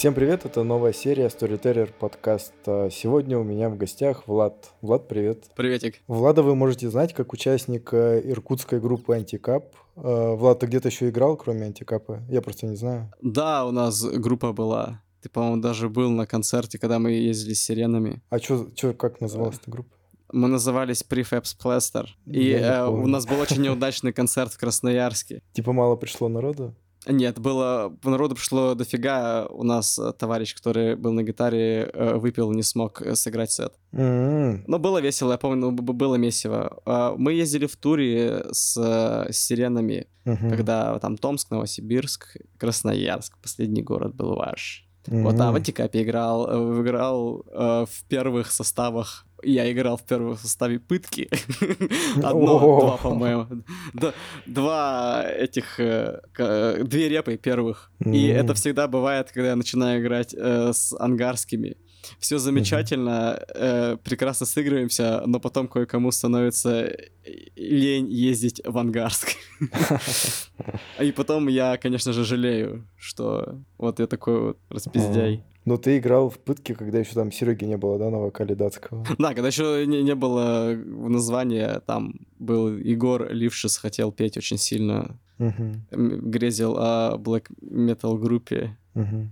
Всем 0.00 0.14
привет, 0.14 0.46
это 0.46 0.62
новая 0.62 0.94
серия 0.94 1.26
Storyteller 1.26 1.92
подкаста. 1.92 2.88
Сегодня 2.90 3.38
у 3.38 3.42
меня 3.42 3.68
в 3.68 3.76
гостях 3.76 4.26
Влад. 4.26 4.70
Влад, 4.80 5.08
привет. 5.08 5.44
Приветик. 5.54 5.96
Влада 6.06 6.42
вы 6.42 6.54
можете 6.54 6.88
знать 6.88 7.12
как 7.12 7.34
участника 7.34 8.18
иркутской 8.18 8.80
группы 8.80 9.14
Антикап. 9.14 9.76
Э, 9.96 10.36
Влад, 10.36 10.60
ты 10.60 10.68
где-то 10.68 10.88
еще 10.88 11.10
играл, 11.10 11.36
кроме 11.36 11.66
Антикапа? 11.66 12.22
Я 12.30 12.40
просто 12.40 12.66
не 12.66 12.76
знаю. 12.76 13.12
Да, 13.20 13.66
у 13.66 13.72
нас 13.72 14.02
группа 14.02 14.54
была. 14.54 15.02
Ты, 15.20 15.28
по-моему, 15.28 15.60
даже 15.60 15.90
был 15.90 16.08
на 16.08 16.24
концерте, 16.24 16.78
когда 16.78 16.98
мы 16.98 17.12
ездили 17.12 17.52
с 17.52 17.62
сиренами. 17.62 18.22
А 18.30 18.38
что, 18.38 18.70
как 18.96 19.20
называлась 19.20 19.58
эта 19.60 19.70
группа? 19.70 19.94
Мы 20.32 20.48
назывались 20.48 21.04
Prefabs 21.06 21.54
Plaster. 21.62 22.06
И 22.24 22.52
э, 22.52 22.86
у 22.86 23.06
нас 23.06 23.26
был 23.26 23.38
очень 23.38 23.60
неудачный 23.60 24.14
концерт 24.14 24.50
в 24.50 24.58
Красноярске. 24.58 25.42
Типа 25.52 25.74
мало 25.74 25.96
пришло 25.96 26.28
народу? 26.28 26.74
Нет, 27.06 27.38
было... 27.38 27.96
Народу 28.04 28.34
пришло 28.34 28.74
дофига. 28.74 29.46
У 29.46 29.62
нас 29.62 29.98
э, 29.98 30.12
товарищ, 30.12 30.54
который 30.54 30.96
был 30.96 31.12
на 31.12 31.22
гитаре, 31.22 31.90
э, 31.92 32.14
выпил, 32.16 32.52
не 32.52 32.62
смог 32.62 33.00
э, 33.00 33.14
сыграть 33.14 33.50
сет. 33.50 33.72
Mm-hmm. 33.92 34.64
Но 34.66 34.78
было 34.78 35.00
весело, 35.00 35.32
я 35.32 35.38
помню, 35.38 35.70
было 35.72 36.16
месиво. 36.16 36.82
А, 36.84 37.14
мы 37.16 37.32
ездили 37.32 37.66
в 37.66 37.76
туре 37.76 38.44
с, 38.52 38.76
с 38.76 39.36
сиренами, 39.36 40.08
mm-hmm. 40.26 40.50
когда 40.50 40.98
там 40.98 41.16
Томск, 41.16 41.50
Новосибирск, 41.50 42.36
Красноярск, 42.58 43.38
последний 43.38 43.82
город 43.82 44.14
был 44.14 44.34
ваш. 44.34 44.86
Mm-hmm. 45.06 45.22
Вот, 45.22 45.40
а 45.40 45.50
в 45.50 45.54
Антикапе 45.54 46.02
играл, 46.02 46.80
играл 46.82 47.44
э, 47.50 47.86
в 47.90 48.04
первых 48.08 48.50
составах 48.50 49.26
я 49.42 49.70
играл 49.72 49.96
в 49.96 50.02
первом 50.02 50.36
составе 50.36 50.78
пытки. 50.78 51.28
Одно, 52.16 52.58
два, 52.58 52.96
по-моему. 52.96 53.46
Два 54.46 55.24
этих... 55.24 55.80
Э, 55.80 56.20
две 56.84 57.08
репы 57.08 57.36
первых. 57.36 57.90
И 58.04 58.26
это 58.26 58.54
всегда 58.54 58.86
бывает, 58.86 59.30
когда 59.32 59.50
я 59.50 59.56
начинаю 59.56 60.02
играть 60.02 60.34
э, 60.34 60.72
с 60.72 60.94
ангарскими 60.98 61.76
все 62.18 62.38
замечательно, 62.38 63.42
э, 63.54 63.96
прекрасно 64.02 64.46
сыгрываемся, 64.46 65.22
но 65.26 65.40
потом 65.40 65.68
кое-кому 65.68 66.10
становится 66.10 66.96
лень 67.56 68.10
ездить 68.10 68.60
в 68.64 68.76
Ангарск. 68.78 69.36
И 71.00 71.12
потом 71.12 71.48
я, 71.48 71.76
конечно 71.76 72.12
же, 72.12 72.24
жалею, 72.24 72.86
что 72.98 73.60
вот 73.78 74.00
я 74.00 74.06
такой 74.06 74.40
вот 74.40 74.58
распиздяй. 74.68 75.44
Но 75.66 75.76
ты 75.76 75.98
играл 75.98 76.30
в 76.30 76.38
пытки, 76.38 76.74
когда 76.74 76.98
еще 76.98 77.12
там 77.12 77.30
Сереги 77.30 77.64
не 77.64 77.76
было, 77.76 77.98
да, 77.98 78.10
на 78.10 78.18
вокале 78.18 78.54
датского? 78.54 79.06
Да, 79.18 79.34
когда 79.34 79.48
еще 79.48 79.84
не, 79.86 80.02
не 80.02 80.14
было 80.14 80.74
названия, 80.74 81.80
там 81.86 82.14
был 82.38 82.76
Егор 82.76 83.30
Лившис, 83.30 83.76
хотел 83.76 84.10
петь 84.10 84.38
очень 84.38 84.56
сильно. 84.56 85.18
Угу. 85.38 85.74
Грезил 85.90 86.76
о 86.78 87.16
black 87.18 87.46
metal 87.62 88.18
группе. 88.18 88.76
Угу. 88.94 89.30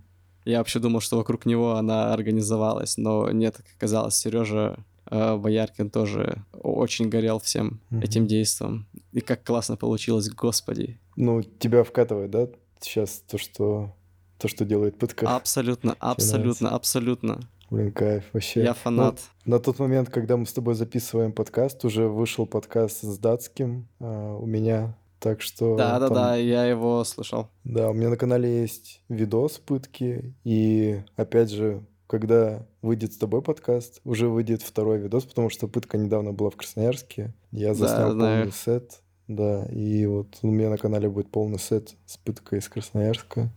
Я 0.49 0.59
вообще 0.59 0.79
думал, 0.79 1.01
что 1.01 1.19
вокруг 1.19 1.45
него 1.45 1.75
она 1.75 2.11
организовалась, 2.11 2.97
но 2.97 3.31
нет, 3.31 3.59
как 3.59 3.67
оказалось, 3.77 4.15
Сережа 4.15 4.79
э, 5.11 5.37
Бояркин 5.37 5.91
тоже 5.91 6.43
очень 6.63 7.11
горел 7.11 7.39
всем 7.39 7.81
mm-hmm. 7.91 8.03
этим 8.03 8.27
действом. 8.27 8.87
И 9.13 9.21
как 9.21 9.45
классно 9.45 9.77
получилось, 9.77 10.31
господи. 10.31 10.99
Ну, 11.17 11.43
тебя 11.43 11.85
вкатывает, 11.85 12.31
да, 12.31 12.49
сейчас 12.81 13.23
то, 13.31 13.37
что 13.37 13.95
то, 14.39 14.49
что 14.49 14.65
делает 14.65 14.97
пытка? 14.97 15.37
Абсолютно, 15.37 15.95
абсолютно, 15.99 16.71
абсолютно. 16.71 17.41
Блин, 17.69 17.93
кайф, 17.93 18.25
вообще. 18.33 18.63
Я 18.63 18.73
фанат. 18.73 19.21
Ну, 19.45 19.57
на 19.57 19.61
тот 19.61 19.79
момент, 19.79 20.09
когда 20.09 20.39
мы 20.39 20.47
с 20.47 20.55
тобой 20.55 20.75
записываем 20.75 21.33
подкаст, 21.33 21.85
уже 21.85 22.09
вышел 22.09 22.47
подкаст 22.47 23.03
с 23.03 23.19
датским. 23.19 23.87
Uh, 24.01 24.41
у 24.41 24.47
меня 24.47 24.97
так 25.21 25.43
что... 25.43 25.77
Да-да-да, 25.77 26.37
я 26.37 26.65
его 26.65 27.03
слышал. 27.05 27.49
Да, 27.65 27.91
у 27.91 27.93
меня 27.93 28.09
на 28.09 28.17
канале 28.17 28.61
есть 28.61 29.03
видос 29.09 29.59
пытки, 29.59 30.35
и 30.45 31.03
опять 31.17 31.51
же, 31.51 31.85
когда 32.07 32.67
выйдет 32.83 33.13
с 33.13 33.19
тобой 33.19 33.43
подкаст, 33.43 34.01
уже 34.05 34.29
выйдет 34.29 34.63
второй 34.63 34.99
видос, 34.99 35.25
потому 35.25 35.51
что 35.51 35.69
пытка 35.69 35.99
недавно 35.99 36.33
была 36.33 36.51
в 36.51 36.57
Красноярске. 36.57 37.35
Я 37.51 37.75
заснял 37.75 38.15
да, 38.15 38.39
полный 38.39 38.53
сет, 38.53 39.03
да, 39.27 39.67
и 39.67 40.07
вот 40.07 40.39
у 40.43 40.49
меня 40.49 40.71
на 40.71 40.79
канале 40.79 41.09
будет 41.09 41.31
полный 41.31 41.59
сет 41.59 41.95
с 42.07 42.17
пыткой 42.17 42.61
из 42.61 42.69
Красноярска. 42.69 43.51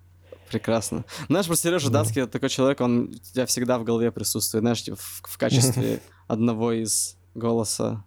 Прекрасно. 0.50 1.06
Знаешь, 1.30 1.46
просто 1.46 1.70
Сережа 1.70 1.90
да. 1.90 2.00
Датский 2.00 2.28
такой 2.28 2.50
человек, 2.50 2.82
он 2.82 3.04
у 3.04 3.14
тебя 3.14 3.46
всегда 3.46 3.80
в 3.80 3.86
голове 3.86 4.12
присутствует, 4.12 4.64
знаешь, 4.64 4.84
в, 4.84 5.22
в 5.24 5.38
качестве 5.38 6.02
одного 6.28 6.74
из 6.74 7.18
голоса 7.36 8.04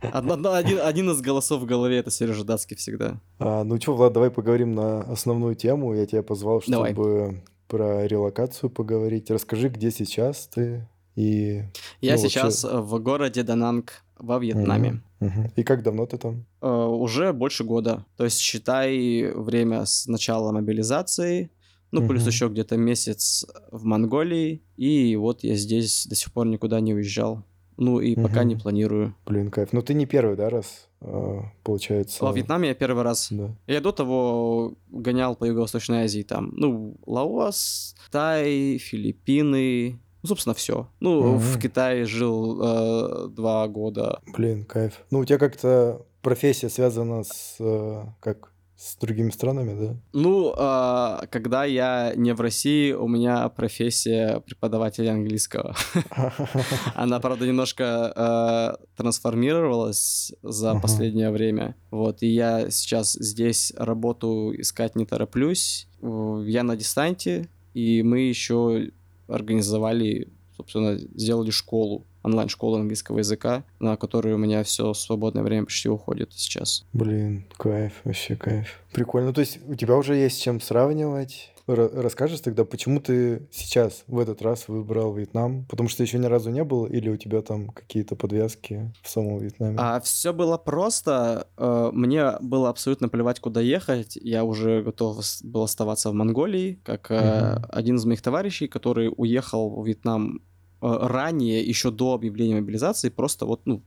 один, 0.00 0.80
один 0.80 1.10
из 1.10 1.20
голосов 1.20 1.62
в 1.62 1.66
голове 1.66 1.98
это 1.98 2.10
Сережа 2.10 2.44
Датский 2.44 2.76
всегда. 2.76 3.20
А, 3.38 3.64
ну 3.64 3.80
что, 3.80 3.94
Влад, 3.94 4.12
давай 4.12 4.30
поговорим 4.30 4.74
на 4.74 5.00
основную 5.02 5.54
тему. 5.54 5.94
Я 5.94 6.06
тебя 6.06 6.22
позвал, 6.22 6.60
чтобы 6.60 6.94
давай. 6.94 7.42
про 7.66 8.06
релокацию 8.06 8.70
поговорить. 8.70 9.30
Расскажи, 9.30 9.68
где 9.68 9.90
сейчас 9.90 10.46
ты 10.48 10.86
и... 11.18 11.64
Я 12.00 12.14
ну, 12.14 12.18
сейчас 12.18 12.62
вообще... 12.62 12.80
в 12.80 13.02
городе 13.02 13.42
Дананг 13.42 14.04
во 14.18 14.38
Вьетнаме. 14.38 15.02
Угу, 15.20 15.28
угу. 15.28 15.50
И 15.56 15.64
как 15.64 15.82
давно 15.82 16.06
ты 16.06 16.16
там? 16.16 16.44
Uh, 16.60 16.86
уже 16.88 17.32
больше 17.32 17.64
года. 17.64 18.04
То 18.16 18.24
есть 18.24 18.38
считай 18.38 19.32
время 19.32 19.84
с 19.84 20.06
начала 20.06 20.52
мобилизации, 20.52 21.50
ну, 21.90 22.06
плюс 22.06 22.22
угу. 22.22 22.28
еще 22.28 22.48
где-то 22.48 22.76
месяц 22.76 23.46
в 23.72 23.84
Монголии, 23.84 24.62
и 24.76 25.16
вот 25.16 25.42
я 25.42 25.56
здесь 25.56 26.06
до 26.06 26.14
сих 26.14 26.32
пор 26.32 26.46
никуда 26.46 26.80
не 26.80 26.94
уезжал. 26.94 27.42
Ну 27.78 28.00
и 28.00 28.16
пока 28.16 28.42
не 28.42 28.56
планирую. 28.56 29.14
Блин, 29.24 29.50
кайф. 29.50 29.72
Ну 29.72 29.82
ты 29.82 29.94
не 29.94 30.04
первый, 30.04 30.36
да, 30.36 30.50
раз, 30.50 30.88
а, 31.00 31.44
получается? 31.62 32.24
Во 32.24 32.32
Вьетнаме 32.32 32.68
я 32.68 32.74
первый 32.74 33.04
раз. 33.04 33.28
Да. 33.30 33.54
Я 33.68 33.80
до 33.80 33.92
того 33.92 34.74
гонял 34.90 35.36
по 35.36 35.44
Юго-Восточной 35.44 36.02
Азии, 36.02 36.22
там, 36.22 36.52
ну, 36.56 36.96
Лаос, 37.06 37.94
Тай, 38.10 38.78
Филиппины, 38.78 40.00
ну, 40.22 40.28
собственно, 40.28 40.54
все. 40.54 40.88
Ну, 40.98 41.18
угу. 41.20 41.38
в 41.38 41.60
Китае 41.60 42.04
жил 42.04 42.60
э, 42.60 43.28
два 43.28 43.68
года. 43.68 44.20
Блин, 44.36 44.64
кайф. 44.64 45.04
Ну, 45.10 45.20
у 45.20 45.24
тебя 45.24 45.38
как-то 45.38 46.04
профессия 46.22 46.68
связана 46.68 47.22
с, 47.22 47.56
э, 47.60 48.02
как, 48.20 48.52
с 48.78 48.96
другими 48.96 49.30
странами, 49.30 49.76
да? 49.78 49.96
Ну, 50.12 50.54
э, 50.56 51.26
когда 51.30 51.64
я 51.64 52.12
не 52.14 52.32
в 52.32 52.40
России, 52.40 52.92
у 52.92 53.08
меня 53.08 53.48
профессия 53.48 54.38
преподавателя 54.40 55.10
английского. 55.10 55.74
Она, 56.94 57.18
правда, 57.18 57.44
немножко 57.44 58.12
э, 58.14 58.84
трансформировалась 58.96 60.32
за 60.42 60.78
последнее 60.78 61.32
время. 61.32 61.74
Вот, 61.90 62.22
и 62.22 62.28
я 62.28 62.70
сейчас 62.70 63.14
здесь 63.14 63.72
работу 63.76 64.54
искать 64.56 64.94
не 64.94 65.06
тороплюсь. 65.06 65.88
Я 66.00 66.62
на 66.62 66.76
дистанте, 66.76 67.48
и 67.74 68.04
мы 68.04 68.20
еще 68.20 68.92
организовали, 69.26 70.28
собственно, 70.56 70.96
сделали 70.96 71.50
школу 71.50 72.06
онлайн-школу 72.28 72.76
английского 72.76 73.18
языка, 73.18 73.64
на 73.80 73.96
которую 73.96 74.36
у 74.36 74.38
меня 74.38 74.62
все 74.62 74.94
свободное 74.94 75.42
время 75.42 75.64
почти 75.64 75.88
уходит 75.88 76.32
сейчас. 76.32 76.86
Блин, 76.92 77.46
кайф, 77.56 77.92
вообще 78.04 78.36
кайф. 78.36 78.80
Прикольно. 78.92 79.32
То 79.32 79.40
есть 79.40 79.58
у 79.66 79.74
тебя 79.74 79.96
уже 79.96 80.14
есть 80.14 80.38
с 80.38 80.40
чем 80.40 80.60
сравнивать? 80.60 81.52
Расскажешь 81.68 82.40
тогда, 82.40 82.64
почему 82.64 82.98
ты 82.98 83.46
сейчас 83.52 84.04
в 84.06 84.18
этот 84.18 84.40
раз 84.40 84.68
выбрал 84.68 85.12
Вьетнам? 85.12 85.66
Потому 85.66 85.90
что 85.90 86.02
еще 86.02 86.18
ни 86.18 86.24
разу 86.24 86.48
не 86.48 86.64
был, 86.64 86.86
или 86.86 87.10
у 87.10 87.18
тебя 87.18 87.42
там 87.42 87.68
какие-то 87.68 88.16
подвязки 88.16 88.90
в 89.02 89.10
самом 89.10 89.38
Вьетнаме? 89.38 89.76
А 89.78 90.00
все 90.00 90.32
было 90.32 90.56
просто. 90.56 91.46
Э, 91.58 91.90
мне 91.92 92.38
было 92.40 92.70
абсолютно 92.70 93.10
плевать, 93.10 93.40
куда 93.40 93.60
ехать. 93.60 94.16
Я 94.16 94.44
уже 94.44 94.82
готов 94.82 95.18
был 95.44 95.62
оставаться 95.62 96.10
в 96.10 96.14
Монголии, 96.14 96.80
как 96.84 97.10
угу. 97.10 97.66
один 97.68 97.96
из 97.96 98.06
моих 98.06 98.22
товарищей, 98.22 98.66
который 98.66 99.12
уехал 99.14 99.78
в 99.78 99.86
Вьетнам 99.86 100.40
ранее, 100.80 101.62
еще 101.62 101.90
до 101.90 102.14
объявления 102.14 102.54
мобилизации, 102.54 103.08
просто 103.08 103.46
вот, 103.46 103.62
ну, 103.66 103.82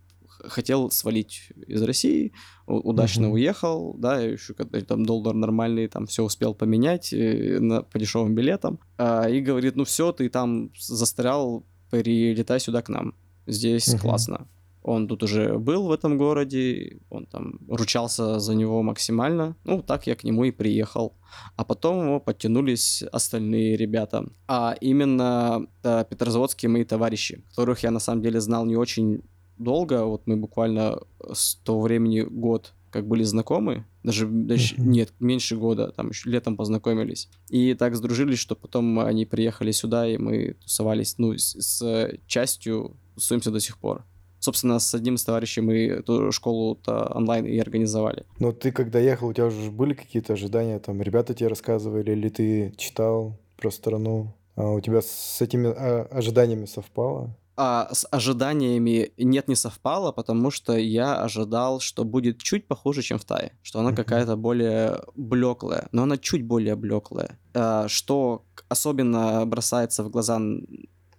хотел 0.47 0.89
свалить 0.91 1.51
из 1.67 1.81
России, 1.83 2.33
удачно 2.65 3.25
mm-hmm. 3.25 3.31
уехал, 3.31 3.95
да, 3.97 4.19
еще 4.19 4.53
когда 4.53 4.81
там 4.81 5.05
доллар 5.05 5.35
нормальный, 5.35 5.87
там 5.87 6.07
все 6.07 6.23
успел 6.23 6.53
поменять 6.53 7.13
э, 7.13 7.59
на, 7.59 7.83
по 7.83 7.99
дешевым 7.99 8.35
билетам, 8.35 8.79
а, 8.97 9.29
и 9.29 9.41
говорит, 9.41 9.75
ну 9.75 9.83
все, 9.83 10.11
ты 10.11 10.29
там 10.29 10.71
застрял, 10.77 11.65
перелетай 11.91 12.59
сюда 12.59 12.81
к 12.81 12.89
нам, 12.89 13.13
здесь 13.45 13.87
mm-hmm. 13.87 13.99
классно. 13.99 14.47
Он 14.83 15.07
тут 15.07 15.23
уже 15.23 15.57
был 15.57 15.87
в 15.87 15.91
этом 15.91 16.17
городе, 16.17 16.99
он 17.09 17.25
там 17.25 17.59
ручался 17.67 18.39
за 18.39 18.55
него 18.55 18.81
максимально. 18.81 19.55
Ну, 19.63 19.81
так 19.81 20.07
я 20.07 20.15
к 20.15 20.23
нему 20.23 20.45
и 20.45 20.51
приехал. 20.51 21.13
А 21.55 21.63
потом 21.63 22.05
его 22.05 22.19
подтянулись 22.19 23.03
остальные 23.03 23.77
ребята. 23.77 24.25
А 24.47 24.75
именно 24.81 25.67
да, 25.83 26.03
петрозаводские 26.03 26.69
мои 26.69 26.83
товарищи, 26.83 27.43
которых 27.49 27.83
я 27.83 27.91
на 27.91 27.99
самом 27.99 28.21
деле 28.21 28.41
знал 28.41 28.65
не 28.65 28.75
очень 28.75 29.21
долго. 29.57 30.05
Вот 30.05 30.25
мы 30.25 30.37
буквально 30.37 30.99
с 31.31 31.55
того 31.55 31.81
времени 31.81 32.21
год 32.21 32.73
как 32.89 33.07
были 33.07 33.23
знакомы, 33.23 33.85
даже, 34.03 34.27
даже 34.27 34.75
нет, 34.77 35.13
меньше 35.21 35.55
года, 35.55 35.93
там 35.95 36.09
еще 36.09 36.29
летом 36.29 36.57
познакомились. 36.57 37.29
И 37.47 37.73
так 37.73 37.95
сдружились, 37.95 38.37
что 38.37 38.53
потом 38.53 38.99
они 38.99 39.25
приехали 39.25 39.71
сюда, 39.71 40.05
и 40.09 40.17
мы 40.17 40.55
тусовались, 40.61 41.17
ну, 41.17 41.37
с, 41.37 41.55
с 41.57 42.11
частью 42.27 42.97
тусуемся 43.15 43.49
до 43.49 43.61
сих 43.61 43.77
пор 43.77 44.03
собственно, 44.41 44.79
с 44.79 44.93
одним 44.93 45.15
из 45.15 45.23
товарищей 45.23 45.61
мы 45.61 45.87
эту 45.87 46.31
школу-то 46.33 47.13
онлайн 47.15 47.45
и 47.45 47.57
организовали. 47.57 48.25
Но 48.39 48.51
ты 48.51 48.73
когда 48.73 48.99
ехал, 48.99 49.29
у 49.29 49.33
тебя 49.33 49.45
уже 49.45 49.71
были 49.71 49.93
какие-то 49.93 50.33
ожидания, 50.33 50.79
там, 50.79 51.01
ребята 51.01 51.33
тебе 51.33 51.47
рассказывали, 51.47 52.11
или 52.11 52.27
ты 52.27 52.73
читал, 52.77 53.37
про 53.55 53.71
страну. 53.71 54.33
А 54.55 54.71
у 54.71 54.81
тебя 54.81 55.01
с 55.01 55.41
этими 55.41 55.69
а, 55.69 56.07
ожиданиями 56.11 56.65
совпало? 56.65 57.37
А 57.57 57.89
с 57.93 58.07
ожиданиями 58.09 59.11
нет, 59.17 59.47
не 59.47 59.55
совпало, 59.55 60.11
потому 60.11 60.51
что 60.51 60.75
я 60.75 61.21
ожидал, 61.21 61.79
что 61.79 62.03
будет 62.03 62.39
чуть 62.39 62.67
похуже, 62.67 63.01
чем 63.03 63.19
в 63.19 63.25
Тае. 63.25 63.51
Что 63.61 63.79
она 63.79 63.93
какая-то 63.93 64.35
более 64.35 65.01
блеклая, 65.15 65.87
но 65.91 66.03
она 66.03 66.17
чуть 66.17 66.43
более 66.43 66.75
блеклая. 66.75 67.37
А, 67.53 67.87
что 67.87 68.45
особенно 68.67 69.45
бросается 69.45 70.03
в 70.03 70.09
глаза 70.09 70.41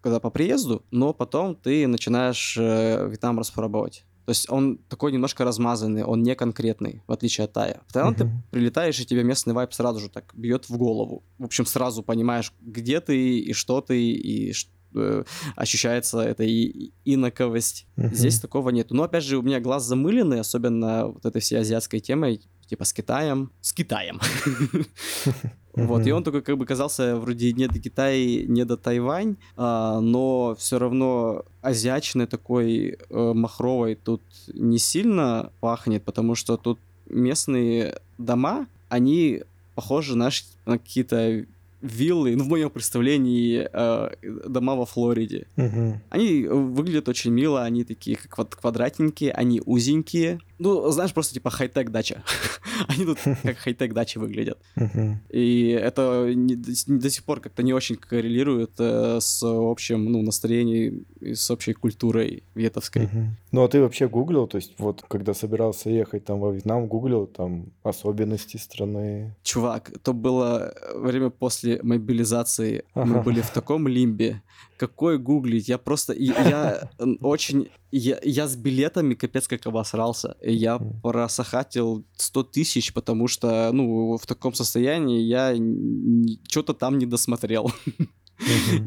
когда 0.02 0.20
по 0.20 0.30
приезду, 0.30 0.84
но 0.90 1.14
потом 1.14 1.54
ты 1.54 1.86
начинаешь 1.86 2.56
э, 2.58 3.08
Вьетнам 3.08 3.38
распробовать. 3.38 4.04
То 4.24 4.30
есть 4.30 4.50
он 4.50 4.78
такой 4.88 5.10
немножко 5.12 5.44
размазанный, 5.44 6.04
он 6.04 6.22
не 6.22 6.34
конкретный, 6.34 7.02
в 7.06 7.12
отличие 7.12 7.44
от 7.44 7.52
Тая. 7.52 7.80
В 7.88 7.92
Таиланд 7.92 8.20
uh-huh. 8.20 8.28
ты 8.28 8.42
прилетаешь, 8.50 9.00
и 9.00 9.06
тебе 9.06 9.24
местный 9.24 9.52
вайп 9.52 9.72
сразу 9.72 10.00
же 10.00 10.08
так 10.08 10.32
бьет 10.34 10.68
в 10.68 10.76
голову. 10.76 11.24
В 11.38 11.44
общем, 11.44 11.66
сразу 11.66 12.02
понимаешь, 12.02 12.52
где 12.60 13.00
ты 13.00 13.38
и 13.38 13.52
что 13.52 13.80
ты, 13.80 14.00
и 14.00 14.52
э, 14.94 15.24
ощущается 15.56 16.20
эта 16.20 16.44
и 16.44 16.92
инаковость. 17.04 17.86
Uh-huh. 17.96 18.14
Здесь 18.14 18.38
такого 18.38 18.70
нет. 18.70 18.92
Но 18.92 19.02
опять 19.02 19.24
же, 19.24 19.38
у 19.38 19.42
меня 19.42 19.58
глаз 19.60 19.84
замыленный, 19.84 20.38
особенно 20.38 21.08
вот 21.08 21.26
этой 21.26 21.40
всей 21.40 21.58
азиатской 21.58 21.98
темой, 21.98 22.42
типа 22.72 22.84
с 22.84 22.92
Китаем. 22.94 23.50
С 23.60 23.72
Китаем. 23.72 24.18
Вот, 25.74 26.06
и 26.06 26.12
он 26.12 26.22
такой 26.22 26.42
как 26.42 26.58
бы 26.58 26.66
казался 26.66 27.16
вроде 27.16 27.50
не 27.54 27.66
до 27.66 27.78
Китая, 27.78 28.44
не 28.46 28.64
до 28.66 28.76
Тайвань, 28.76 29.36
а, 29.56 30.00
но 30.00 30.54
все 30.58 30.78
равно 30.78 31.46
азиачный 31.62 32.26
такой 32.26 32.98
э, 33.08 33.32
махровой 33.34 33.94
тут 33.94 34.20
не 34.52 34.76
сильно 34.76 35.50
пахнет, 35.60 36.02
потому 36.04 36.34
что 36.34 36.58
тут 36.58 36.78
местные 37.08 37.94
дома, 38.18 38.66
они 38.90 39.44
похожи 39.74 40.14
на 40.14 40.30
какие-то 40.66 41.46
виллы, 41.82 42.36
ну, 42.36 42.44
в 42.44 42.48
моем 42.48 42.70
представлении, 42.70 43.68
э, 43.70 44.10
дома 44.48 44.76
во 44.76 44.86
Флориде. 44.86 45.46
Угу. 45.56 46.00
Они 46.10 46.44
выглядят 46.46 47.08
очень 47.08 47.32
мило, 47.32 47.62
они 47.62 47.84
такие 47.84 48.16
как 48.16 48.48
квадратненькие, 48.60 49.32
они 49.32 49.60
узенькие. 49.66 50.38
Ну, 50.62 50.90
знаешь, 50.90 51.12
просто 51.12 51.34
типа 51.34 51.50
хай-тек 51.50 51.90
дача. 51.90 52.22
они 52.88 53.04
тут 53.04 53.18
как 53.42 53.56
хай-тек 53.58 53.92
дачи 53.92 54.18
выглядят. 54.18 54.58
И 55.30 55.68
это 55.68 56.32
не, 56.34 56.54
до 56.54 57.10
сих 57.10 57.24
пор 57.24 57.40
как-то 57.40 57.62
не 57.62 57.72
очень 57.72 57.96
коррелирует 57.96 58.72
э, 58.78 59.18
с 59.20 59.42
общим 59.42 60.04
ну, 60.04 60.22
настроением 60.22 61.04
и 61.20 61.34
с 61.34 61.50
общей 61.50 61.72
культурой 61.72 62.44
ветовской. 62.54 63.08
Ну, 63.50 63.64
а 63.64 63.68
ты 63.68 63.80
вообще 63.80 64.08
гуглил, 64.08 64.46
то 64.46 64.56
есть 64.56 64.74
вот 64.78 65.02
когда 65.08 65.34
собирался 65.34 65.90
ехать 65.90 66.24
там 66.24 66.40
во 66.40 66.52
Вьетнам, 66.52 66.86
гуглил 66.86 67.26
там 67.26 67.66
особенности 67.82 68.56
страны? 68.56 69.34
Чувак, 69.42 69.92
то 70.02 70.12
было 70.12 70.74
время 70.94 71.30
после 71.30 71.80
мобилизации. 71.82 72.84
Ага. 72.94 73.06
Мы 73.06 73.22
были 73.22 73.40
в 73.40 73.50
таком 73.50 73.88
лимбе. 73.88 74.42
Какой 74.76 75.18
гуглить? 75.18 75.68
Я 75.68 75.78
просто... 75.78 76.12
Я 76.12 76.90
очень... 77.20 77.68
Я, 77.90 78.18
я 78.22 78.48
с 78.48 78.56
билетами 78.56 79.14
капец 79.14 79.46
как 79.46 79.66
обосрался. 79.66 80.36
Я 80.42 80.78
просохатил 80.78 82.04
100 82.16 82.42
тысяч, 82.44 82.92
потому 82.92 83.28
что, 83.28 83.70
ну, 83.72 84.16
в 84.16 84.26
таком 84.26 84.54
состоянии 84.54 85.20
я 85.20 85.54
что-то 86.48 86.74
там 86.74 86.98
не 86.98 87.06
досмотрел. 87.06 87.70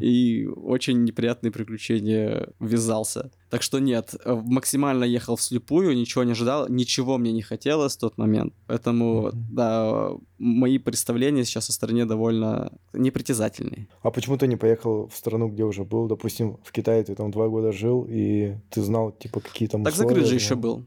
И 0.00 0.46
очень 0.46 1.04
неприятные 1.04 1.50
приключения 1.50 2.48
ввязался. 2.60 3.30
Так 3.50 3.62
что 3.62 3.78
нет, 3.78 4.14
максимально 4.24 5.04
ехал 5.04 5.36
вслепую, 5.36 5.96
ничего 5.96 6.24
не 6.24 6.32
ожидал, 6.32 6.68
ничего 6.68 7.18
мне 7.18 7.32
не 7.32 7.42
хотелось 7.42 7.96
в 7.96 8.00
тот 8.00 8.18
момент. 8.18 8.52
Поэтому, 8.66 9.30
да, 9.32 10.10
мои 10.38 10.78
представления 10.78 11.44
сейчас 11.44 11.68
о 11.68 11.72
стране 11.72 12.04
довольно 12.04 12.72
непритязательные. 12.92 13.88
А 14.02 14.10
почему 14.10 14.36
ты 14.36 14.46
не 14.46 14.56
поехал 14.56 15.08
в 15.08 15.16
страну, 15.16 15.48
где 15.48 15.64
уже 15.64 15.84
был? 15.84 16.08
Допустим, 16.08 16.58
в 16.64 16.72
Китае 16.72 17.04
ты 17.04 17.14
там 17.14 17.30
два 17.30 17.48
года 17.48 17.72
жил, 17.72 18.06
и 18.08 18.56
ты 18.70 18.82
знал, 18.82 19.12
типа, 19.12 19.40
какие 19.40 19.68
там 19.68 19.84
Так 19.84 19.94
закрыт 19.94 20.26
же 20.26 20.34
еще 20.34 20.54
был. 20.54 20.86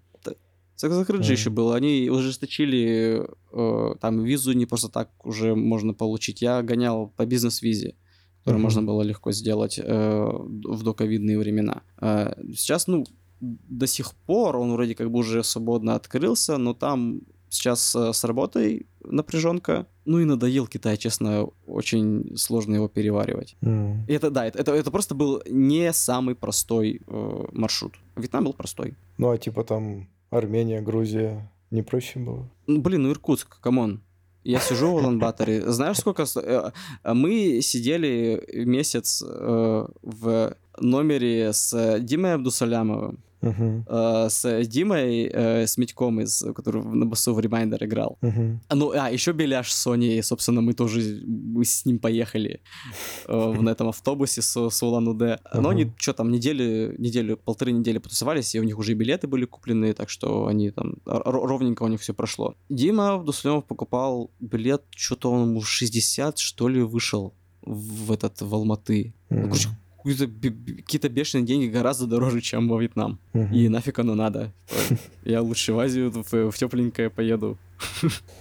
Закрыт 0.75 1.25
же 1.25 1.33
еще 1.33 1.49
был. 1.49 1.73
Они 1.73 2.09
ужесточили 2.09 3.27
э, 3.51 3.95
там 3.99 4.23
визу 4.23 4.53
не 4.53 4.65
просто 4.65 4.87
так 4.87 5.09
уже 5.25 5.53
можно 5.53 5.93
получить. 5.93 6.41
Я 6.41 6.61
гонял 6.61 7.09
по 7.17 7.25
бизнес-визе 7.25 7.95
который 8.43 8.57
mm-hmm. 8.57 8.61
можно 8.61 8.83
было 8.83 9.01
легко 9.01 9.31
сделать 9.31 9.79
э, 9.79 9.83
в 9.83 10.83
доковидные 10.83 11.37
времена. 11.37 11.81
Э, 12.01 12.33
сейчас, 12.55 12.87
ну, 12.87 13.05
до 13.41 13.87
сих 13.87 14.13
пор 14.13 14.57
он 14.57 14.73
вроде 14.73 14.95
как 14.95 15.11
бы 15.11 15.19
уже 15.19 15.43
свободно 15.43 15.95
открылся, 15.95 16.57
но 16.57 16.73
там 16.73 17.21
сейчас 17.49 17.95
э, 17.95 18.13
с 18.13 18.23
работой 18.23 18.85
напряженка. 19.03 19.87
Ну 20.05 20.19
и 20.19 20.25
надоел 20.25 20.67
Китай, 20.67 20.97
честно, 20.97 21.49
очень 21.67 22.35
сложно 22.35 22.75
его 22.75 22.87
переваривать. 22.87 23.55
М-м. 23.61 24.05
И 24.07 24.13
это, 24.13 24.31
да, 24.31 24.45
это, 24.45 24.59
это, 24.59 24.73
это 24.73 24.91
просто 24.91 25.15
был 25.15 25.41
не 25.49 25.93
самый 25.93 26.35
простой 26.35 27.01
э, 27.05 27.45
маршрут. 27.51 27.93
Вьетнам 28.15 28.45
был 28.45 28.53
простой. 28.53 28.95
Ну 29.17 29.29
а 29.29 29.37
типа 29.37 29.63
там 29.63 30.07
Армения, 30.29 30.81
Грузия 30.81 31.49
не 31.71 31.83
проще 31.83 32.19
было? 32.19 32.49
Ну, 32.67 32.81
блин, 32.81 33.03
ну 33.03 33.11
Иркутск, 33.11 33.59
come 33.59 33.83
on. 33.83 34.01
Я 34.43 34.59
сижу 34.59 34.91
в 34.91 34.95
Улан-Баторе. 34.95 35.69
Знаешь, 35.71 35.97
сколько... 35.97 36.25
Э, 36.35 36.71
мы 37.13 37.61
сидели 37.61 38.43
месяц 38.65 39.21
э, 39.25 39.85
в 40.01 40.55
номере 40.79 41.53
с 41.53 41.99
Димой 41.99 42.35
Абдусалямовым. 42.35 43.19
Uh-huh. 43.41 44.29
с 44.29 44.67
Димой, 44.67 45.29
э, 45.31 45.65
с 45.65 45.77
Митьком, 45.77 46.19
из, 46.19 46.43
который 46.55 46.83
на 46.83 47.05
басу 47.05 47.33
в 47.33 47.39
Reminder 47.39 47.77
играл. 47.81 48.17
Uh-huh. 48.21 48.57
Ну, 48.73 48.91
а, 48.91 49.09
еще 49.09 49.31
Беляш 49.31 49.71
с 49.71 49.81
Соней, 49.81 50.21
собственно, 50.23 50.61
мы 50.61 50.73
тоже 50.73 51.21
мы 51.25 51.63
с 51.63 51.85
ним 51.85 51.99
поехали 51.99 52.61
э, 53.27 53.33
в 53.33 53.67
этом 53.67 53.89
автобусе 53.89 54.41
с, 54.41 54.69
с 54.69 54.83
Улан-Удэ. 54.83 55.39
Uh-huh. 55.53 55.61
Но 55.61 55.69
они 55.69 55.91
что 55.97 56.13
там, 56.13 56.31
неделю, 56.31 56.99
неделю, 56.99 57.37
полторы 57.37 57.71
недели 57.71 57.97
потусовались, 57.97 58.55
и 58.55 58.59
у 58.59 58.63
них 58.63 58.77
уже 58.77 58.93
билеты 58.93 59.27
были 59.27 59.45
куплены, 59.45 59.93
так 59.93 60.09
что 60.09 60.47
они 60.47 60.71
там, 60.71 60.95
ровненько 61.05 61.83
у 61.83 61.87
них 61.87 62.01
все 62.01 62.13
прошло. 62.13 62.55
Дима 62.69 63.13
Абдусалямов 63.13 63.65
покупал 63.65 64.31
билет, 64.39 64.83
что-то 64.95 65.31
он 65.31 65.49
ему 65.49 65.61
60, 65.61 66.37
что 66.37 66.67
ли, 66.67 66.81
вышел 66.81 67.33
в 67.61 68.11
этот, 68.11 68.41
в 68.41 68.53
Алматы. 68.53 69.13
Uh-huh. 69.29 69.37
Ну, 69.37 69.43
короче, 69.43 69.69
какие-то 70.03 71.09
бешеные 71.09 71.45
деньги 71.45 71.67
гораздо 71.67 72.07
дороже, 72.07 72.41
чем 72.41 72.67
во 72.67 72.79
Вьетнам. 72.79 73.19
Uh-huh. 73.33 73.53
И 73.53 73.69
нафиг 73.69 73.99
оно 73.99 74.15
надо. 74.15 74.51
Я 75.23 75.41
лучше 75.41 75.73
в 75.73 75.79
Азию 75.79 76.11
в, 76.11 76.51
в 76.51 76.57
тепленькое 76.57 77.09
поеду. 77.09 77.57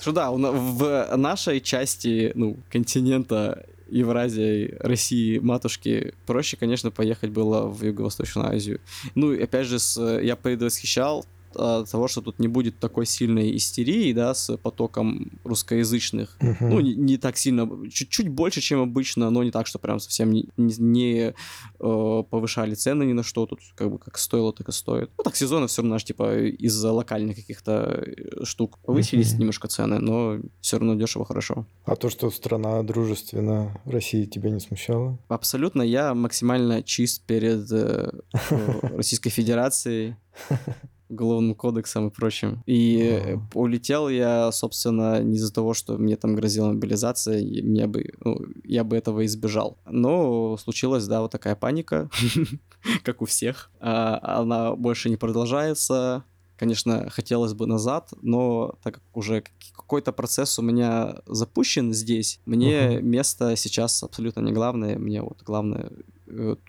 Что 0.00 0.12
да, 0.12 0.30
в 0.30 1.16
нашей 1.16 1.60
части, 1.60 2.32
ну, 2.34 2.56
континента 2.70 3.66
Евразии, 3.90 4.76
России, 4.80 5.38
матушки, 5.38 6.12
проще, 6.26 6.56
конечно, 6.56 6.90
поехать 6.90 7.30
было 7.30 7.66
в 7.66 7.82
Юго-Восточную 7.84 8.48
Азию. 8.48 8.80
Ну, 9.14 9.32
и 9.32 9.42
опять 9.42 9.66
же, 9.66 9.78
с, 9.78 10.20
я 10.20 10.36
предвосхищал 10.36 11.24
того, 11.58 12.08
что 12.08 12.20
тут 12.20 12.38
не 12.38 12.48
будет 12.48 12.78
такой 12.78 13.06
сильной 13.06 13.56
истерии, 13.56 14.12
да, 14.12 14.34
с 14.34 14.56
потоком 14.56 15.30
русскоязычных. 15.44 16.36
Uh-huh. 16.40 16.56
Ну, 16.60 16.80
не, 16.80 16.94
не 16.94 17.16
так 17.16 17.36
сильно, 17.36 17.68
чуть-чуть 17.90 18.28
больше, 18.28 18.60
чем 18.60 18.80
обычно, 18.80 19.30
но 19.30 19.42
не 19.42 19.50
так, 19.50 19.66
что 19.66 19.78
прям 19.78 20.00
совсем 20.00 20.32
не, 20.32 20.48
не, 20.56 20.74
не 20.78 21.34
э, 21.80 22.22
повышали 22.30 22.74
цены 22.74 23.04
ни 23.04 23.12
на 23.12 23.22
что, 23.22 23.46
тут 23.46 23.60
как 23.74 23.90
бы 23.90 23.98
как 23.98 24.18
стоило, 24.18 24.52
так 24.52 24.68
и 24.68 24.72
стоит. 24.72 25.10
Ну, 25.18 25.24
так 25.24 25.36
сезоны 25.36 25.66
все 25.66 25.82
равно, 25.82 25.98
типа, 25.98 26.46
из-за 26.46 26.92
локальных 26.92 27.36
каких-то 27.36 28.04
э, 28.06 28.44
штук 28.44 28.78
повысились 28.78 29.34
uh-huh. 29.34 29.38
немножко 29.38 29.68
цены, 29.68 29.98
но 29.98 30.38
все 30.60 30.78
равно 30.78 30.94
дешево 30.94 31.24
хорошо. 31.24 31.66
А 31.84 31.96
то, 31.96 32.10
что 32.10 32.30
страна 32.30 32.82
дружественна 32.82 33.80
России, 33.84 34.24
тебя 34.24 34.50
не 34.50 34.60
смущало? 34.60 35.18
Абсолютно, 35.28 35.82
я 35.82 36.14
максимально 36.14 36.82
чист 36.82 37.22
перед 37.26 37.70
э, 37.72 38.10
Российской 38.82 39.30
Федерацией. 39.30 40.16
уголовным 41.08 41.54
кодексом 41.54 42.08
и 42.08 42.10
прочим. 42.10 42.62
И 42.66 43.38
улетел 43.54 44.08
я, 44.08 44.52
собственно, 44.52 45.22
не 45.22 45.36
из-за 45.36 45.52
того, 45.52 45.74
что 45.74 45.96
мне 45.96 46.16
там 46.16 46.34
грозила 46.34 46.68
мобилизация, 46.68 47.38
и 47.38 47.62
мне 47.62 47.86
бы, 47.86 48.12
ну, 48.20 48.40
я 48.64 48.84
бы 48.84 48.96
этого 48.96 49.24
избежал. 49.24 49.78
Но 49.86 50.56
случилась, 50.56 51.06
да, 51.06 51.22
вот 51.22 51.32
такая 51.32 51.56
паника, 51.56 52.10
как 53.02 53.22
у 53.22 53.24
всех. 53.24 53.70
А, 53.80 54.20
она 54.22 54.74
больше 54.74 55.10
не 55.10 55.16
продолжается. 55.16 56.24
Конечно, 56.56 57.08
хотелось 57.08 57.54
бы 57.54 57.66
назад, 57.66 58.12
но 58.20 58.74
так 58.82 58.94
как 58.94 59.04
уже 59.14 59.44
какой-то 59.76 60.12
процесс 60.12 60.58
у 60.58 60.62
меня 60.62 61.20
запущен 61.26 61.94
здесь, 61.94 62.40
мне 62.46 62.96
uh-huh. 62.96 63.00
место 63.00 63.54
сейчас 63.54 64.02
абсолютно 64.02 64.40
не 64.40 64.50
главное. 64.50 64.98
Мне 64.98 65.22
вот 65.22 65.42
главное 65.44 65.92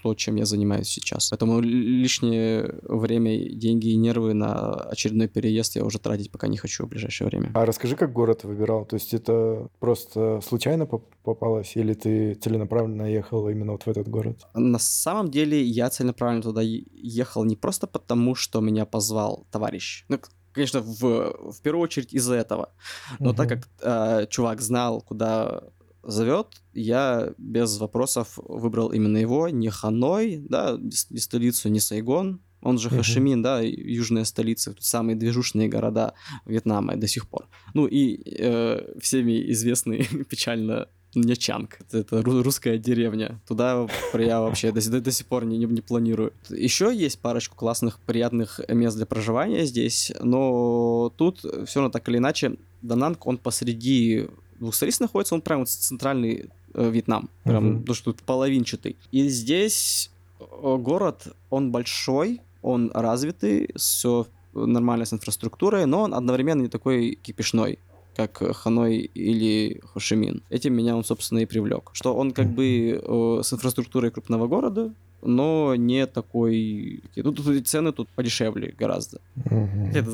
то, 0.01 0.15
чем 0.15 0.35
я 0.35 0.45
занимаюсь 0.45 0.87
сейчас. 0.87 1.29
Поэтому 1.29 1.59
лишнее 1.59 2.79
время, 2.83 3.49
деньги 3.49 3.89
и 3.89 3.97
нервы 3.97 4.33
на 4.33 4.73
очередной 4.73 5.27
переезд 5.27 5.75
я 5.75 5.83
уже 5.83 5.99
тратить 5.99 6.31
пока 6.31 6.47
не 6.47 6.57
хочу 6.57 6.85
в 6.85 6.89
ближайшее 6.89 7.27
время. 7.27 7.51
А 7.53 7.65
расскажи, 7.65 7.95
как 7.95 8.13
город 8.13 8.43
выбирал? 8.43 8.85
То 8.85 8.95
есть 8.95 9.13
это 9.13 9.69
просто 9.79 10.41
случайно 10.41 10.85
попалось 10.85 11.75
или 11.75 11.93
ты 11.93 12.33
целенаправленно 12.35 13.03
ехал 13.11 13.47
именно 13.49 13.73
вот 13.73 13.83
в 13.83 13.87
этот 13.87 14.07
город? 14.07 14.47
На 14.53 14.79
самом 14.79 15.29
деле 15.29 15.61
я 15.61 15.89
целенаправленно 15.89 16.41
туда 16.41 16.61
ехал 16.61 17.43
не 17.43 17.55
просто 17.55 17.87
потому, 17.87 18.35
что 18.35 18.61
меня 18.61 18.85
позвал 18.85 19.45
товарищ. 19.51 20.05
Ну, 20.09 20.19
конечно, 20.51 20.81
в, 20.81 21.51
в 21.51 21.61
первую 21.61 21.83
очередь 21.83 22.13
из-за 22.13 22.35
этого. 22.35 22.69
Но 23.19 23.31
uh-huh. 23.31 23.35
так 23.35 23.49
как 23.49 23.67
э, 23.81 24.27
чувак 24.29 24.61
знал, 24.61 25.01
куда 25.01 25.63
зовет, 26.03 26.47
я 26.73 27.33
без 27.37 27.77
вопросов 27.77 28.37
выбрал 28.37 28.91
именно 28.91 29.17
его, 29.17 29.49
не 29.49 29.69
Ханой, 29.69 30.37
да, 30.37 30.77
не 30.79 31.19
столицу, 31.19 31.69
не 31.69 31.79
Сайгон, 31.79 32.41
он 32.61 32.77
же 32.77 32.89
Хашимин, 32.89 33.41
да, 33.41 33.61
южная 33.61 34.25
столица, 34.25 34.75
самые 34.79 35.15
движущие 35.15 35.69
города 35.69 36.13
Вьетнама 36.45 36.97
до 36.97 37.07
сих 37.07 37.27
пор. 37.27 37.47
Ну 37.73 37.87
и 37.87 38.21
э, 38.37 38.99
всеми 38.99 39.51
известный 39.51 40.03
печально 40.29 40.87
Нячанг. 41.15 41.79
Это 41.91 42.21
русская 42.21 42.77
деревня. 42.77 43.39
Туда 43.47 43.87
я 44.13 44.41
вообще 44.41 44.71
до, 44.71 44.91
до, 44.91 45.01
до 45.01 45.11
сих 45.11 45.25
пор 45.25 45.45
не, 45.45 45.57
не, 45.57 45.65
не 45.65 45.81
планирую. 45.81 46.33
Еще 46.49 46.93
есть 46.95 47.19
парочку 47.19 47.55
классных, 47.55 47.99
приятных 47.99 48.59
мест 48.67 48.95
для 48.95 49.05
проживания 49.05 49.65
здесь, 49.65 50.11
но 50.21 51.11
тут 51.17 51.39
все 51.39 51.79
равно 51.79 51.89
так 51.89 52.07
или 52.09 52.17
иначе, 52.17 52.57
Дананг, 52.81 53.25
он 53.25 53.37
посреди 53.37 54.27
двух 54.59 54.75
столиц 54.75 54.99
находится, 54.99 55.35
он 55.35 55.41
прям 55.41 55.65
центральный 55.65 56.49
э, 56.73 56.89
Вьетнам, 56.89 57.29
прям, 57.43 57.77
uh-huh. 57.77 57.83
то, 57.83 57.93
что 57.93 58.13
тут 58.13 58.23
половинчатый. 58.23 58.95
И 59.11 59.27
здесь 59.29 60.11
э, 60.39 60.77
город, 60.77 61.27
он 61.49 61.71
большой, 61.71 62.41
он 62.61 62.91
развитый, 62.93 63.69
все 63.75 64.27
нормально 64.53 65.05
с 65.05 65.13
инфраструктурой, 65.13 65.85
но 65.85 66.01
он 66.01 66.13
одновременно 66.13 66.61
не 66.61 66.67
такой 66.67 67.17
кипишной 67.21 67.79
как 68.15 68.55
Ханой 68.55 68.97
или 68.97 69.81
Хошимин. 69.93 70.41
Этим 70.49 70.73
меня 70.73 70.95
он, 70.95 71.05
собственно, 71.05 71.39
и 71.39 71.45
привлек. 71.45 71.91
Что 71.93 72.13
он 72.15 72.31
как 72.31 72.47
бы 72.47 73.01
э, 73.01 73.41
с 73.43 73.53
инфраструктурой 73.53 74.11
крупного 74.11 74.47
города, 74.47 74.91
но 75.21 75.75
не 75.75 76.05
такой... 76.05 77.01
Ну, 77.15 77.31
тут 77.31 77.67
цены 77.67 77.91
тут 77.91 78.09
подешевле 78.09 78.73
гораздо. 78.77 79.21
Угу. 79.45 79.91
Это, 79.93 80.11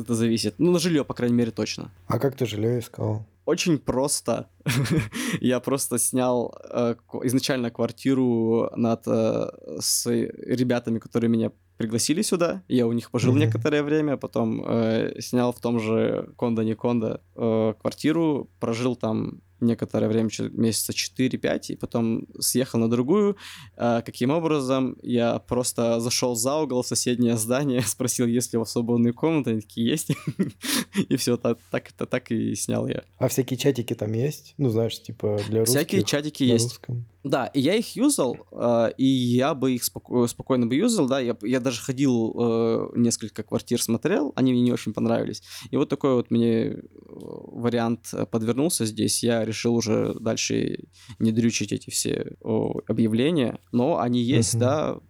это 0.00 0.14
зависит. 0.14 0.54
Ну, 0.58 0.72
на 0.72 0.78
жилье, 0.78 1.04
по 1.04 1.14
крайней 1.14 1.36
мере, 1.36 1.50
точно. 1.50 1.90
А 2.06 2.18
как 2.18 2.36
ты 2.36 2.46
жилье 2.46 2.80
искал? 2.80 3.24
Очень 3.48 3.78
просто. 3.78 4.50
Я 5.40 5.60
просто 5.60 5.98
снял 5.98 6.54
э, 6.70 6.96
изначально 7.24 7.70
квартиру 7.70 8.70
над, 8.76 9.06
э, 9.06 9.50
с 9.80 10.06
ребятами, 10.06 10.98
которые 10.98 11.30
меня 11.30 11.50
пригласили 11.78 12.20
сюда. 12.20 12.62
Я 12.68 12.86
у 12.86 12.92
них 12.92 13.10
пожил 13.10 13.34
mm-hmm. 13.34 13.46
некоторое 13.46 13.82
время, 13.82 14.18
потом 14.18 14.62
э, 14.66 15.20
снял 15.20 15.52
в 15.52 15.60
том 15.60 15.80
же 15.80 16.28
Кондо 16.36 16.62
не 16.62 16.74
Кондо 16.74 17.22
э, 17.36 17.74
квартиру, 17.80 18.50
прожил 18.60 18.96
там 18.96 19.40
некоторое 19.60 20.08
время, 20.08 20.30
месяца 20.52 20.92
4-5, 20.92 21.72
и 21.72 21.76
потом 21.76 22.26
съехал 22.38 22.78
на 22.78 22.88
другую. 22.88 23.36
А, 23.76 24.02
каким 24.02 24.30
образом? 24.30 24.96
Я 25.02 25.38
просто 25.38 26.00
зашел 26.00 26.34
за 26.34 26.56
угол 26.56 26.82
в 26.82 26.86
соседнее 26.86 27.36
здание, 27.36 27.82
спросил, 27.86 28.26
есть 28.26 28.52
ли 28.52 28.56
у 28.56 28.60
вас 28.60 28.72
свободные 28.72 29.12
комнаты, 29.12 29.50
они 29.50 29.60
такие, 29.60 29.88
есть. 29.88 30.10
и 31.08 31.16
все, 31.16 31.36
так, 31.36 31.58
так, 31.70 31.90
это 31.90 32.06
так 32.06 32.30
и 32.30 32.54
снял 32.54 32.86
я. 32.86 33.02
А 33.18 33.28
всякие 33.28 33.56
чатики 33.56 33.94
там 33.94 34.12
есть? 34.12 34.54
Ну, 34.58 34.70
знаешь, 34.70 35.00
типа 35.00 35.38
для 35.48 35.60
русских? 35.60 35.78
Всякие 35.78 36.02
чатики 36.04 36.42
есть. 36.42 36.64
Русском. 36.64 37.06
Да, 37.24 37.46
и 37.46 37.60
я 37.60 37.74
их 37.74 37.96
юзал, 37.96 38.36
э, 38.52 38.92
и 38.96 39.04
я 39.04 39.54
бы 39.54 39.72
их 39.72 39.82
споко- 39.82 40.26
спокойно 40.28 40.66
бы 40.66 40.76
юзал, 40.76 41.08
да, 41.08 41.18
я, 41.18 41.36
я 41.42 41.58
даже 41.58 41.80
ходил 41.80 42.34
э, 42.38 42.88
несколько 42.94 43.42
квартир 43.42 43.82
смотрел, 43.82 44.32
они 44.36 44.52
мне 44.52 44.62
не 44.62 44.72
очень 44.72 44.92
понравились. 44.92 45.42
И 45.70 45.76
вот 45.76 45.88
такой 45.88 46.14
вот 46.14 46.30
мне 46.30 46.66
э, 46.66 46.80
вариант 47.06 48.14
подвернулся 48.30 48.86
здесь, 48.86 49.24
я 49.24 49.44
решил 49.44 49.74
уже 49.74 50.14
дальше 50.20 50.84
не 51.18 51.32
дрючить 51.32 51.72
эти 51.72 51.90
все 51.90 52.36
о, 52.40 52.80
объявления, 52.86 53.58
но 53.72 53.98
они 53.98 54.22
есть, 54.22 54.54
uh-huh. 54.54 54.58
да, 54.58 55.00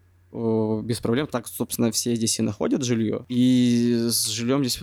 без 0.83 1.01
проблем. 1.01 1.27
Так, 1.27 1.47
собственно, 1.47 1.91
все 1.91 2.15
здесь 2.15 2.39
и 2.39 2.43
находят 2.43 2.83
жилье. 2.83 3.25
И 3.29 4.09
с 4.09 4.27
жильем 4.29 4.63
здесь 4.63 4.83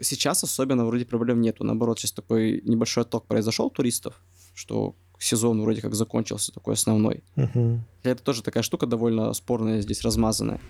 сейчас 0.00 0.44
особенно 0.44 0.86
вроде 0.86 1.04
проблем 1.04 1.40
нету. 1.40 1.64
Наоборот, 1.64 1.98
сейчас 1.98 2.12
такой 2.12 2.60
небольшой 2.64 3.02
отток 3.02 3.26
произошел 3.26 3.70
туристов, 3.70 4.20
что 4.54 4.94
сезон 5.24 5.62
вроде 5.62 5.80
как 5.80 5.94
закончился, 5.94 6.52
такой 6.52 6.74
основной. 6.74 7.22
Uh-huh. 7.36 7.78
Это 8.02 8.22
тоже 8.22 8.42
такая 8.42 8.62
штука 8.62 8.86
довольно 8.86 9.32
спорная 9.32 9.80
здесь, 9.80 10.02
размазанная. 10.02 10.60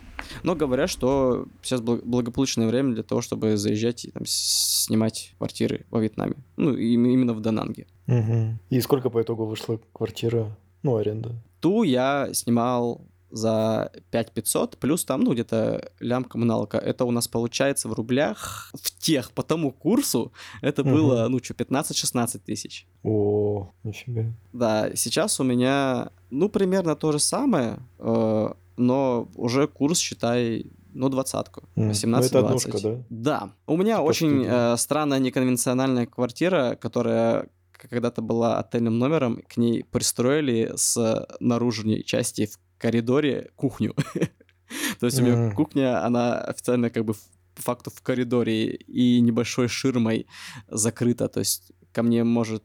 Но 0.43 0.55
говорят, 0.55 0.89
что 0.89 1.47
сейчас 1.63 1.81
благополучное 1.81 2.69
время 2.69 2.95
для 2.95 3.03
того, 3.03 3.21
чтобы 3.21 3.57
заезжать 3.57 4.05
и 4.05 4.11
там, 4.11 4.23
снимать 4.27 5.35
квартиры 5.39 5.87
во 5.91 6.01
Вьетнаме. 6.01 6.37
Ну, 6.57 6.75
именно 6.75 7.35
в 7.35 7.41
Дананге. 7.41 7.87
Uh-huh. 8.07 8.53
И 8.71 8.81
сколько 8.81 9.11
по 9.11 9.21
итогу 9.23 9.47
вышла 9.47 9.81
квартира, 9.93 10.57
ну, 10.83 10.97
аренда? 10.97 11.33
Ту 11.61 11.83
я 11.83 12.29
снимал 12.33 13.01
за 13.35 13.91
5500, 14.13 14.79
плюс 14.79 15.05
там, 15.05 15.23
ну, 15.23 15.33
где-то 15.33 15.91
лям 15.99 16.25
коммуналка. 16.25 16.79
Это 16.79 17.05
у 17.05 17.11
нас 17.11 17.27
получается 17.27 17.89
в 17.89 17.93
рублях 17.93 18.71
в 18.73 18.97
тех, 18.99 19.33
по 19.33 19.43
тому 19.43 19.73
курсу, 19.73 20.33
это 20.63 20.83
угу. 20.83 20.91
было, 20.91 21.29
ну, 21.29 21.41
что, 21.43 21.55
15-16 21.55 22.39
тысяч. 22.39 22.87
О, 23.03 23.73
нифига. 23.83 24.33
Да, 24.53 24.91
сейчас 24.95 25.41
у 25.41 25.45
меня, 25.45 26.11
ну, 26.31 26.49
примерно 26.49 26.95
то 26.95 27.11
же 27.11 27.19
самое, 27.19 27.81
э, 27.99 28.49
но 28.77 29.29
уже 29.35 29.67
курс, 29.67 29.99
считай, 29.99 30.67
ну, 30.93 31.09
двадцатку. 31.09 31.65
18 31.75 32.33
ну, 32.33 32.39
это 32.39 32.47
однушка, 32.47 32.81
да? 32.81 33.05
Да. 33.11 33.51
У 33.67 33.77
меня 33.77 33.97
типа 33.97 34.07
очень 34.07 34.45
э, 34.47 34.77
странная 34.77 35.19
неконвенциональная 35.19 36.07
квартира, 36.07 36.79
которая 36.81 37.49
когда-то 37.73 38.23
была 38.23 38.61
отельным 38.61 38.99
номером, 38.99 39.43
к 39.49 39.57
ней 39.57 39.85
пристроили 39.85 40.73
с 40.77 41.27
наружной 41.41 42.03
части 42.03 42.49
коридоре 42.79 43.51
кухню. 43.57 43.95
То 45.01 45.07
есть 45.07 45.21
у 45.21 45.25
меня 45.25 45.51
кухня, 45.53 46.05
она 46.05 46.39
официально 46.39 46.91
как 46.91 47.05
бы 47.05 47.15
по 47.55 47.63
факту 47.63 47.91
в 47.91 48.03
коридоре 48.03 48.75
и 48.75 49.21
небольшой 49.21 49.69
ширмой 49.69 50.27
закрыта. 50.69 51.29
То 51.29 51.41
есть 51.41 51.73
ко 51.93 52.03
мне 52.03 52.25
может 52.25 52.65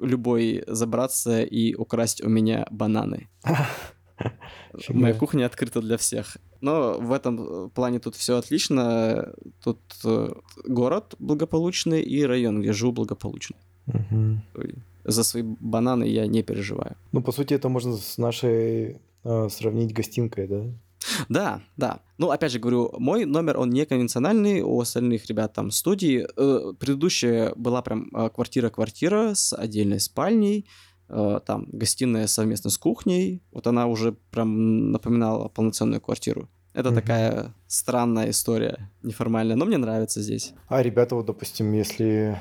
любой 0.00 0.64
забраться 0.66 1.42
и 1.42 1.74
украсть 1.74 2.22
у 2.22 2.28
меня 2.28 2.66
бананы. 2.70 3.28
Моя 4.88 5.14
кухня 5.14 5.46
открыта 5.46 5.80
для 5.80 5.96
всех. 5.96 6.36
Но 6.60 6.98
в 7.00 7.12
этом 7.12 7.70
плане 7.70 7.98
тут 7.98 8.16
все 8.16 8.36
отлично. 8.36 9.32
Тут 9.62 9.78
э, 10.04 10.28
город 10.66 11.14
благополучный 11.18 12.02
и 12.02 12.26
район, 12.26 12.60
где 12.60 12.72
живу, 12.72 12.92
благополучный. 12.92 13.56
Угу. 13.86 14.40
За 15.04 15.24
свои 15.24 15.42
бананы 15.42 16.04
я 16.04 16.26
не 16.26 16.42
переживаю. 16.42 16.96
Ну, 17.12 17.22
по 17.22 17.32
сути, 17.32 17.54
это 17.54 17.68
можно 17.68 17.96
с 17.96 18.18
нашей 18.18 19.00
э, 19.24 19.48
сравнить 19.50 19.92
гостинкой, 19.92 20.46
да? 20.48 20.64
Да, 21.28 21.60
да. 21.76 22.00
Ну, 22.18 22.30
опять 22.30 22.52
же 22.52 22.58
говорю, 22.58 22.92
мой 22.98 23.24
номер, 23.24 23.58
он 23.58 23.70
не 23.70 23.86
конвенциональный, 23.86 24.60
у 24.60 24.80
остальных 24.80 25.26
ребят 25.26 25.52
там 25.52 25.70
студии. 25.70 26.26
Э, 26.36 26.72
предыдущая 26.78 27.52
была 27.56 27.82
прям 27.82 28.08
э, 28.14 28.28
квартира-квартира 28.30 29.34
с 29.34 29.56
отдельной 29.56 30.00
спальней, 30.00 30.66
э, 31.08 31.40
там 31.44 31.66
гостиная 31.72 32.26
совместно 32.26 32.70
с 32.70 32.78
кухней. 32.78 33.42
Вот 33.52 33.66
она 33.66 33.86
уже 33.86 34.12
прям 34.30 34.92
напоминала 34.92 35.48
полноценную 35.48 36.00
квартиру. 36.00 36.48
Это 36.72 36.90
угу. 36.90 36.96
такая 36.96 37.54
странная 37.66 38.30
история, 38.30 38.90
неформальная, 39.02 39.56
но 39.56 39.64
мне 39.64 39.76
нравится 39.76 40.22
здесь. 40.22 40.52
А 40.68 40.82
ребята, 40.82 41.16
вот, 41.16 41.26
допустим, 41.26 41.72
если 41.72 42.38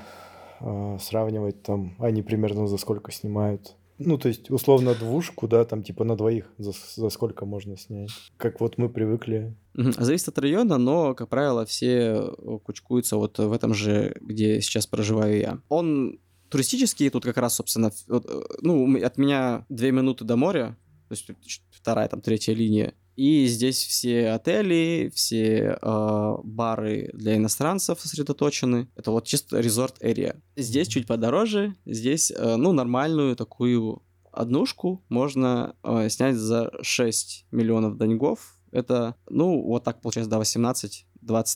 э, 0.59 0.97
сравнивать 1.01 1.63
там, 1.63 1.95
они 1.99 2.21
примерно 2.21 2.67
за 2.67 2.77
сколько 2.77 3.11
снимают? 3.11 3.75
Ну, 3.99 4.17
то 4.17 4.29
есть, 4.29 4.49
условно, 4.49 4.95
двушку, 4.95 5.47
да, 5.47 5.65
там, 5.65 5.83
типа, 5.83 6.05
на 6.05 6.15
двоих 6.15 6.45
за, 6.57 6.71
за 6.95 7.09
сколько 7.09 7.45
можно 7.45 7.77
снять? 7.77 8.09
Как 8.37 8.61
вот 8.61 8.77
мы 8.77 8.89
привыкли. 8.89 9.55
Зависит 9.73 10.29
от 10.29 10.39
района, 10.39 10.77
но, 10.77 11.13
как 11.13 11.27
правило, 11.27 11.65
все 11.65 12.31
э, 12.37 12.59
кучкуются 12.63 13.17
вот 13.17 13.37
в 13.37 13.51
этом 13.51 13.73
же, 13.73 14.15
где 14.21 14.61
сейчас 14.61 14.87
проживаю 14.87 15.37
я. 15.37 15.59
Он 15.67 16.19
туристический, 16.49 17.09
тут 17.09 17.25
как 17.25 17.37
раз, 17.37 17.55
собственно, 17.55 17.91
э, 18.07 18.21
ну, 18.61 19.03
от 19.03 19.17
меня 19.17 19.65
две 19.67 19.91
минуты 19.91 20.23
до 20.23 20.37
моря, 20.37 20.77
то 21.09 21.13
есть 21.13 21.61
вторая, 21.71 22.07
там, 22.07 22.21
третья 22.21 22.53
линия. 22.53 22.93
И 23.19 23.47
здесь 23.47 23.83
все 23.83 24.29
отели, 24.29 25.11
все 25.13 25.77
э, 25.81 26.35
бары 26.41 27.09
для 27.11 27.35
иностранцев 27.35 27.99
сосредоточены. 27.99 28.87
Это 28.95 29.11
вот 29.11 29.25
чисто 29.25 29.59
резорт-эрия. 29.59 30.41
Здесь 30.55 30.87
чуть 30.87 31.05
подороже, 31.05 31.75
здесь, 31.85 32.31
э, 32.31 32.55
ну, 32.55 32.71
нормальную 32.71 33.35
такую 33.35 34.03
однушку 34.31 35.03
можно 35.09 35.75
э, 35.83 36.07
снять 36.07 36.37
за 36.37 36.71
6 36.81 37.47
миллионов 37.51 37.97
деньгов. 37.97 38.55
Это, 38.71 39.15
ну, 39.29 39.63
вот 39.63 39.83
так 39.83 39.99
получается, 39.99 40.31
да, 40.31 40.39
18-20 40.39 41.03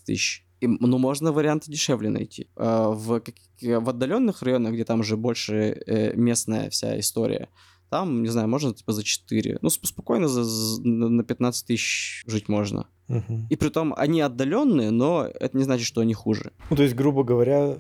тысяч. 0.06 0.46
И, 0.60 0.68
ну, 0.68 0.98
можно 0.98 1.32
варианты 1.32 1.72
дешевле 1.72 2.10
найти. 2.10 2.50
Э, 2.58 2.88
в, 2.90 3.22
в 3.62 3.90
отдаленных 3.90 4.42
районах, 4.42 4.74
где 4.74 4.84
там 4.84 5.00
уже 5.00 5.16
больше 5.16 5.82
э, 5.88 6.14
местная 6.14 6.70
вся 6.70 7.00
история, 7.00 7.48
там, 7.94 8.24
не 8.24 8.30
знаю, 8.30 8.48
можно 8.48 8.74
типа 8.74 8.92
за 8.92 9.04
4. 9.04 9.60
Ну, 9.62 9.70
спокойно 9.70 10.28
за, 10.28 10.44
за, 10.44 10.82
на 10.82 11.24
15 11.24 11.68
тысяч 11.68 12.24
жить 12.26 12.50
можно. 12.50 12.88
Угу. 13.08 13.46
И 13.52 13.56
при 13.56 13.70
том 13.70 13.94
они 13.96 14.20
отдаленные, 14.22 14.90
но 14.90 15.28
это 15.28 15.56
не 15.56 15.64
значит, 15.64 15.86
что 15.86 16.02
они 16.02 16.16
хуже. 16.16 16.54
Ну, 16.72 16.76
то 16.76 16.82
есть, 16.82 16.96
грубо 16.96 17.24
говоря, 17.24 17.78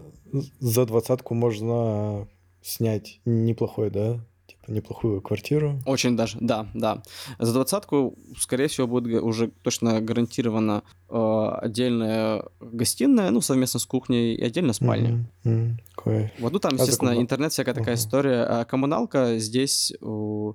за 0.59 0.85
двадцатку 0.85 1.33
можно 1.33 2.27
снять 2.61 3.21
неплохой, 3.25 3.89
да? 3.89 4.23
Типа 4.45 4.69
неплохую 4.69 5.19
квартиру. 5.21 5.81
Очень 5.87 6.15
даже, 6.15 6.37
да, 6.39 6.67
да. 6.75 7.01
За 7.39 7.51
двадцатку, 7.51 8.15
скорее 8.37 8.67
всего, 8.67 8.85
будет 8.85 9.23
уже 9.23 9.47
точно 9.63 9.99
гарантирована 9.99 10.83
э, 11.09 11.49
отдельная 11.59 12.45
гостиная, 12.59 13.31
ну, 13.31 13.41
совместно 13.41 13.79
с 13.79 13.85
кухней 13.87 14.35
и 14.35 14.43
отдельно 14.43 14.73
спальня. 14.73 15.27
Mm-hmm. 15.43 15.51
Mm-hmm. 15.51 15.79
Кайф. 16.03 16.31
Вот, 16.39 16.51
ну 16.53 16.59
там, 16.59 16.73
А 16.73 16.75
естественно, 16.75 17.11
закон- 17.11 17.23
интернет, 17.23 17.51
всякая 17.51 17.73
такая 17.73 17.95
история. 17.95 18.43
А 18.43 18.65
коммуналка 18.65 19.37
здесь 19.37 19.93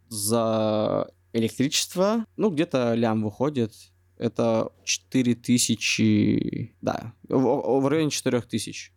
за 0.08 1.08
электричество, 1.32 2.24
ну, 2.36 2.50
где-то 2.50 2.94
лям 2.94 3.22
выходит. 3.22 3.72
Это 4.16 4.70
4 4.84 5.34
тысячи, 5.36 6.74
да, 6.80 7.12
в, 7.28 7.80
в 7.80 7.86
районе 7.88 8.10
4 8.10 8.40
тысяч. 8.42 8.92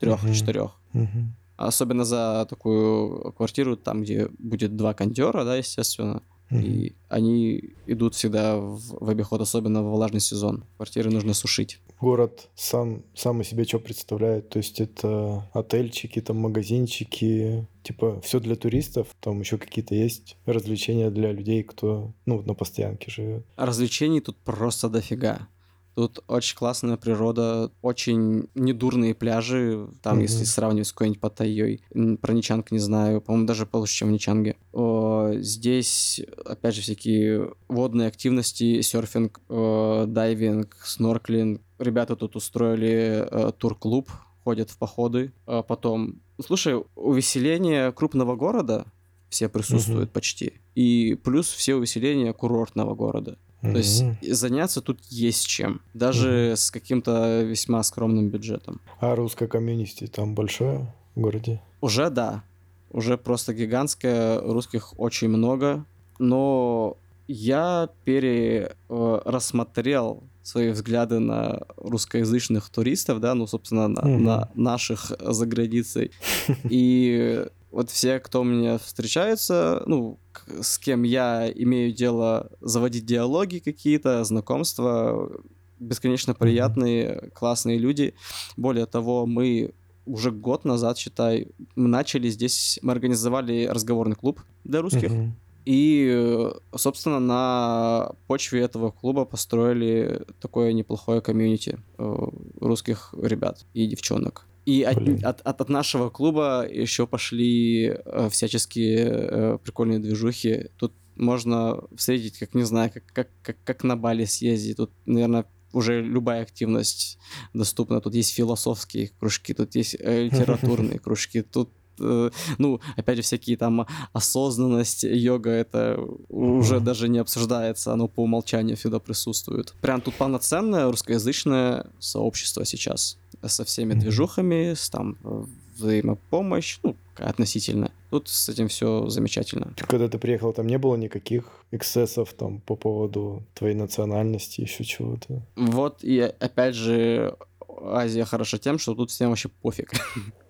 Мгм. 0.00 0.16
Трех-четырех. 0.18 0.80
Мгм. 0.92 1.34
Особенно 1.56 2.04
за 2.04 2.46
такую 2.48 3.32
квартиру, 3.32 3.76
там, 3.76 4.02
где 4.02 4.28
будет 4.38 4.76
два 4.76 4.94
кондера, 4.94 5.44
да, 5.44 5.56
естественно. 5.56 6.22
Мгм. 6.50 6.60
И 6.62 6.96
они 7.08 7.74
идут 7.86 8.14
всегда 8.14 8.56
в, 8.58 8.78
в 9.04 9.08
обиход, 9.08 9.40
особенно 9.40 9.82
в 9.82 9.90
влажный 9.90 10.20
сезон. 10.20 10.64
Квартиры 10.76 11.10
нужно 11.10 11.34
сушить. 11.34 11.80
Город 12.00 12.48
сам, 12.54 13.02
сам 13.14 13.40
о 13.40 13.44
себе 13.44 13.64
что 13.64 13.80
представляет? 13.80 14.50
То 14.50 14.58
есть 14.58 14.80
это 14.80 15.48
отельчики, 15.52 16.20
там 16.20 16.36
магазинчики, 16.36 17.66
типа 17.82 18.20
все 18.20 18.38
для 18.40 18.54
туристов, 18.54 19.08
там 19.20 19.40
еще 19.40 19.58
какие-то 19.58 19.94
есть 19.94 20.36
развлечения 20.46 21.10
для 21.10 21.32
людей, 21.32 21.62
кто, 21.64 22.12
ну, 22.24 22.42
на 22.42 22.54
постоянке 22.54 23.10
живет. 23.10 23.44
Развлечений 23.56 24.20
тут 24.20 24.36
просто 24.36 24.88
дофига. 24.88 25.48
Тут 25.96 26.20
очень 26.28 26.56
классная 26.56 26.96
природа, 26.96 27.72
очень 27.82 28.48
недурные 28.54 29.16
пляжи, 29.16 29.88
там, 30.00 30.18
Мгм. 30.18 30.22
если 30.22 30.44
сравнивать 30.44 30.86
с 30.86 30.92
какой-нибудь 30.92 31.20
Паттайей. 31.20 31.82
Про 32.20 32.32
Ничанг 32.34 32.70
не 32.70 32.78
знаю, 32.78 33.20
по-моему, 33.20 33.48
даже 33.48 33.66
получше, 33.66 33.94
чем 33.96 34.08
в 34.10 34.12
Ничанге. 34.12 34.54
О, 34.72 35.32
здесь, 35.38 36.20
опять 36.44 36.76
же, 36.76 36.82
всякие 36.82 37.52
водные 37.66 38.06
активности, 38.06 38.80
серфинг, 38.80 39.40
э, 39.48 40.04
дайвинг, 40.06 40.76
снорклинг. 40.84 41.62
Ребята 41.78 42.16
тут 42.16 42.36
устроили 42.36 43.26
э, 43.30 43.52
тур-клуб, 43.56 44.10
ходят 44.44 44.70
в 44.70 44.78
походы. 44.78 45.32
А 45.46 45.62
потом, 45.62 46.20
слушай, 46.44 46.82
увеселение 46.96 47.92
крупного 47.92 48.36
города 48.36 48.86
все 49.28 49.48
присутствуют 49.48 50.10
почти. 50.10 50.54
И 50.74 51.18
плюс 51.22 51.52
все 51.52 51.74
увеселения 51.74 52.32
курортного 52.32 52.94
города. 52.94 53.36
То 53.60 53.76
есть 53.76 54.04
заняться 54.22 54.80
тут 54.80 55.00
есть 55.10 55.46
чем. 55.46 55.82
Даже 55.92 56.54
с 56.56 56.70
каким-то 56.70 57.42
весьма 57.42 57.82
скромным 57.82 58.28
бюджетом. 58.28 58.80
А 59.00 59.16
русское 59.16 59.48
комьюнити 59.48 60.06
там 60.06 60.34
большое 60.34 60.86
в 61.14 61.20
городе? 61.20 61.60
Уже 61.80 62.08
да. 62.10 62.44
Уже 62.90 63.16
просто 63.18 63.54
гигантское. 63.54 64.40
Русских 64.40 64.94
очень 64.98 65.28
много. 65.28 65.84
Но 66.18 66.96
я 67.26 67.88
перерассмотрел 68.04 70.22
свои 70.48 70.70
взгляды 70.70 71.18
на 71.18 71.60
русскоязычных 71.76 72.68
туристов, 72.70 73.20
да, 73.20 73.34
ну, 73.34 73.46
собственно, 73.46 73.88
на, 73.88 74.02
Мгм. 74.02 74.24
на 74.24 74.50
наших 74.54 75.12
за 75.20 75.46
границей. 75.46 76.10
И 76.70 77.44
вот 77.70 77.90
все, 77.90 78.18
кто 78.18 78.44
мне 78.44 78.78
встречаются, 78.78 79.82
ну, 79.86 80.18
с 80.60 80.78
кем 80.78 81.02
я 81.02 81.50
имею 81.54 81.92
дело 81.92 82.50
заводить 82.60 83.04
диалоги 83.04 83.58
какие-то, 83.58 84.24
знакомства, 84.24 85.30
бесконечно 85.78 86.34
приятные, 86.34 87.30
классные 87.34 87.78
люди. 87.78 88.14
Более 88.56 88.86
того, 88.86 89.26
мы 89.26 89.72
уже 90.06 90.30
год 90.30 90.64
назад, 90.64 90.96
считай, 90.98 91.48
мы 91.76 91.88
начали 91.88 92.30
здесь, 92.30 92.78
мы 92.82 92.92
организовали 92.92 93.66
разговорный 93.66 94.16
клуб 94.16 94.40
для 94.64 94.80
русских. 94.80 95.10
Мгм. 95.12 95.34
И, 95.68 96.08
э, 96.10 96.50
собственно, 96.76 97.20
на 97.20 98.12
почве 98.26 98.62
этого 98.62 98.90
клуба 98.90 99.26
построили 99.26 100.22
такое 100.40 100.72
неплохое 100.72 101.20
комьюнити 101.20 101.78
э, 101.98 102.16
русских 102.58 103.12
ребят 103.22 103.66
и 103.74 103.86
девчонок. 103.86 104.46
И 104.64 104.82
от, 104.82 104.96
Блин. 104.96 105.20
от, 105.26 105.42
от- 105.42 105.60
от 105.60 105.68
нашего 105.68 106.08
клуба 106.08 106.66
еще 106.66 107.06
пошли 107.06 107.86
э, 108.02 108.28
всяческие 108.30 108.96
э, 109.10 109.58
прикольные 109.62 109.98
движухи. 109.98 110.70
Тут 110.78 110.94
можно 111.16 111.82
встретить, 111.94 112.38
как 112.38 112.54
не 112.54 112.62
знаю, 112.64 112.90
как, 112.90 113.04
как, 113.12 113.28
как, 113.42 113.56
как 113.64 113.84
на 113.84 113.94
Бали 113.96 114.24
съездить. 114.24 114.76
Тут, 114.78 114.90
наверное, 115.04 115.44
уже 115.74 116.00
любая 116.00 116.42
активность 116.44 117.18
доступна. 117.52 118.00
Тут 118.00 118.14
есть 118.14 118.32
философские 118.34 119.10
кружки, 119.20 119.52
тут 119.52 119.74
есть 119.74 119.96
э, 120.00 120.22
литературные 120.24 120.98
кружки, 121.04 121.42
тут 121.42 121.70
ну, 121.98 122.80
опять 122.96 123.16
же, 123.16 123.22
всякие 123.22 123.56
там 123.56 123.86
осознанность, 124.12 125.04
йога, 125.04 125.50
это 125.50 125.98
уже 126.28 126.80
даже 126.80 127.08
не 127.08 127.18
обсуждается, 127.18 127.92
оно 127.92 128.08
по 128.08 128.22
умолчанию 128.22 128.76
всегда 128.76 128.98
присутствует. 128.98 129.74
Прям 129.80 130.00
тут 130.00 130.14
полноценное 130.14 130.90
русскоязычное 130.90 131.86
сообщество 131.98 132.64
сейчас 132.64 133.18
со 133.44 133.64
всеми 133.64 133.94
движухами, 133.94 134.74
с 134.74 134.90
там 134.90 135.16
э, 135.24 135.44
взаимопомощь, 135.76 136.78
ну, 136.82 136.96
относительно. 137.16 137.90
Тут 138.10 138.28
с 138.28 138.48
этим 138.48 138.68
все 138.68 139.08
замечательно. 139.08 139.72
Когда 139.76 140.08
ты 140.08 140.18
приехал, 140.18 140.52
там 140.52 140.66
не 140.66 140.78
было 140.78 140.96
никаких 140.96 141.44
эксцессов 141.70 142.32
там 142.32 142.60
по 142.60 142.74
поводу 142.74 143.42
твоей 143.54 143.74
национальности, 143.74 144.62
еще 144.62 144.84
чего-то? 144.84 145.42
Вот 145.56 146.02
и 146.02 146.20
опять 146.20 146.74
же 146.74 147.36
Азия 147.80 148.24
хороша 148.24 148.58
тем, 148.58 148.78
что 148.78 148.94
тут 148.94 149.10
всем 149.10 149.30
вообще 149.30 149.48
пофиг. 149.48 149.92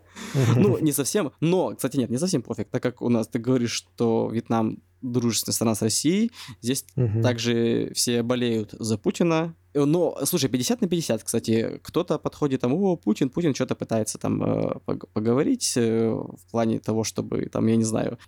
Ну, 0.57 0.79
не 0.79 0.93
совсем, 0.93 1.33
но, 1.41 1.75
кстати, 1.75 1.97
нет, 1.97 2.11
не 2.11 2.19
совсем 2.19 2.43
пофиг, 2.43 2.69
так 2.71 2.83
как 2.83 3.03
у 3.03 3.09
нас, 3.09 3.29
ты 3.29 3.39
говоришь, 3.39 3.73
что 3.73 4.31
Вьетнам 4.33 4.83
дружественная 5.01 5.55
страна 5.55 5.75
с 5.75 5.83
Россией, 5.83 6.33
здесь 6.61 6.85
также 7.23 7.93
все 7.95 8.23
болеют 8.23 8.75
за 8.79 8.99
Путина. 8.99 9.55
Э, 9.75 9.85
Но, 9.85 10.17
слушай, 10.25 10.49
50 10.49 10.81
на 10.81 10.89
50, 10.89 11.23
кстати. 11.23 11.81
Кто-то 11.83 12.19
подходит 12.19 12.61
там, 12.61 12.73
о, 12.75 12.97
Путин, 12.97 13.29
Путин 13.31 13.55
что-то 13.55 13.75
пытается 13.75 14.19
там 14.19 14.43
э, 14.43 14.73
пог- 14.87 15.09
поговорить 15.13 15.75
э, 15.77 16.09
в 16.11 16.51
плане 16.51 16.79
того, 16.79 17.05
чтобы, 17.05 17.47
там, 17.47 17.67
я 17.67 17.77
не 17.77 17.85
знаю, 17.85 18.19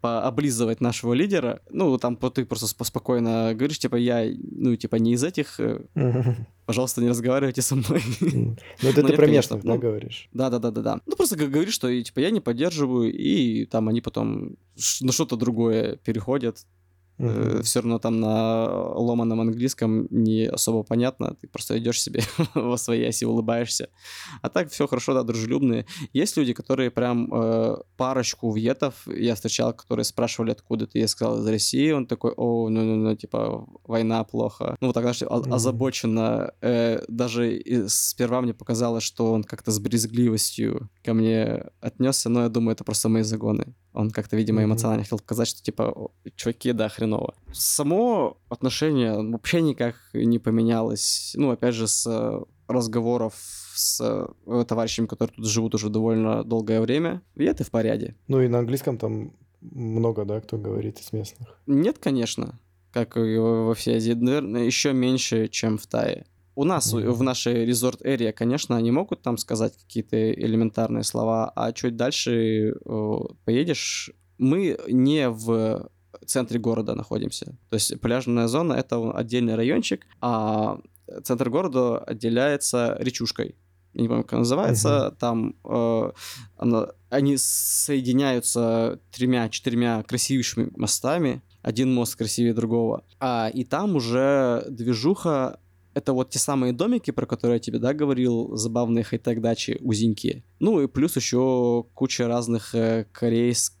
пооблизывать 0.00 0.80
нашего 0.80 1.12
лидера. 1.14 1.60
Ну, 1.70 1.98
там 1.98 2.16
ты 2.16 2.44
просто 2.44 2.66
спо- 2.66 2.84
спокойно 2.84 3.54
говоришь, 3.54 3.78
типа, 3.78 3.96
я, 3.96 4.24
ну, 4.52 4.76
типа, 4.76 4.96
не 4.96 5.12
из 5.12 5.24
этих, 5.24 5.60
пожалуйста, 6.66 7.00
не 7.02 7.08
разговаривайте 7.08 7.62
со 7.62 7.76
мной. 7.76 8.02
Ну, 8.82 8.88
это 8.90 9.02
ты 9.02 9.16
про 9.16 9.26
местных, 9.26 9.62
да, 9.62 9.74
ну, 9.74 9.78
говоришь? 9.78 10.28
Да, 10.32 10.50
да, 10.50 10.58
да, 10.58 10.70
да, 10.70 10.82
да. 10.82 11.00
Ну 11.06 11.16
просто 11.16 11.36
говоришь, 11.36 11.74
что 11.74 12.02
типа 12.02 12.20
я 12.20 12.30
не 12.30 12.40
поддерживаю, 12.40 13.12
и 13.12 13.64
там 13.66 13.88
они 13.88 14.00
потом 14.00 14.56
на 15.00 15.12
что-то 15.12 15.36
другое 15.36 15.96
переходят. 15.96 16.66
Мгм. 17.18 17.62
все 17.62 17.80
равно 17.80 17.98
там 17.98 18.20
на 18.20 18.66
ломаном 18.94 19.40
английском 19.40 20.06
не 20.10 20.46
особо 20.46 20.82
понятно. 20.82 21.36
Ты 21.40 21.46
просто 21.48 21.78
идешь 21.78 22.02
себе 22.02 22.22
во 22.54 22.76
своей 22.76 23.08
оси, 23.08 23.24
улыбаешься. 23.24 23.88
А 24.42 24.48
так 24.48 24.70
все 24.70 24.86
хорошо, 24.86 25.14
да, 25.14 25.22
дружелюбные. 25.22 25.86
Есть 26.12 26.36
люди, 26.36 26.52
которые 26.52 26.90
прям 26.90 27.32
э, 27.32 27.76
парочку 27.96 28.52
вьетов 28.52 29.06
я 29.06 29.34
встречал, 29.34 29.72
которые 29.72 30.04
спрашивали, 30.04 30.50
откуда 30.50 30.86
ты. 30.86 30.98
Я 30.98 31.08
сказал, 31.08 31.38
из 31.40 31.46
России. 31.46 31.90
Он 31.92 32.06
такой, 32.06 32.32
о, 32.36 32.68
ну, 32.68 32.82
ну, 32.84 32.96
ну, 32.96 33.16
типа, 33.16 33.66
война 33.84 34.24
плохо. 34.24 34.76
Ну, 34.80 34.88
вот 34.88 34.94
так, 34.94 35.02
знаешь, 35.04 35.22
Мгм. 35.22 35.52
озабоченно. 35.52 36.52
Э, 36.60 37.02
даже 37.08 37.62
сперва 37.88 38.40
мне 38.40 38.54
показалось, 38.54 39.04
что 39.04 39.32
он 39.32 39.44
как-то 39.44 39.70
с 39.70 39.78
брезгливостью 39.78 40.88
ко 41.04 41.14
мне 41.14 41.64
отнесся, 41.80 42.28
но 42.28 42.42
я 42.42 42.48
думаю, 42.48 42.74
это 42.74 42.84
просто 42.84 43.08
мои 43.08 43.22
загоны. 43.22 43.74
Он 43.92 44.10
как-то, 44.10 44.36
видимо, 44.36 44.64
эмоционально 44.64 45.04
хотел 45.04 45.18
показать, 45.18 45.48
что, 45.48 45.62
типа, 45.62 45.84
«О, 45.94 46.10
чуваки, 46.34 46.72
да, 46.72 46.88
хреново. 47.04 47.34
Само 47.52 48.36
отношение 48.48 49.12
вообще 49.30 49.60
никак 49.62 49.96
не 50.12 50.38
поменялось. 50.38 51.32
Ну, 51.36 51.50
опять 51.50 51.74
же, 51.74 51.86
с 51.86 52.06
э, 52.06 52.40
разговоров 52.68 53.34
с 53.74 54.00
э, 54.46 54.64
товарищами, 54.64 55.06
которые 55.06 55.34
тут 55.36 55.46
живут 55.46 55.74
уже 55.74 55.88
довольно 55.90 56.44
долгое 56.44 56.80
время. 56.80 57.22
И 57.36 57.44
это 57.44 57.64
в 57.64 57.70
порядке. 57.70 58.14
Ну 58.28 58.40
и 58.40 58.48
на 58.48 58.58
английском 58.60 58.98
там 58.98 59.32
много, 59.60 60.24
да, 60.24 60.40
кто 60.40 60.56
говорит 60.58 61.00
из 61.00 61.12
местных? 61.12 61.58
Нет, 61.66 61.98
конечно, 61.98 62.58
как 62.92 63.16
и 63.16 63.36
во 63.38 63.74
всей 63.74 63.96
Азии, 63.96 64.12
наверное, 64.12 64.64
еще 64.64 64.92
меньше, 64.92 65.48
чем 65.48 65.78
в 65.78 65.86
Тае. 65.86 66.26
У 66.56 66.62
нас, 66.64 66.92
Мгм. 66.92 67.10
в 67.12 67.22
нашей 67.24 67.64
резорт-эре, 67.66 68.32
конечно, 68.32 68.76
они 68.76 68.92
могут 68.92 69.22
там 69.22 69.38
сказать 69.38 69.76
какие-то 69.76 70.32
элементарные 70.32 71.02
слова, 71.02 71.50
а 71.56 71.72
чуть 71.72 71.96
дальше 71.96 72.74
э, 72.86 73.16
поедешь, 73.44 74.12
мы 74.38 74.78
не 74.88 75.28
в 75.28 75.88
центре 76.26 76.58
города 76.58 76.94
находимся. 76.94 77.56
То 77.70 77.74
есть 77.74 78.00
пляжная 78.00 78.48
зона— 78.48 78.72
это 78.74 79.10
отдельный 79.12 79.54
райончик, 79.54 80.06
а 80.20 80.80
центр 81.22 81.50
города 81.50 81.98
отделяется 81.98 82.96
речушкой. 83.00 83.54
Я 83.94 84.02
не 84.02 84.08
помню, 84.08 84.22
как 84.24 84.32
она 84.32 84.40
называется. 84.40 85.14
Там 85.20 85.54
э, 85.64 86.12
она- 86.56 86.88
они 87.10 87.36
соединяются 87.38 88.98
тремя-четырьмя 89.12 90.02
красивейшими 90.02 90.70
мостами. 90.76 91.42
Один 91.62 91.94
мост 91.94 92.16
красивее 92.16 92.54
другого. 92.54 93.04
А, 93.20 93.48
и 93.54 93.64
там 93.64 93.96
уже 93.96 94.66
движуха 94.68 95.58
это 95.94 96.12
вот 96.12 96.30
те 96.30 96.40
самые 96.40 96.72
домики, 96.72 97.12
про 97.12 97.24
которые 97.24 97.56
я 97.56 97.60
тебе, 97.60 97.78
да, 97.78 97.94
говорил, 97.94 98.56
забавные 98.56 99.04
хай-тек 99.04 99.40
дачи, 99.40 99.78
узенькие. 99.80 100.42
Ну 100.58 100.80
и 100.80 100.88
плюс 100.88 101.14
еще 101.16 101.86
куча 101.94 102.26
разных 102.26 102.74
э, 102.74 103.06
корейских 103.12 103.78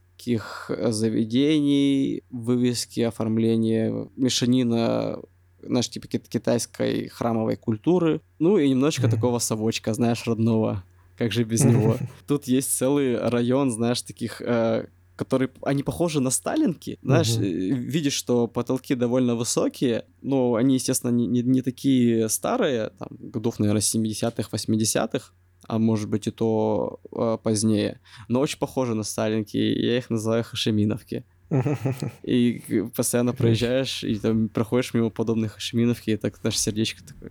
э, 0.68 0.92
заведений, 0.92 2.22
вывески, 2.30 3.00
оформления, 3.00 4.08
мешанина, 4.16 5.20
знаешь, 5.62 5.88
типа 5.88 6.08
ки- 6.08 6.18
китайской 6.28 7.08
храмовой 7.08 7.56
культуры. 7.56 8.20
Ну 8.38 8.58
и 8.58 8.68
немножечко 8.68 9.06
Мгм. 9.06 9.16
такого 9.16 9.38
совочка, 9.38 9.94
знаешь, 9.94 10.26
родного. 10.26 10.84
как 11.16 11.32
же 11.32 11.44
без 11.44 11.64
него? 11.64 11.96
Тут 12.26 12.48
есть 12.48 12.76
целый 12.76 13.16
район, 13.16 13.70
знаешь, 13.70 14.02
таких 14.02 14.40
э, 14.40 14.86
которые, 15.16 15.50
они 15.62 15.82
похожи 15.82 16.20
на 16.20 16.30
сталинки, 16.30 16.98
знаешь, 17.02 17.34
угу. 17.34 17.44
видишь, 17.44 18.14
что 18.14 18.48
потолки 18.48 18.94
довольно 18.96 19.36
высокие, 19.36 20.06
но 20.22 20.54
они, 20.54 20.74
естественно, 20.74 21.10
не, 21.10 21.26
не, 21.26 21.42
не 21.42 21.62
такие 21.62 22.28
старые, 22.28 22.90
там, 22.98 23.08
годов, 23.10 23.58
наверное, 23.60 23.80
70-х, 23.80 24.48
80-х, 24.50 25.32
а 25.68 25.78
может 25.78 26.08
быть 26.08 26.26
и 26.26 26.30
то 26.30 27.00
э, 27.12 27.38
позднее, 27.42 28.00
но 28.28 28.40
очень 28.40 28.58
похожи 28.58 28.94
на 28.94 29.02
сталинки, 29.02 29.56
я 29.56 29.98
их 29.98 30.10
называю 30.10 30.44
хашеминовки. 30.44 31.24
И 32.22 32.84
постоянно 32.96 33.32
проезжаешь, 33.32 34.02
и 34.02 34.16
там 34.16 34.48
проходишь 34.48 34.94
мимо 34.94 35.10
подобных 35.10 35.52
хашеминовки, 35.52 36.10
и 36.10 36.16
так 36.16 36.42
наше 36.42 36.58
сердечко 36.58 37.04
такое 37.04 37.30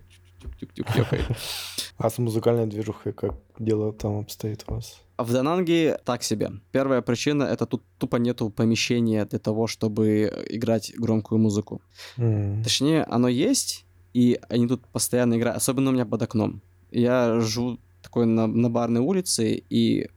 тюк-тюк 0.58 0.86
А 1.96 2.10
с 2.10 2.18
музыкальной 2.18 2.66
движухой 2.66 3.12
как 3.12 3.34
дело 3.58 3.92
там 3.92 4.18
обстоит 4.18 4.64
у 4.66 4.74
вас? 4.74 5.00
В 5.16 5.32
Дананге 5.32 5.98
так 6.04 6.22
себе. 6.22 6.50
Первая 6.72 7.02
причина— 7.02 7.44
это 7.44 7.66
тут 7.66 7.82
тупо 7.98 8.16
нету 8.16 8.50
помещения 8.50 9.24
для 9.24 9.38
того, 9.38 9.66
чтобы 9.66 10.44
играть 10.48 10.92
громкую 10.96 11.38
музыку. 11.38 11.80
Mm. 12.16 12.64
Точнее, 12.64 13.04
оно 13.04 13.28
есть, 13.28 13.84
и 14.12 14.40
они 14.48 14.66
тут 14.66 14.86
постоянно 14.88 15.34
играют, 15.34 15.58
особенно 15.58 15.90
у 15.90 15.92
меня 15.92 16.04
под 16.04 16.22
окном. 16.22 16.62
Я 16.90 17.40
живу 17.40 17.78
такой 18.04 18.26
на, 18.26 18.46
на 18.46 18.70
барной 18.70 19.00
улице, 19.00 19.62
и 19.68 20.08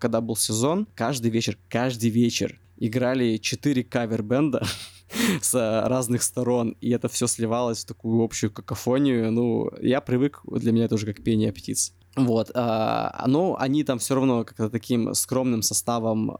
когда 0.00 0.20
был 0.20 0.36
сезон, 0.36 0.88
каждый 0.94 1.30
вечер, 1.30 1.56
каждый 1.68 2.10
вечер 2.10 2.60
играли 2.76 3.36
четыре 3.36 3.84
кавер-бенда 3.84 4.66
с 5.40 5.54
разных 5.88 6.22
сторон, 6.22 6.76
и 6.80 6.90
это 6.90 7.08
все 7.08 7.26
сливалось 7.26 7.84
в 7.84 7.86
такую 7.86 8.22
общую 8.22 8.50
какофонию. 8.50 9.30
Ну, 9.30 9.70
я 9.80 10.00
привык, 10.00 10.40
для 10.44 10.72
меня 10.72 10.86
это 10.86 10.96
уже 10.96 11.06
как 11.06 11.22
пение 11.22 11.52
птиц. 11.52 11.94
Вот, 12.26 12.50
а, 12.54 13.24
но 13.26 13.56
они 13.58 13.84
там 13.84 13.98
все 13.98 14.14
равно 14.14 14.44
как-то 14.44 14.70
таким 14.70 15.14
скромным 15.14 15.62
составом 15.62 16.30
э, 16.30 16.34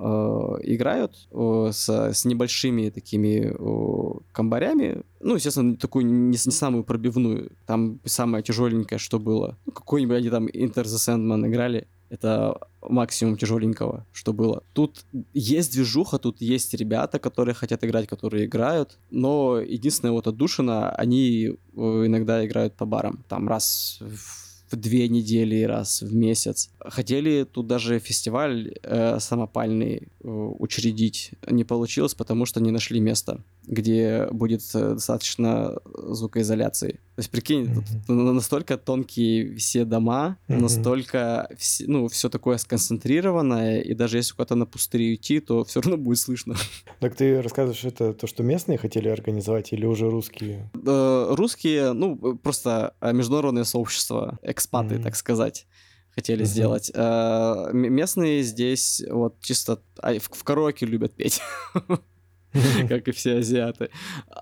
играют 0.62 1.28
э, 1.30 1.70
с, 1.72 1.88
с 1.88 2.24
небольшими 2.24 2.90
такими 2.90 3.52
э, 3.54 4.20
комбарями. 4.32 5.02
Ну, 5.20 5.34
естественно, 5.34 5.76
такую 5.76 6.06
не, 6.06 6.30
не 6.30 6.36
самую 6.36 6.84
пробивную. 6.84 7.52
Там 7.66 8.00
самое 8.04 8.42
тяжеленькое, 8.42 8.98
что 8.98 9.18
было. 9.18 9.56
Ну, 9.66 9.72
какой-нибудь 9.72 10.16
они 10.16 10.30
там 10.30 10.46
Enter 10.46 10.84
the 10.84 10.96
Sandman 10.96 11.46
играли. 11.46 11.86
Это 12.10 12.58
максимум 12.80 13.36
тяжеленького, 13.36 14.06
что 14.12 14.32
было. 14.32 14.62
Тут 14.72 15.04
есть 15.34 15.72
движуха, 15.72 16.18
тут 16.18 16.40
есть 16.40 16.72
ребята, 16.74 17.18
которые 17.18 17.54
хотят 17.54 17.84
играть, 17.84 18.06
которые 18.06 18.46
играют, 18.46 18.98
но 19.10 19.58
единственное 19.60 20.12
вот 20.12 20.26
отдушина, 20.26 20.90
они 20.90 21.48
э, 21.48 21.56
иногда 21.76 22.46
играют 22.46 22.74
по 22.74 22.86
барам. 22.86 23.24
Там 23.28 23.46
раз 23.46 23.98
в 24.00 24.47
в 24.70 24.76
две 24.76 25.08
недели 25.08 25.62
раз 25.62 26.02
в 26.02 26.14
месяц. 26.14 26.70
Хотели 26.80 27.44
тут 27.44 27.66
даже 27.66 27.98
фестиваль 27.98 28.74
э, 28.82 29.18
самопальный 29.20 30.08
э, 30.22 30.28
учредить. 30.28 31.32
Не 31.48 31.64
получилось, 31.64 32.14
потому 32.14 32.46
что 32.46 32.60
не 32.60 32.70
нашли 32.70 33.00
места, 33.00 33.42
где 33.66 34.28
будет 34.30 34.62
э, 34.74 34.94
достаточно 34.94 35.76
звукоизоляции. 35.94 37.00
То 37.18 37.20
есть, 37.20 37.30
прикинь, 37.30 37.64
mm-hmm. 37.64 37.84
тут 38.06 38.08
настолько 38.08 38.78
тонкие 38.78 39.56
все 39.56 39.84
дома, 39.84 40.38
mm-hmm. 40.48 40.60
настолько 40.60 41.50
все, 41.58 41.84
ну, 41.88 42.06
все 42.06 42.28
такое 42.28 42.58
сконцентрированное, 42.58 43.80
и 43.80 43.94
даже 43.94 44.18
если 44.18 44.34
куда-то 44.34 44.54
на 44.54 44.66
пустыре 44.66 45.14
идти, 45.14 45.40
то 45.40 45.64
все 45.64 45.80
равно 45.80 45.96
будет 45.96 46.18
слышно. 46.18 46.54
Так 47.00 47.16
ты 47.16 47.42
рассказываешь, 47.42 47.84
это 47.84 48.12
то, 48.12 48.26
что 48.26 48.42
местные 48.42 48.78
хотели 48.78 49.08
организовать, 49.08 49.72
или 49.72 49.84
уже 49.84 50.08
русские? 50.10 50.70
Э, 50.86 51.34
русские, 51.34 51.92
ну, 51.92 52.36
просто 52.36 52.94
э, 53.00 53.12
международное 53.12 53.64
сообщество 53.64 54.38
экспаты, 54.58 54.96
mm-hmm. 54.96 55.02
так 55.02 55.16
сказать, 55.16 55.66
хотели 56.10 56.42
mm-hmm. 56.42 56.46
сделать. 56.46 56.92
А, 56.94 57.70
местные 57.72 58.42
здесь 58.42 59.02
вот 59.08 59.40
чисто 59.40 59.80
в, 60.02 60.18
в 60.18 60.44
караоке 60.44 60.86
любят 60.86 61.14
петь. 61.14 61.40
как 62.88 63.08
и 63.08 63.12
все 63.12 63.38
азиаты. 63.38 63.90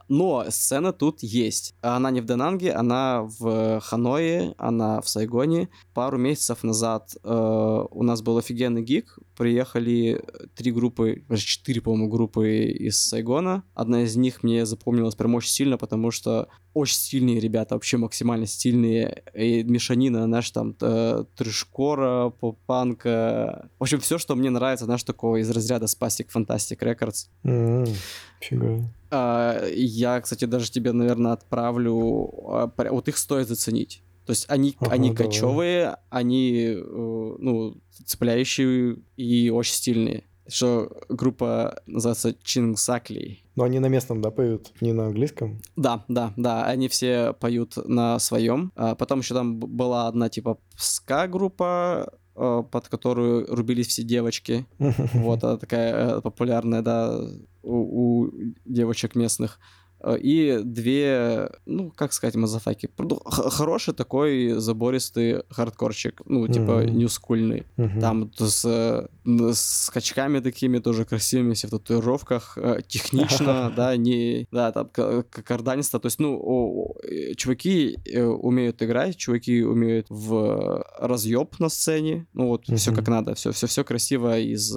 Но 0.09 0.45
сцена 0.49 0.93
тут 0.93 1.23
есть. 1.23 1.75
Она 1.81 2.11
не 2.11 2.21
в 2.21 2.25
Дананге, 2.25 2.73
она 2.73 3.23
в 3.39 3.81
Ханое, 3.81 4.55
она 4.59 5.01
в 5.01 5.09
Сайгоне. 5.09 5.69
Пару 5.95 6.19
месяцев 6.19 6.63
назад 6.63 7.17
э, 7.23 7.85
у 7.91 8.03
нас 8.03 8.23
был 8.23 8.39
офигенный 8.39 8.83
гиг. 8.83 9.19
Приехали 9.37 10.23
три 10.55 10.73
группы, 10.73 11.23
даже 11.29 11.45
четыре, 11.45 11.81
по-моему, 11.81 12.09
группы 12.09 12.65
из 12.65 12.99
Сайгона. 12.99 13.65
Одна 13.75 14.03
из 14.03 14.17
них 14.17 14.43
мне 14.43 14.65
запомнилась 14.65 15.15
прям 15.15 15.35
очень 15.35 15.51
сильно, 15.51 15.77
потому 15.77 16.11
что 16.11 16.49
очень 16.73 16.97
сильные 16.97 17.41
ребята, 17.41 17.75
вообще 17.75 17.97
максимально 17.97 18.47
стильные. 18.47 19.23
И 19.35 19.63
мешанина, 19.63 20.25
знаешь, 20.25 20.51
там, 20.51 20.75
э, 20.81 21.25
трешкора, 21.37 22.31
поп-панка. 22.31 23.71
В 23.79 23.83
общем, 23.83 24.01
все, 24.01 24.19
что 24.19 24.35
мне 24.35 24.51
нравится, 24.51 24.85
знаешь, 24.85 25.03
такого 25.03 25.37
из 25.37 25.51
разряда 25.51 25.87
Spastic 25.87 26.29
Fantastic 26.35 26.79
Records. 26.81 27.29
Mm-hmm. 27.45 28.85
А, 29.11 29.67
я, 29.69 30.21
кстати, 30.21 30.45
даже 30.45 30.71
тебе, 30.71 30.93
наверное, 30.93 31.33
отправлю. 31.33 32.31
А, 32.49 32.73
вот 32.91 33.09
их 33.09 33.17
стоит 33.17 33.49
заценить. 33.49 34.03
То 34.27 34.33
есть 34.33 34.47
они, 34.49 34.77
ага, 34.81 34.93
они 34.93 35.11
давай. 35.11 35.27
кочевые, 35.27 35.97
они 36.11 36.75
э, 36.77 36.83
ну, 36.85 37.77
цепляющие 38.05 38.97
и 39.17 39.51
очень 39.51 39.75
стильные 39.75 40.25
что 40.49 40.91
группа 41.09 41.81
называется 41.87 42.35
Чингсакли. 42.43 43.41
Но 43.55 43.65
они 43.65 43.79
на 43.79 43.87
местном, 43.87 44.21
да, 44.21 44.31
поют, 44.31 44.73
не 44.81 44.93
на 44.93 45.07
английском? 45.07 45.61
Да, 45.77 46.05
да, 46.09 46.33
да, 46.37 46.65
они 46.67 46.89
все 46.89 47.33
поют 47.33 47.77
на 47.77 48.19
своем. 48.19 48.73
А 48.77 48.95
потом 48.95 49.21
еще 49.21 49.35
там 49.35 49.59
была 49.59 50.09
одна 50.09 50.29
типа 50.29 50.59
ска-группа, 50.77 52.13
э, 52.35 52.63
под 52.71 52.89
которую 52.89 53.47
рубились 53.55 53.89
все 53.89 54.03
девочки. 54.03 54.67
Вот, 55.15 55.43
она 55.43 55.57
такая 55.57 56.19
э, 56.19 56.21
популярная, 56.21 56.83
да, 56.83 57.21
у, 57.63 58.23
у 58.23 58.33
девочек 58.65 59.15
местных. 59.15 59.59
Э, 60.07 60.17
и 60.17 60.61
две, 60.63 61.51
ну, 61.67 61.91
как 61.91 62.13
сказать, 62.13 62.37
мазафаки. 62.37 62.89
Хороший 63.27 63.93
такой 63.93 64.53
забористый 64.53 65.43
хардкорчик, 65.51 66.23
ну, 66.27 66.47
типа 66.47 66.83
mm-hmm. 66.83 66.91
ньюскульный. 66.91 67.65
Mm-hmm. 67.77 68.01
Там 68.01 68.31
с, 68.39 69.09
с 69.25 69.85
скачками 69.87 70.39
такими 70.39 70.79
тоже 70.79 71.05
красивыми, 71.05 71.55
все 71.55 71.67
в 71.67 71.71
татуировках, 71.71 72.57
э, 72.57 72.83
технично, 72.87 73.73
да, 73.77 73.97
не, 73.97 74.47
да, 74.53 74.71
там 74.71 74.89
карданисто. 75.25 75.99
То 75.99 76.07
есть, 76.07 76.21
ну, 76.21 76.95
э, 77.03 77.35
чуваки 77.35 77.99
умеют 78.15 78.83
играть, 78.83 79.17
чуваки 79.17 79.65
умеют 79.65 80.07
в 80.09 80.85
разъеб 81.01 81.59
на 81.59 81.69
сцене, 81.69 82.27
ну, 82.33 82.49
вот, 82.49 82.69
mm-hmm. 82.69 82.77
все 82.77 82.95
как 82.95 83.09
надо, 83.09 83.35
все, 83.35 83.51
все, 83.51 83.67
все 83.67 83.83
красиво 83.83 84.39
из 84.39 84.77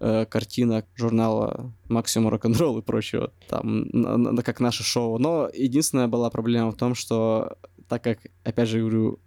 э, 0.00 0.26
картинок 0.26 0.86
журнала 0.94 1.72
Максимум 1.88 2.28
рок-н-ролл 2.30 2.78
и 2.78 2.82
прочего, 2.82 3.32
там, 3.48 3.88
на, 3.92 4.16
на, 4.16 4.42
как 4.42 4.60
наше 4.60 4.82
шоу. 4.82 5.18
Но 5.18 5.48
единственная 5.52 6.08
была 6.08 6.30
проблема 6.30 6.70
в 6.72 6.76
том, 6.76 6.94
что 6.94 7.56
так 7.88 8.04
как, 8.04 8.18
опять 8.44 8.68
же 8.68 8.80
говорю, 8.80 9.18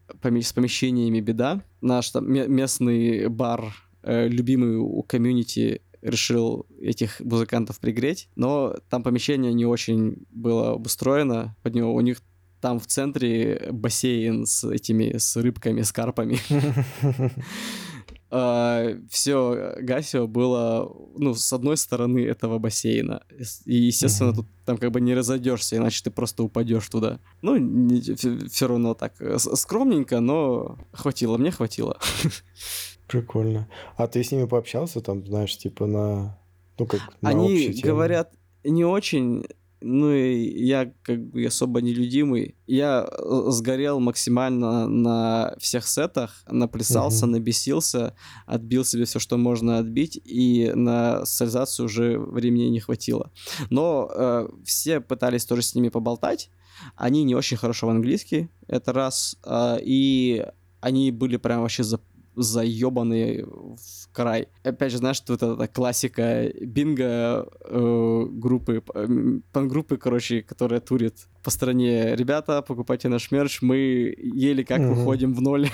с 0.42 0.54
помещениями 0.54 1.20
беда, 1.20 1.64
наш 1.82 2.12
там 2.12 2.32
местный 2.32 3.28
бар, 3.28 3.74
э, 4.04 4.28
любимый 4.28 4.78
у 4.78 5.02
комьюнити, 5.04 5.82
решил 6.02 6.66
этих 6.80 7.20
музыкантов 7.20 7.80
пригреть, 7.80 8.30
но 8.36 8.76
там 8.90 9.04
помещение 9.04 9.54
не 9.54 9.66
очень 9.66 10.26
было 10.32 10.74
обустроено, 10.74 11.56
под 11.62 11.76
него 11.76 11.94
у 11.94 12.02
них 12.02 12.22
там 12.60 12.80
в 12.80 12.88
центре 12.88 13.70
бассейн 13.72 14.46
с 14.46 14.64
этими, 14.64 15.18
с 15.18 15.36
рыбками, 15.36 15.82
с 15.82 15.92
карпами. 15.92 16.38
Uh, 18.32 19.06
все 19.10 19.76
Гасио 19.82 20.26
было, 20.26 20.90
ну, 21.18 21.34
с 21.34 21.52
одной 21.52 21.76
стороны 21.76 22.20
этого 22.20 22.60
бассейна. 22.60 23.24
И, 23.66 23.76
естественно, 23.76 24.30
mm-hmm. 24.30 24.36
тут 24.36 24.48
там 24.66 24.78
как 24.78 24.92
бы 24.92 25.02
не 25.02 25.14
разойдешься, 25.14 25.76
иначе 25.76 26.02
ты 26.02 26.12
просто 26.12 26.44
упадешь 26.44 26.88
туда. 26.88 27.20
Ну, 27.42 27.58
не, 27.58 28.00
все, 28.00 28.38
все 28.48 28.68
равно 28.68 28.94
так 28.94 29.20
э, 29.20 29.38
скромненько, 29.38 30.22
но 30.22 30.78
хватило, 30.94 31.38
мне 31.38 31.52
хватило. 31.52 32.00
Прикольно. 33.08 33.68
А 33.98 34.08
ты 34.08 34.24
с 34.24 34.32
ними 34.32 34.46
пообщался 34.46 35.02
там, 35.02 35.26
знаешь, 35.26 35.58
типа 35.58 35.86
на... 35.86 36.40
Ну, 36.80 36.86
как 36.86 37.02
на 37.20 37.30
Они 37.32 37.68
говорят 37.84 38.32
не 38.64 38.86
очень 38.86 39.46
ну 39.82 40.12
и 40.12 40.64
я 40.64 40.94
как 41.04 41.24
бы 41.30 41.46
особо 41.46 41.82
нелюдимый. 41.82 42.56
Я 42.68 43.08
э, 43.10 43.44
сгорел 43.50 44.00
максимально 44.00 44.88
на 44.88 45.56
всех 45.60 45.88
сетах, 45.88 46.44
наплясался, 46.48 47.26
угу. 47.26 47.34
набесился, 47.34 48.16
отбил 48.46 48.86
себе 48.86 49.06
все, 49.06 49.20
что 49.20 49.38
можно 49.38 49.80
отбить, 49.80 50.22
и 50.24 50.72
на 50.74 51.26
социализацию 51.26 51.88
уже 51.88 52.20
времени 52.20 52.66
не 52.66 52.80
хватило. 52.80 53.32
Но 53.70 54.10
э, 54.14 54.50
все 54.64 55.02
пытались 55.02 55.46
тоже 55.46 55.64
с 55.64 55.76
ними 55.76 55.90
поболтать. 55.90 56.50
Они 56.96 57.24
не 57.24 57.36
очень 57.36 57.58
хорошо 57.58 57.88
в 57.88 57.90
английский, 57.90 58.50
это 58.68 58.94
раз. 58.94 59.38
Э, 59.44 59.78
и 59.82 60.46
они 60.80 61.12
были 61.12 61.38
прям 61.38 61.62
вообще 61.62 61.84
за 61.84 62.00
заебанные 62.36 63.46
в 63.46 64.12
край. 64.12 64.48
Опять 64.64 64.92
же, 64.92 64.98
знаешь, 64.98 65.22
вот 65.28 65.42
эта 65.42 65.68
классика 65.68 66.52
бинго 66.62 67.48
э, 67.62 68.26
группы, 68.30 68.82
пан-группы, 69.52 69.98
короче, 69.98 70.42
которая 70.42 70.80
турит 70.80 71.28
по 71.44 71.52
стране, 71.52 72.16
ребята, 72.16 72.62
покупайте 72.62 73.10
наш 73.10 73.32
мерч, 73.32 73.62
мы 73.62 74.16
еле 74.18 74.64
как 74.64 74.80
угу. 74.80 74.94
выходим 74.94 75.34
в 75.34 75.42
ноль. 75.42 75.70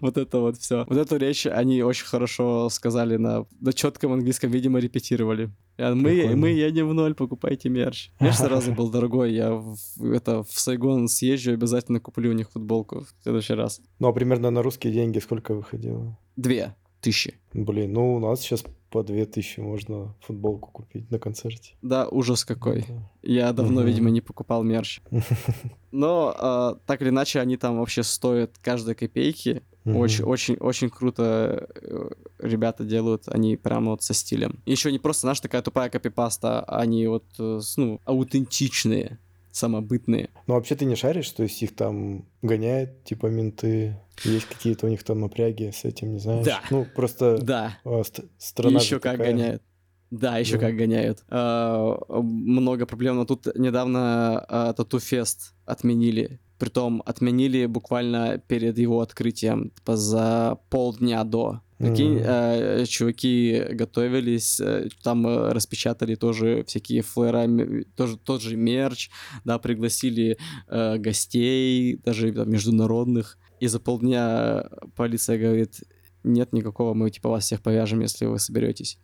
Вот 0.00 0.18
это 0.18 0.40
вот 0.40 0.56
все. 0.56 0.84
Вот 0.88 0.98
эту 0.98 1.16
речь 1.16 1.46
они 1.46 1.82
очень 1.82 2.06
хорошо 2.06 2.68
сказали 2.68 3.16
на, 3.16 3.46
на 3.60 3.72
четком 3.72 4.12
английском, 4.12 4.50
видимо, 4.50 4.78
репетировали. 4.78 5.50
Мы, 5.78 6.34
мы 6.36 6.50
едем 6.50 6.88
в 6.88 6.94
ноль, 6.94 7.14
покупайте 7.14 7.68
мерч. 7.68 8.10
Мерч 8.20 8.34
сразу 8.36 8.72
был 8.72 8.90
дорогой. 8.90 9.32
Я 9.32 9.52
в, 9.52 9.76
это, 10.12 10.42
в 10.42 10.52
Сайгон 10.52 11.08
съезжу, 11.08 11.52
обязательно 11.52 12.00
куплю 12.00 12.30
у 12.30 12.34
них 12.34 12.50
футболку 12.50 13.00
в 13.00 13.22
следующий 13.22 13.54
раз. 13.54 13.80
Ну, 13.98 14.08
а 14.08 14.12
примерно 14.12 14.50
на 14.50 14.62
русские 14.62 14.92
деньги 14.92 15.18
сколько 15.18 15.54
выходило? 15.54 16.18
Две 16.36 16.74
тысячи. 17.00 17.34
Блин, 17.52 17.92
ну 17.92 18.14
у 18.14 18.18
нас 18.18 18.40
сейчас 18.40 18.64
по 18.94 19.02
две 19.02 19.26
тысячи 19.26 19.58
можно 19.58 20.14
футболку 20.20 20.70
купить 20.70 21.10
на 21.10 21.18
концерте. 21.18 21.74
Да, 21.82 22.06
ужас 22.06 22.44
какой. 22.44 22.82
Это... 22.82 23.10
Я 23.24 23.52
давно, 23.52 23.80
угу. 23.80 23.88
видимо, 23.88 24.08
не 24.10 24.20
покупал 24.20 24.62
мерч. 24.62 25.00
Но 25.90 26.32
э, 26.32 26.78
так 26.86 27.02
или 27.02 27.08
иначе, 27.08 27.40
они 27.40 27.56
там 27.56 27.80
вообще 27.80 28.04
стоят 28.04 28.56
каждой 28.62 28.94
копейки. 28.94 29.64
Очень, 29.84 30.24
очень, 30.24 30.54
очень 30.60 30.90
круто 30.90 31.68
э, 31.74 32.08
ребята 32.38 32.84
делают, 32.84 33.24
они 33.26 33.56
прямо 33.56 33.90
вот 33.90 34.04
со 34.04 34.14
стилем. 34.14 34.60
Еще 34.64 34.92
не 34.92 35.00
просто, 35.00 35.22
знаешь, 35.22 35.40
такая 35.40 35.62
тупая 35.62 35.90
копипаста, 35.90 36.62
они 36.62 37.08
вот, 37.08 37.24
э, 37.40 37.60
ну, 37.76 38.00
аутентичные 38.04 39.18
самобытные. 39.54 40.30
Ну, 40.46 40.54
вообще 40.54 40.74
ты 40.74 40.84
не 40.84 40.96
шаришь, 40.96 41.30
то 41.30 41.44
есть 41.44 41.62
их 41.62 41.74
там 41.76 42.26
гоняют, 42.42 43.04
типа, 43.04 43.26
менты, 43.26 43.96
есть 44.24 44.46
какие-то 44.46 44.86
у 44.86 44.88
них 44.88 45.02
там 45.04 45.20
напряги 45.20 45.70
с 45.70 45.84
этим, 45.84 46.12
не 46.12 46.18
знаешь? 46.18 46.44
Да. 46.44 46.60
Ну, 46.70 46.86
просто 46.94 47.38
да. 47.38 47.78
А, 47.84 48.02
ст- 48.02 48.24
страна 48.38 48.80
Еще 48.80 48.98
как 48.98 49.12
такая... 49.12 49.32
гоняют. 49.32 49.62
Да, 50.10 50.38
еще 50.38 50.58
да. 50.58 50.66
как 50.66 50.76
гоняют. 50.76 51.24
А, 51.28 51.96
много 52.20 52.86
проблем. 52.86 53.16
Но 53.16 53.24
тут 53.24 53.46
недавно 53.56 54.44
а, 54.48 54.72
Тату-фест 54.72 55.54
отменили. 55.66 56.40
Притом 56.58 57.02
отменили 57.04 57.66
буквально 57.66 58.38
перед 58.38 58.78
его 58.78 59.00
открытием, 59.00 59.70
типа 59.70 59.96
за 59.96 60.58
полдня 60.70 61.24
до. 61.24 61.60
Прикинь, 61.78 62.18
mm-hmm. 62.18 62.82
э, 62.82 62.86
чуваки 62.86 63.64
готовились, 63.70 64.60
э, 64.60 64.88
там 65.02 65.26
э, 65.26 65.52
распечатали 65.52 66.14
тоже 66.14 66.64
всякие 66.66 67.02
флера, 67.02 67.48
тоже 67.96 68.16
тот 68.16 68.42
же 68.42 68.56
мерч, 68.56 69.10
да, 69.44 69.58
пригласили 69.58 70.38
э, 70.68 70.98
гостей, 70.98 71.96
даже 72.04 72.32
там, 72.32 72.48
международных, 72.48 73.38
и 73.58 73.66
за 73.66 73.80
полдня 73.80 74.68
полиция 74.94 75.36
говорит, 75.36 75.80
нет 76.24 76.52
никакого, 76.52 76.94
мы 76.94 77.10
типа 77.10 77.28
вас 77.28 77.44
всех 77.44 77.62
повяжем, 77.62 78.00
если 78.00 78.26
вы 78.26 78.38
соберетесь. 78.38 78.98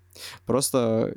Просто 0.47 1.15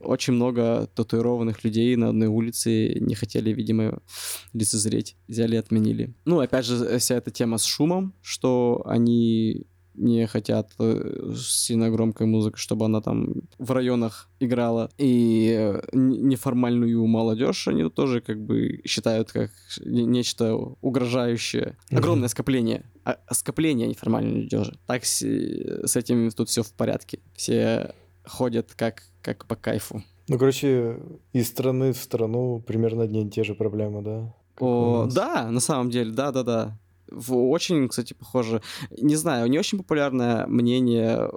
очень 0.00 0.34
много 0.34 0.88
татуированных 0.94 1.64
людей 1.64 1.96
на 1.96 2.10
одной 2.10 2.28
улице 2.28 2.94
не 3.00 3.14
хотели, 3.14 3.50
видимо, 3.52 4.02
лицезреть, 4.52 5.16
взяли 5.28 5.54
и 5.54 5.58
отменили. 5.58 6.14
Ну, 6.24 6.40
опять 6.40 6.66
же, 6.66 6.98
вся 6.98 7.16
эта 7.16 7.30
тема 7.30 7.58
с 7.58 7.64
шумом, 7.64 8.14
что 8.22 8.82
они 8.84 9.66
не 10.00 10.26
хотят 10.26 10.72
э, 10.78 11.32
сильно 11.36 11.90
громкой 11.90 12.26
музыки, 12.26 12.56
чтобы 12.56 12.86
она 12.86 13.00
там 13.00 13.34
в 13.58 13.70
районах 13.70 14.28
играла. 14.40 14.90
И 14.98 15.54
э, 15.56 15.80
неформальную 15.92 17.06
молодежь 17.06 17.68
они 17.68 17.88
тоже 17.90 18.20
как 18.20 18.40
бы 18.40 18.80
считают 18.84 19.30
как 19.30 19.50
нечто 19.84 20.54
угрожающее. 20.80 21.76
Огромное 21.90 22.28
скопление. 22.28 22.84
А, 23.04 23.18
скопление 23.30 23.86
неформальной 23.86 24.32
молодежи. 24.32 24.78
Так 24.86 25.04
с, 25.04 25.20
с 25.20 25.96
этим 25.96 26.30
тут 26.30 26.48
все 26.48 26.62
в 26.62 26.72
порядке. 26.72 27.20
Все 27.34 27.94
ходят 28.24 28.72
как, 28.74 29.02
как 29.22 29.46
по 29.46 29.56
кайфу. 29.56 30.02
Ну, 30.28 30.38
короче, 30.38 30.98
из 31.32 31.48
страны 31.48 31.92
в 31.92 31.98
страну 31.98 32.62
примерно 32.66 33.02
одни 33.02 33.26
и 33.26 33.30
те 33.30 33.44
же 33.44 33.54
проблемы, 33.54 34.02
да? 34.02 34.34
О, 34.60 35.08
да, 35.12 35.50
на 35.50 35.60
самом 35.60 35.90
деле, 35.90 36.12
да-да-да 36.12 36.78
очень, 37.28 37.88
кстати, 37.88 38.14
похоже. 38.14 38.62
Не 38.90 39.16
знаю, 39.16 39.48
не 39.48 39.58
очень 39.58 39.78
популярное 39.78 40.46
мнение. 40.46 41.28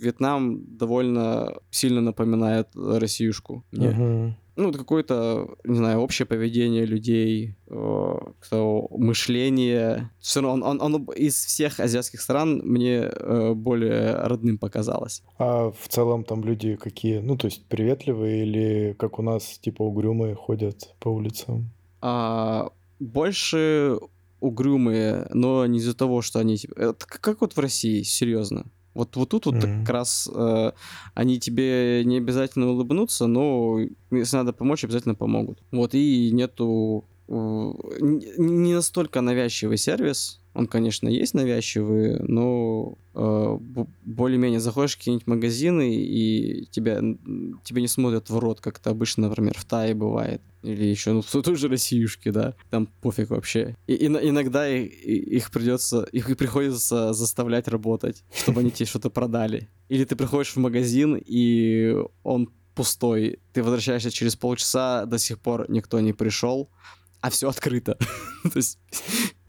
Вьетнам 0.00 0.76
довольно 0.76 1.54
сильно 1.70 2.00
напоминает 2.00 2.68
Россиюшку. 2.74 3.64
Мне. 3.70 3.88
Uh-huh. 3.88 4.32
Ну, 4.56 4.72
какое-то, 4.72 5.54
не 5.62 5.76
знаю, 5.76 6.00
общее 6.00 6.26
поведение 6.26 6.84
людей, 6.84 7.54
кто 7.66 8.88
мышление. 8.90 10.10
Все 10.18 10.40
равно 10.40 10.66
он, 10.66 10.80
он, 10.80 10.94
он 10.94 11.04
из 11.12 11.36
всех 11.36 11.78
азиатских 11.78 12.20
стран 12.20 12.60
мне 12.64 13.02
э, 13.02 13.54
более 13.54 14.16
родным 14.16 14.58
показалось. 14.58 15.22
А 15.38 15.70
в 15.70 15.86
целом 15.86 16.24
там 16.24 16.42
люди 16.42 16.74
какие? 16.74 17.20
Ну, 17.20 17.36
то 17.36 17.46
есть 17.46 17.66
приветливые 17.66 18.42
или 18.42 18.96
как 18.98 19.20
у 19.20 19.22
нас, 19.22 19.60
типа, 19.60 19.82
угрюмые 19.82 20.34
ходят 20.34 20.92
по 20.98 21.08
улицам? 21.08 21.70
А, 22.00 22.72
больше 22.98 24.00
угрюмые, 24.40 25.28
но 25.32 25.66
не 25.66 25.78
из-за 25.78 25.94
того, 25.94 26.22
что 26.22 26.38
они... 26.38 26.56
Типа, 26.56 26.74
это 26.74 27.06
как 27.06 27.40
вот 27.40 27.56
в 27.56 27.58
России, 27.58 28.02
серьезно. 28.02 28.66
Вот, 28.94 29.14
вот 29.16 29.28
тут 29.28 29.46
вот 29.46 29.54
mm-hmm. 29.56 29.80
как 29.80 29.90
раз 29.90 30.28
э, 30.32 30.72
они 31.14 31.38
тебе 31.38 32.02
не 32.04 32.16
обязательно 32.16 32.70
улыбнутся, 32.70 33.26
но 33.26 33.78
если 34.10 34.36
надо 34.36 34.52
помочь, 34.52 34.82
обязательно 34.84 35.14
помогут. 35.14 35.62
Вот, 35.70 35.94
и 35.94 36.30
нету... 36.32 37.04
Не 37.28 38.74
настолько 38.74 39.20
навязчивый 39.20 39.76
сервис, 39.76 40.40
он, 40.58 40.66
конечно, 40.66 41.08
есть 41.08 41.34
навязчивый, 41.34 42.18
но 42.20 42.98
э, 43.14 43.58
более-менее 44.04 44.58
заходишь 44.58 44.94
в 44.94 44.98
какие-нибудь 44.98 45.28
магазины, 45.28 45.94
и 45.94 46.66
тебя, 46.72 47.00
тебя 47.62 47.80
не 47.80 47.86
смотрят 47.86 48.28
в 48.28 48.38
рот, 48.38 48.60
как 48.60 48.78
это 48.80 48.90
обычно, 48.90 49.28
например, 49.28 49.54
в 49.56 49.64
Тае 49.64 49.94
бывает. 49.94 50.42
Или 50.64 50.86
еще, 50.86 51.12
ну, 51.12 51.22
в 51.22 51.30
той 51.30 51.54
же 51.54 51.68
Россиюшке, 51.68 52.32
да. 52.32 52.54
Там 52.70 52.88
пофиг 53.00 53.30
вообще. 53.30 53.76
И, 53.86 53.92
и 53.92 54.06
иногда 54.06 54.68
их, 54.68 54.90
их 55.04 55.50
придется, 55.52 56.02
их 56.10 56.36
приходится 56.36 57.12
заставлять 57.12 57.68
работать, 57.68 58.24
чтобы 58.34 58.62
они 58.62 58.72
тебе 58.72 58.86
что-то 58.86 59.10
продали. 59.10 59.68
Или 59.88 60.04
ты 60.04 60.16
приходишь 60.16 60.56
в 60.56 60.56
магазин, 60.56 61.22
и 61.24 61.94
он 62.24 62.50
пустой. 62.74 63.38
Ты 63.52 63.62
возвращаешься 63.62 64.10
через 64.10 64.34
полчаса, 64.34 65.04
до 65.04 65.18
сих 65.18 65.38
пор 65.38 65.66
никто 65.68 66.00
не 66.00 66.12
пришел, 66.12 66.68
а 67.20 67.30
все 67.30 67.48
открыто. 67.48 67.96
То 68.42 68.56
есть 68.56 68.78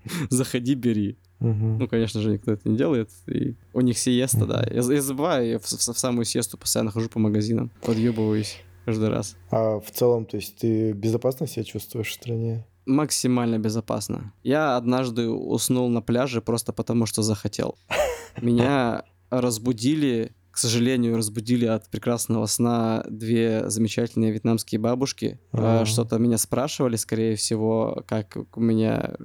заходи, 0.29 0.75
бери. 0.75 1.17
Угу. 1.39 1.77
Ну, 1.79 1.87
конечно 1.87 2.21
же, 2.21 2.31
никто 2.31 2.51
это 2.51 2.67
не 2.69 2.77
делает. 2.77 3.09
И 3.27 3.55
у 3.73 3.81
них 3.81 3.97
сиеста, 3.97 4.45
да. 4.45 4.65
Я, 4.69 4.81
я 4.81 5.01
забываю, 5.01 5.49
я 5.49 5.59
в, 5.59 5.63
в, 5.63 5.71
в 5.71 5.99
самую 5.99 6.25
сиесту 6.25 6.57
постоянно 6.57 6.91
хожу 6.91 7.09
по 7.09 7.19
магазинам, 7.19 7.71
подъебываюсь 7.81 8.57
каждый 8.85 9.09
раз. 9.09 9.37
А 9.51 9.79
в 9.79 9.91
целом, 9.91 10.25
то 10.25 10.37
есть 10.37 10.57
ты 10.57 10.91
безопасно 10.91 11.47
себя 11.47 11.63
чувствуешь 11.63 12.09
в 12.09 12.13
стране? 12.13 12.65
Максимально 12.85 13.59
безопасно. 13.59 14.33
Я 14.43 14.75
однажды 14.75 15.29
уснул 15.29 15.89
на 15.89 16.01
пляже 16.01 16.41
просто 16.41 16.73
потому, 16.73 17.05
что 17.05 17.21
захотел. 17.21 17.77
Меня 18.41 19.03
разбудили 19.29 20.33
к 20.51 20.57
сожалению, 20.57 21.17
разбудили 21.17 21.65
от 21.65 21.89
прекрасного 21.89 22.45
сна 22.45 23.05
две 23.09 23.69
замечательные 23.69 24.31
вьетнамские 24.31 24.79
бабушки. 24.79 25.39
А-а-а. 25.51 25.85
Что-то 25.85 26.17
меня 26.17 26.37
спрашивали, 26.37 26.95
скорее 26.95 27.35
всего, 27.35 28.03
как 28.07 28.37
у 28.55 28.59
меня 28.59 29.15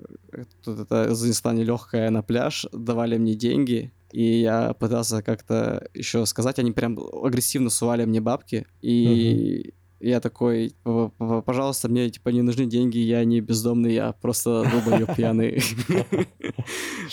тут 0.62 0.80
это 0.80 1.14
занесла 1.14 1.52
нелегкая 1.52 2.10
на 2.10 2.22
пляж, 2.22 2.66
давали 2.72 3.16
мне 3.18 3.34
деньги, 3.34 3.92
и 4.12 4.40
я 4.40 4.74
пытался 4.74 5.22
как-то 5.22 5.88
еще 5.94 6.24
сказать, 6.26 6.58
они 6.58 6.72
прям 6.72 6.98
агрессивно 7.22 7.70
сували 7.70 8.04
мне 8.04 8.20
бабки, 8.20 8.66
и. 8.80 9.74
Я 10.04 10.20
такой, 10.20 10.76
пожалуйста, 10.84 11.88
мне 11.88 12.10
типа 12.10 12.28
не 12.28 12.42
нужны 12.42 12.66
деньги, 12.66 12.98
я 12.98 13.24
не 13.24 13.40
бездомный, 13.40 13.94
я 13.94 14.12
просто 14.12 14.62
долбоёб 14.70 15.14
пьяный. 15.16 15.62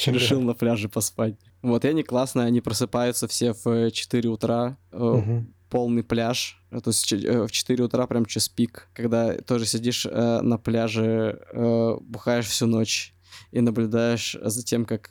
Решил 0.06 0.42
на 0.42 0.54
пляже 0.54 0.90
поспать. 0.90 1.36
Вот, 1.62 1.86
и 1.86 1.88
они 1.88 2.04
классные, 2.04 2.48
они 2.48 2.60
просыпаются 2.60 3.30
все 3.30 3.54
в 3.54 3.92
4 3.92 4.28
утра, 4.28 4.78
э, 4.92 5.42
полный 5.70 6.04
пляж, 6.04 6.62
то 6.70 6.90
есть 6.90 7.14
э, 7.14 7.46
в 7.46 7.50
4 7.50 7.82
утра 7.82 8.08
прям 8.08 8.26
час 8.26 8.50
пик, 8.50 8.90
когда 8.94 9.36
тоже 9.38 9.66
сидишь 9.66 10.06
э, 10.06 10.42
на 10.42 10.58
пляже, 10.58 11.40
бухаешь 12.02 12.48
всю 12.48 12.68
ночь 12.68 13.16
и 13.52 13.62
наблюдаешь 13.62 14.36
за 14.42 14.64
тем, 14.66 14.84
как 14.84 15.10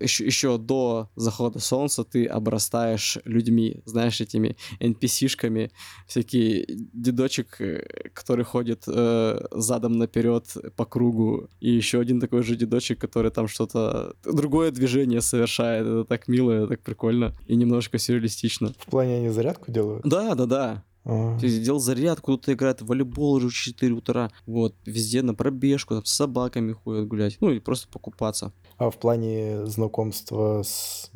еще, 0.00 0.24
еще 0.24 0.58
до 0.58 1.08
захода 1.16 1.58
солнца 1.58 2.04
ты 2.04 2.26
обрастаешь 2.26 3.18
людьми, 3.24 3.82
знаешь, 3.84 4.20
этими 4.20 4.56
NPC-шками, 4.80 5.70
всякие 6.06 6.64
дедочек, 6.68 7.60
э, 7.60 7.84
который 8.12 8.44
ходит 8.44 8.84
э, 8.86 9.40
задом 9.50 9.98
наперед 9.98 10.44
по 10.76 10.84
кругу, 10.84 11.48
и 11.60 11.70
еще 11.70 12.00
один 12.00 12.20
такой 12.20 12.42
же 12.42 12.56
дедочек, 12.56 13.00
который 13.00 13.30
там 13.30 13.48
что-то 13.48 14.14
другое 14.24 14.70
движение 14.70 15.20
совершает. 15.20 15.86
Это 15.86 16.04
так 16.04 16.28
мило, 16.28 16.52
это 16.52 16.66
так 16.68 16.80
прикольно 16.80 17.34
и 17.46 17.56
немножко 17.56 17.98
сюрреалистично. 17.98 18.74
В 18.78 18.90
плане 18.90 19.16
они 19.16 19.28
зарядку 19.28 19.70
делают? 19.70 20.02
Да, 20.04 20.34
да, 20.34 20.46
да. 20.46 20.84
Делал 21.04 21.80
зарядку, 21.80 22.32
кто-то 22.32 22.52
играет 22.52 22.82
в 22.82 22.86
волейбол 22.86 23.34
уже 23.34 23.48
в 23.48 23.54
4 23.54 23.92
утра. 23.94 24.30
Вот, 24.46 24.74
везде 24.84 25.22
на 25.22 25.34
пробежку, 25.34 25.94
там 25.94 26.04
с 26.04 26.12
собаками 26.12 26.72
ходят 26.72 27.08
гулять. 27.08 27.38
Ну, 27.40 27.50
и 27.50 27.60
просто 27.60 27.88
покупаться. 27.88 28.52
А 28.76 28.90
в 28.90 28.98
плане 28.98 29.66
знакомства 29.66 30.62
с 30.62 31.10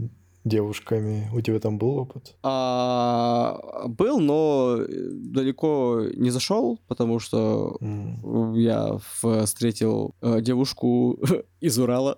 девушками. 0.45 1.31
У 1.33 1.41
тебя 1.41 1.61
там 1.61 1.79
был 1.79 1.99
опыт? 1.99 2.37
А, 2.43 3.87
был, 3.87 4.19
но 4.19 4.79
далеко 4.89 6.03
не 6.17 6.31
зашел, 6.31 6.81
потому 6.89 7.21
что 7.21 7.77
mm. 7.81 8.59
я 8.59 8.99
встретил 9.45 10.15
э, 10.21 10.41
девушку 10.41 11.19
из 11.61 11.79
Урала. 11.79 12.17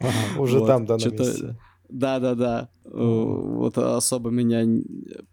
Ага, 0.00 0.40
уже 0.40 0.58
вот, 0.60 0.66
там, 0.66 0.86
да, 0.86 0.96
на 0.96 1.04
месте. 1.04 1.56
Да-да-да. 1.88 2.68
Вот 2.84 3.76
особо 3.78 4.30
меня 4.30 4.64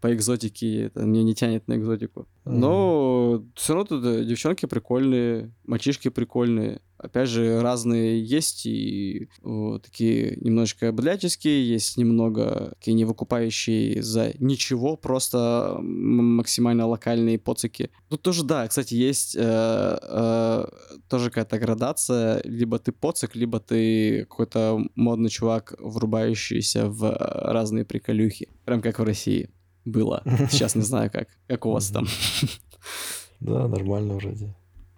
по 0.01 0.13
экзотике, 0.13 0.83
это 0.85 1.05
мне 1.05 1.23
не 1.23 1.35
тянет 1.35 1.67
на 1.67 1.75
экзотику. 1.75 2.27
Но 2.45 3.43
все 3.55 3.73
равно 3.73 3.85
тут 3.85 4.05
э, 4.05 4.25
девчонки 4.25 4.65
прикольные, 4.65 5.51
мальчишки 5.65 6.09
прикольные 6.09 6.81
опять 7.05 7.29
же, 7.29 7.61
разные 7.61 8.23
есть 8.23 8.65
и 8.65 9.29
вот, 9.41 9.83
такие 9.83 10.37
немножечко 10.41 10.91
блядические, 10.91 11.67
есть 11.67 11.97
немного 11.97 12.73
такие 12.77 12.93
не 12.93 13.05
выкупающие 13.05 14.01
за 14.01 14.33
ничего, 14.39 14.97
просто 14.97 15.77
максимально 15.81 16.87
локальные 16.87 17.39
поцики. 17.39 17.89
Тут 18.09 18.21
тоже, 18.21 18.43
да, 18.43 18.67
кстати, 18.67 18.93
есть 18.93 19.35
э, 19.35 19.97
э, 20.01 20.65
тоже 21.09 21.29
какая-то 21.29 21.59
градация, 21.59 22.41
либо 22.43 22.79
ты 22.79 22.91
поцик, 22.91 23.35
либо 23.35 23.59
ты 23.59 24.25
какой-то 24.25 24.79
модный 24.95 25.29
чувак, 25.29 25.75
врубающийся 25.79 26.89
в 26.89 27.15
разные 27.19 27.85
приколюхи. 27.85 28.49
Прям 28.65 28.81
как 28.81 28.99
в 28.99 29.03
России 29.03 29.49
было. 29.85 30.23
Сейчас 30.49 30.75
не 30.75 30.81
знаю 30.81 31.11
как. 31.11 31.29
Как 31.47 31.65
у 31.65 31.71
вас 31.71 31.89
там? 31.89 32.07
Да, 33.39 33.67
нормально 33.67 34.15
вроде. 34.15 34.55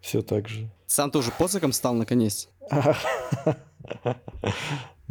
Все 0.08 0.22
так 0.22 0.48
же. 0.48 0.70
Сам 0.86 1.12
тоже 1.12 1.32
поциком 1.38 1.74
стал 1.74 1.93
наконец. 1.93 2.48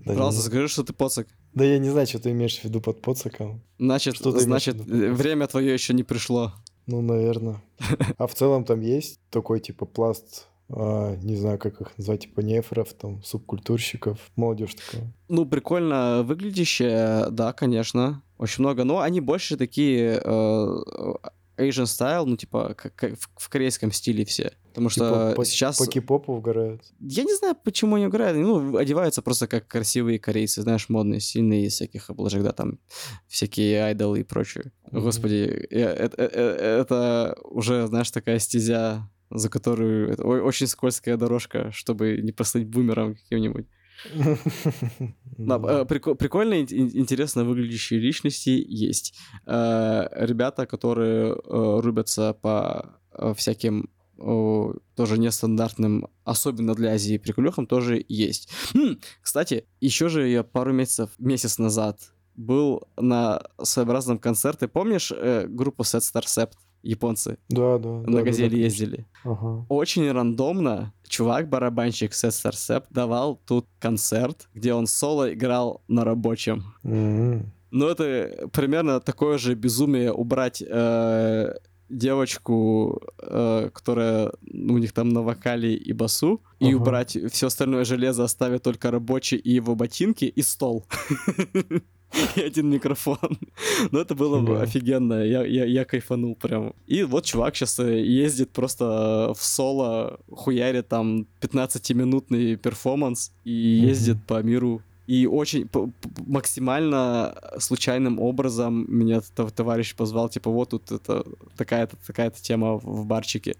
Пожалуйста, 0.06 0.40
скажи, 0.40 0.68
что 0.68 0.84
ты 0.84 0.94
поцик. 0.94 1.28
Да 1.52 1.66
я 1.66 1.78
не 1.78 1.90
знаю, 1.90 2.06
что 2.06 2.18
ты 2.18 2.30
имеешь 2.30 2.58
в 2.58 2.64
виду 2.64 2.80
под 2.80 3.02
поциком. 3.02 3.60
Значит, 3.78 4.16
значит 4.16 4.76
время 4.76 5.48
твое 5.48 5.74
еще 5.74 5.92
не 5.92 6.02
пришло. 6.02 6.54
Ну, 6.86 7.02
наверное. 7.02 7.62
А 8.16 8.26
в 8.26 8.34
целом 8.34 8.64
там 8.64 8.80
есть 8.80 9.20
такой, 9.28 9.60
типа, 9.60 9.84
пласт 9.84 10.46
а, 10.70 11.14
не 11.16 11.36
знаю, 11.36 11.58
как 11.58 11.78
их 11.82 11.98
назвать, 11.98 12.22
типа 12.22 12.40
нефров, 12.40 12.94
там, 12.94 13.22
субкультурщиков, 13.22 14.18
молодежь 14.34 14.76
такая. 14.76 15.12
Ну, 15.28 15.44
прикольно 15.44 16.22
выглядящие, 16.22 17.26
да, 17.30 17.52
конечно, 17.52 18.22
очень 18.38 18.62
много, 18.64 18.84
но 18.84 19.00
они 19.00 19.20
больше 19.20 19.58
такие 19.58 20.22
э, 20.24 20.82
Asian 21.58 21.84
style, 21.84 22.24
ну, 22.26 22.36
типа, 22.36 22.74
как, 22.74 23.16
в, 23.16 23.28
в 23.36 23.48
корейском 23.48 23.92
стиле 23.92 24.24
все. 24.24 24.52
Потому 24.68 24.90
типа 24.90 25.06
что 25.06 25.32
по, 25.36 25.44
сейчас... 25.44 25.78
По 25.78 25.86
кей-попу 25.86 26.34
угорают. 26.34 26.82
Я 27.00 27.24
не 27.24 27.34
знаю, 27.34 27.56
почему 27.64 27.96
они 27.96 28.06
угорают. 28.06 28.36
Ну, 28.36 28.76
одеваются 28.76 29.22
просто 29.22 29.46
как 29.46 29.66
красивые 29.66 30.18
корейцы, 30.18 30.62
знаешь, 30.62 30.88
модные, 30.88 31.20
сильные, 31.20 31.66
из 31.66 31.74
всяких 31.74 32.10
обложек, 32.10 32.42
да, 32.42 32.52
там 32.52 32.78
всякие 33.26 33.84
айдолы 33.84 34.20
и 34.20 34.24
прочее. 34.24 34.72
Mm-hmm. 34.90 35.00
Господи, 35.00 35.66
это, 35.70 36.22
это, 36.22 36.40
это 36.40 37.38
уже, 37.44 37.86
знаешь, 37.86 38.10
такая 38.10 38.38
стезя, 38.38 39.10
за 39.30 39.48
которую... 39.48 40.10
Это 40.10 40.24
очень 40.26 40.66
скользкая 40.66 41.16
дорожка, 41.16 41.72
чтобы 41.72 42.18
не 42.22 42.32
послать 42.32 42.66
бумером 42.66 43.14
каким-нибудь. 43.14 43.66
Да, 45.38 45.60
э, 45.64 45.84
прикольно, 45.84 46.60
интересно 46.60 47.44
выглядящие 47.44 48.00
личности 48.00 48.50
есть. 48.66 49.14
Э, 49.46 50.06
ребята, 50.12 50.66
которые 50.66 51.32
э, 51.32 51.80
рубятся 51.80 52.32
по 52.32 53.00
всяким 53.34 53.90
тоже 54.18 55.18
нестандартным, 55.18 56.08
особенно 56.24 56.74
для 56.74 56.92
Азии 56.92 57.18
приколюхам, 57.18 57.66
тоже 57.66 58.02
есть. 58.08 58.48
Хм, 58.72 58.96
кстати, 59.20 59.66
еще 59.80 60.08
же 60.08 60.26
я 60.26 60.42
пару 60.42 60.72
месяцев, 60.72 61.10
месяц 61.18 61.58
назад 61.58 62.00
был 62.36 62.88
на 62.96 63.42
своеобразном 63.62 64.18
концерте. 64.18 64.68
Помнишь 64.68 65.12
э, 65.14 65.46
группу 65.48 65.82
Set 65.82 66.00
Star 66.00 66.24
Sept? 66.24 66.52
Японцы. 66.86 67.38
Да, 67.48 67.78
да. 67.78 67.88
На 67.88 68.18
да, 68.18 68.22
газели 68.22 68.56
да, 68.56 68.56
ездили. 68.56 69.06
Ага. 69.24 69.66
Очень 69.68 70.10
рандомно 70.10 70.92
чувак-барабанщик 71.08 72.12
Star 72.12 72.52
Sept 72.52 72.86
давал 72.90 73.40
тут 73.46 73.66
концерт, 73.78 74.48
где 74.54 74.74
он 74.74 74.86
соло 74.86 75.32
играл 75.32 75.82
на 75.88 76.04
рабочем. 76.04 76.64
Mm-hmm. 76.84 77.42
Ну, 77.72 77.88
это 77.88 78.48
примерно 78.52 79.00
такое 79.00 79.38
же 79.38 79.54
безумие 79.54 80.12
убрать 80.12 80.62
э, 80.66 81.54
девочку, 81.88 83.02
э, 83.18 83.70
которая 83.72 84.32
у 84.50 84.78
них 84.78 84.92
там 84.92 85.08
на 85.10 85.22
вокале 85.22 85.74
и 85.74 85.92
басу, 85.92 86.42
uh-huh. 86.60 86.70
и 86.70 86.74
убрать 86.74 87.18
все 87.30 87.46
остальное 87.48 87.84
железо, 87.84 88.24
оставить 88.24 88.62
только 88.62 88.90
рабочий 88.90 89.36
и 89.36 89.52
его 89.52 89.74
ботинки 89.74 90.24
и 90.24 90.42
стол. 90.42 90.86
И 92.36 92.40
один 92.40 92.70
микрофон. 92.70 93.18
Ну, 93.90 94.00
это 94.00 94.14
было 94.14 94.40
бы 94.40 94.60
офигенно. 94.60 95.24
Я, 95.24 95.44
я, 95.44 95.64
я 95.64 95.84
кайфанул 95.84 96.34
прям. 96.34 96.72
И 96.86 97.02
вот 97.02 97.24
чувак 97.24 97.56
сейчас 97.56 97.78
э, 97.78 98.00
ездит 98.00 98.50
просто 98.50 99.32
в 99.36 99.42
соло, 99.42 100.18
хуярит 100.30 100.88
там 100.88 101.26
15-минутный 101.40 102.56
перформанс 102.56 103.32
и 103.44 103.50
ездит 103.50 104.16
по 104.26 104.42
миру 104.42 104.82
и 105.06 105.26
очень 105.26 105.68
максимально 106.26 107.34
случайным 107.58 108.18
образом 108.18 108.86
меня 108.88 109.20
товарищ 109.54 109.94
позвал, 109.94 110.28
типа, 110.28 110.50
вот 110.50 110.70
тут 110.70 110.90
это 110.90 111.24
такая-то 111.56 111.96
такая-то 112.06 112.42
тема 112.42 112.78
в 112.78 113.06
барчике. 113.06 113.56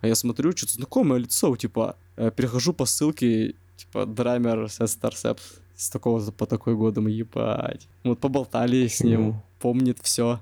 А 0.00 0.06
я 0.06 0.14
смотрю, 0.14 0.52
что-то 0.56 0.74
знакомое 0.74 1.18
лицо, 1.18 1.54
типа, 1.56 1.96
э, 2.16 2.30
перехожу 2.30 2.72
по 2.72 2.84
ссылке, 2.86 3.56
типа, 3.76 4.06
драмер 4.06 4.68
Старсеп 4.68 5.40
с 5.76 5.90
такого 5.90 6.30
по 6.30 6.46
такой 6.46 6.74
годом, 6.74 7.06
ебать. 7.06 7.88
Вот 8.04 8.20
поболтали 8.20 8.86
с 8.86 9.00
ним, 9.00 9.40
помнит 9.60 9.98
все, 10.02 10.40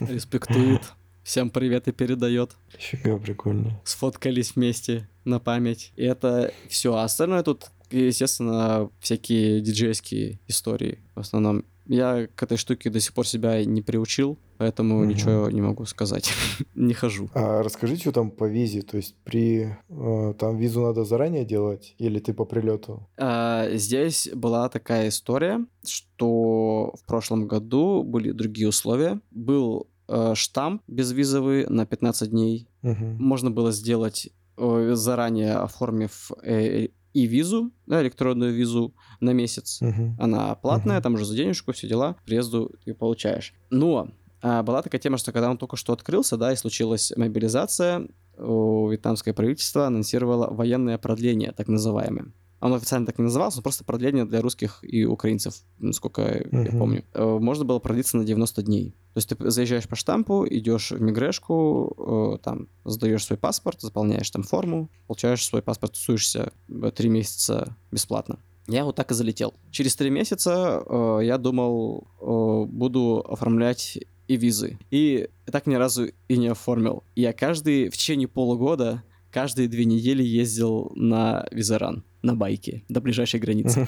респектует. 0.00 0.82
Всем 1.22 1.50
привет 1.50 1.86
и 1.86 1.92
передает. 1.92 2.50
Фига, 2.76 3.16
прикольно. 3.16 3.80
Сфоткались 3.84 4.56
вместе 4.56 5.08
на 5.24 5.38
память. 5.38 5.92
И 5.94 6.02
это 6.02 6.52
все. 6.68 6.94
А 6.94 7.04
остальное 7.04 7.44
тут 7.44 7.70
естественно, 7.92 8.90
всякие 9.00 9.60
диджейские 9.60 10.38
истории 10.48 10.98
в 11.14 11.20
основном. 11.20 11.64
Я 11.86 12.28
к 12.34 12.42
этой 12.42 12.56
штуке 12.56 12.90
до 12.90 13.00
сих 13.00 13.12
пор 13.12 13.26
себя 13.26 13.64
не 13.64 13.82
приучил, 13.82 14.38
поэтому 14.58 14.96
угу. 14.98 15.04
ничего 15.04 15.50
не 15.50 15.60
могу 15.60 15.84
сказать. 15.84 16.32
не 16.74 16.94
хожу. 16.94 17.28
А 17.34 17.62
расскажи, 17.62 17.96
что 17.96 18.12
там 18.12 18.30
по 18.30 18.44
визе? 18.44 18.82
То 18.82 18.96
есть 18.96 19.16
при 19.24 19.76
э, 19.88 20.34
там 20.38 20.56
визу 20.56 20.82
надо 20.82 21.04
заранее 21.04 21.44
делать 21.44 21.94
или 21.98 22.18
ты 22.18 22.34
по 22.34 22.44
прилету? 22.44 23.08
А, 23.18 23.68
здесь 23.72 24.28
была 24.34 24.68
такая 24.68 25.08
история, 25.08 25.64
что 25.84 26.94
в 27.00 27.06
прошлом 27.06 27.48
году 27.48 28.02
были 28.02 28.32
другие 28.32 28.68
условия. 28.68 29.20
Был 29.30 29.88
э, 30.08 30.34
штамп 30.34 30.82
безвизовый 30.86 31.66
на 31.66 31.86
15 31.86 32.30
дней. 32.30 32.68
Угу. 32.82 33.04
Можно 33.18 33.50
было 33.50 33.72
сделать 33.72 34.30
э, 34.56 34.90
заранее 34.94 35.56
оформив 35.56 36.30
э, 36.42 36.88
и 37.14 37.26
визу, 37.26 37.70
да, 37.86 38.02
электронную 38.02 38.52
визу 38.52 38.94
на 39.20 39.32
месяц. 39.32 39.80
Uh-huh. 39.82 40.12
Она 40.18 40.54
платная, 40.54 40.98
uh-huh. 40.98 41.02
там 41.02 41.14
уже 41.14 41.24
за 41.24 41.36
денежку, 41.36 41.72
все 41.72 41.88
дела, 41.88 42.16
приезду 42.24 42.72
ты 42.84 42.94
получаешь. 42.94 43.54
Но 43.70 44.10
а, 44.40 44.62
была 44.62 44.82
такая 44.82 45.00
тема, 45.00 45.18
что 45.18 45.32
когда 45.32 45.50
он 45.50 45.58
только 45.58 45.76
что 45.76 45.92
открылся, 45.92 46.36
да, 46.36 46.52
и 46.52 46.56
случилась 46.56 47.12
мобилизация, 47.16 48.08
у 48.38 48.88
вьетнамское 48.88 49.34
правительство 49.34 49.86
анонсировало 49.86 50.52
военное 50.52 50.98
продление, 50.98 51.52
так 51.52 51.68
называемое. 51.68 52.32
Оно 52.62 52.76
официально 52.76 53.04
так 53.04 53.18
не 53.18 53.24
называлось, 53.24 53.56
но 53.56 53.62
просто 53.62 53.82
продление 53.82 54.24
для 54.24 54.40
русских 54.40 54.78
и 54.82 55.04
украинцев, 55.04 55.56
насколько 55.80 56.22
uh-huh. 56.22 56.64
я 56.72 56.78
помню. 56.78 57.04
Э, 57.12 57.38
можно 57.40 57.64
было 57.64 57.80
продлиться 57.80 58.16
на 58.16 58.24
90 58.24 58.62
дней. 58.62 58.94
То 59.14 59.18
есть 59.18 59.28
ты 59.30 59.50
заезжаешь 59.50 59.88
по 59.88 59.96
штампу, 59.96 60.46
идешь 60.48 60.92
в 60.92 61.02
мигрешку, 61.02 62.36
э, 62.36 62.44
там, 62.44 62.68
сдаешь 62.84 63.24
свой 63.24 63.36
паспорт, 63.36 63.80
заполняешь 63.80 64.30
там 64.30 64.44
форму, 64.44 64.90
получаешь 65.08 65.44
свой 65.44 65.60
паспорт, 65.60 65.94
тусуешься 65.94 66.52
три 66.94 67.08
месяца 67.08 67.76
бесплатно. 67.90 68.38
Я 68.68 68.84
вот 68.84 68.94
так 68.94 69.10
и 69.10 69.14
залетел. 69.14 69.54
Через 69.72 69.96
три 69.96 70.10
месяца 70.10 70.84
э, 70.86 71.18
я 71.24 71.38
думал, 71.38 72.06
э, 72.20 72.70
буду 72.70 73.26
оформлять 73.28 73.98
и 74.28 74.36
визы. 74.36 74.78
И 74.92 75.28
так 75.46 75.66
ни 75.66 75.74
разу 75.74 76.10
и 76.28 76.36
не 76.36 76.46
оформил. 76.46 77.02
Я 77.16 77.32
каждый, 77.32 77.88
в 77.88 77.96
течение 77.96 78.28
полугода, 78.28 79.02
каждые 79.32 79.66
две 79.66 79.84
недели 79.84 80.22
ездил 80.22 80.92
на 80.94 81.44
визаран 81.50 82.04
на 82.22 82.34
байке 82.34 82.84
до 82.88 83.00
ближайшей 83.00 83.40
границы. 83.40 83.86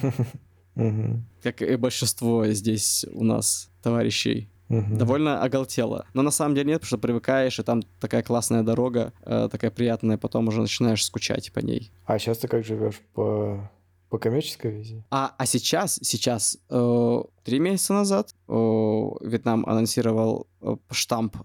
Как 1.42 1.62
и 1.62 1.76
большинство 1.76 2.46
здесь 2.48 3.06
у 3.12 3.24
нас 3.24 3.70
товарищей. 3.82 4.48
Довольно 4.68 5.42
оголтело. 5.42 6.06
Но 6.14 6.22
на 6.22 6.30
самом 6.30 6.54
деле 6.54 6.68
нет, 6.68 6.80
потому 6.80 6.88
что 6.88 6.98
привыкаешь, 6.98 7.58
и 7.58 7.62
там 7.62 7.82
такая 8.00 8.22
классная 8.22 8.62
дорога, 8.62 9.12
э, 9.22 9.48
такая 9.52 9.70
приятная, 9.70 10.16
потом 10.16 10.48
уже 10.48 10.62
начинаешь 10.62 11.04
скучать 11.04 11.52
по 11.52 11.60
ней. 11.60 11.92
А 12.06 12.18
сейчас 12.18 12.38
ты 12.38 12.48
как 12.48 12.64
живешь? 12.64 13.00
По 13.12 13.70
по 14.14 14.18
коммерческой 14.18 14.70
визе? 14.70 15.04
А, 15.10 15.34
а 15.36 15.44
сейчас, 15.44 15.98
сейчас, 16.00 16.56
э, 16.70 17.22
три 17.42 17.58
месяца 17.58 17.94
назад 17.94 18.32
э, 18.46 18.52
Вьетнам 18.52 19.66
анонсировал 19.66 20.46
э, 20.60 20.76
штамп 20.92 21.36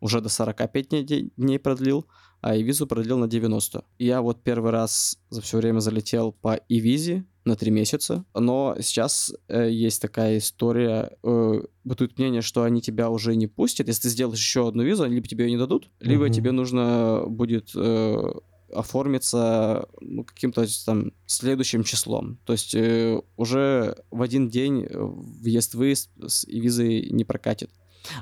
уже 0.00 0.20
до 0.20 0.28
45 0.28 0.88
дней, 0.88 1.32
дней 1.36 1.58
продлил, 1.60 2.04
а 2.46 2.54
и 2.54 2.62
визу 2.62 2.86
продлил 2.86 3.18
на 3.18 3.26
90. 3.26 3.84
И 3.98 4.06
я 4.06 4.22
вот 4.22 4.40
первый 4.40 4.70
раз 4.70 5.18
за 5.30 5.42
все 5.42 5.56
время 5.56 5.80
залетел 5.80 6.30
по 6.30 6.54
и-визе, 6.54 7.24
на 7.44 7.56
три 7.56 7.72
месяца. 7.72 8.24
Но 8.34 8.76
сейчас 8.80 9.32
э, 9.48 9.68
есть 9.70 10.00
такая 10.02 10.38
история, 10.38 11.16
э, 11.22 11.62
бытует 11.84 12.18
мнение, 12.18 12.42
что 12.42 12.62
они 12.62 12.80
тебя 12.80 13.10
уже 13.10 13.34
не 13.34 13.46
пустят. 13.48 13.88
Если 13.88 14.02
ты 14.02 14.08
сделаешь 14.10 14.38
еще 14.38 14.68
одну 14.68 14.84
визу, 14.84 15.06
либо 15.06 15.26
тебе 15.26 15.46
ее 15.46 15.52
не 15.52 15.56
дадут, 15.56 15.88
либо 16.00 16.26
mm-hmm. 16.26 16.32
тебе 16.32 16.52
нужно 16.52 17.24
будет 17.26 17.70
э, 17.74 18.32
оформиться 18.72 19.88
ну, 20.00 20.22
каким-то 20.24 20.66
там 20.84 21.12
следующим 21.26 21.82
числом. 21.82 22.38
То 22.44 22.52
есть 22.52 22.74
э, 22.76 23.20
уже 23.36 23.96
в 24.10 24.22
один 24.22 24.48
день 24.48 24.84
э, 24.84 24.96
въезд-выезд 24.96 26.10
с 26.26 26.44
визой 26.44 27.08
не 27.10 27.24
прокатит. 27.24 27.70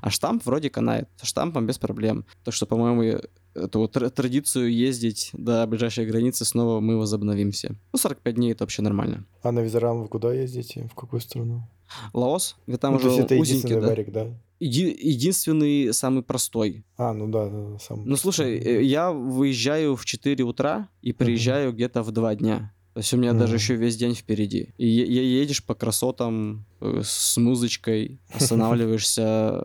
А 0.01 0.11
штамп 0.11 0.45
вроде 0.47 0.71
канает. 0.71 1.09
С 1.21 1.27
штампом 1.27 1.67
без 1.67 1.79
проблем. 1.79 2.25
Так 2.45 2.55
что, 2.55 2.67
по-моему, 2.67 3.21
эту 3.55 3.79
вот 3.79 3.93
традицию 3.93 4.73
ездить 4.73 5.31
до 5.33 5.67
ближайшей 5.67 6.07
границы 6.07 6.45
снова 6.45 6.81
мы 6.81 6.99
возобновим 6.99 7.51
все. 7.53 7.71
Ну, 7.93 7.99
45 7.99 8.35
дней 8.35 8.53
это 8.53 8.65
вообще 8.65 8.83
нормально. 8.83 9.25
А 9.43 9.53
на 9.53 9.61
Визарам 9.61 10.03
вы 10.03 10.09
куда 10.09 10.33
ездите? 10.33 10.89
В 10.91 10.95
какую 10.95 11.21
страну? 11.21 11.63
Лаос? 12.13 12.57
Там 12.81 12.93
ну, 12.93 12.99
уже 12.99 13.09
то 13.09 13.15
есть 13.15 13.25
это 13.25 13.35
узенький, 13.37 13.75
да? 13.81 13.89
варик, 13.89 14.11
да? 14.11 14.27
Еди- 14.61 14.97
единственный, 14.99 15.93
самый 15.93 16.23
простой. 16.23 16.85
А, 16.97 17.13
ну 17.13 17.29
да, 17.29 17.49
да 17.49 17.79
самый 17.79 18.07
Ну, 18.07 18.17
слушай, 18.17 18.59
э, 18.59 18.83
я 18.83 19.13
выезжаю 19.13 19.97
в 19.97 20.05
4 20.05 20.43
утра 20.45 20.89
и 21.03 21.13
приезжаю 21.13 21.71
uh-huh. 21.71 21.75
где-то 21.75 22.03
в 22.03 22.13
2 22.13 22.35
дня. 22.37 22.73
То 22.95 23.01
есть 23.01 23.13
у 23.13 23.17
меня 23.17 23.33
mm-hmm. 23.33 23.39
даже 23.39 23.57
еще 23.57 23.75
весь 23.75 23.97
день 23.97 24.15
впереди. 24.15 24.73
И 24.79 24.87
я 24.87 25.23
едешь 25.23 25.65
по 25.65 25.75
красотам 25.75 26.65
э, 26.81 27.01
с 27.05 27.37
музычкой, 27.37 28.21
останавливаешься 28.33 29.61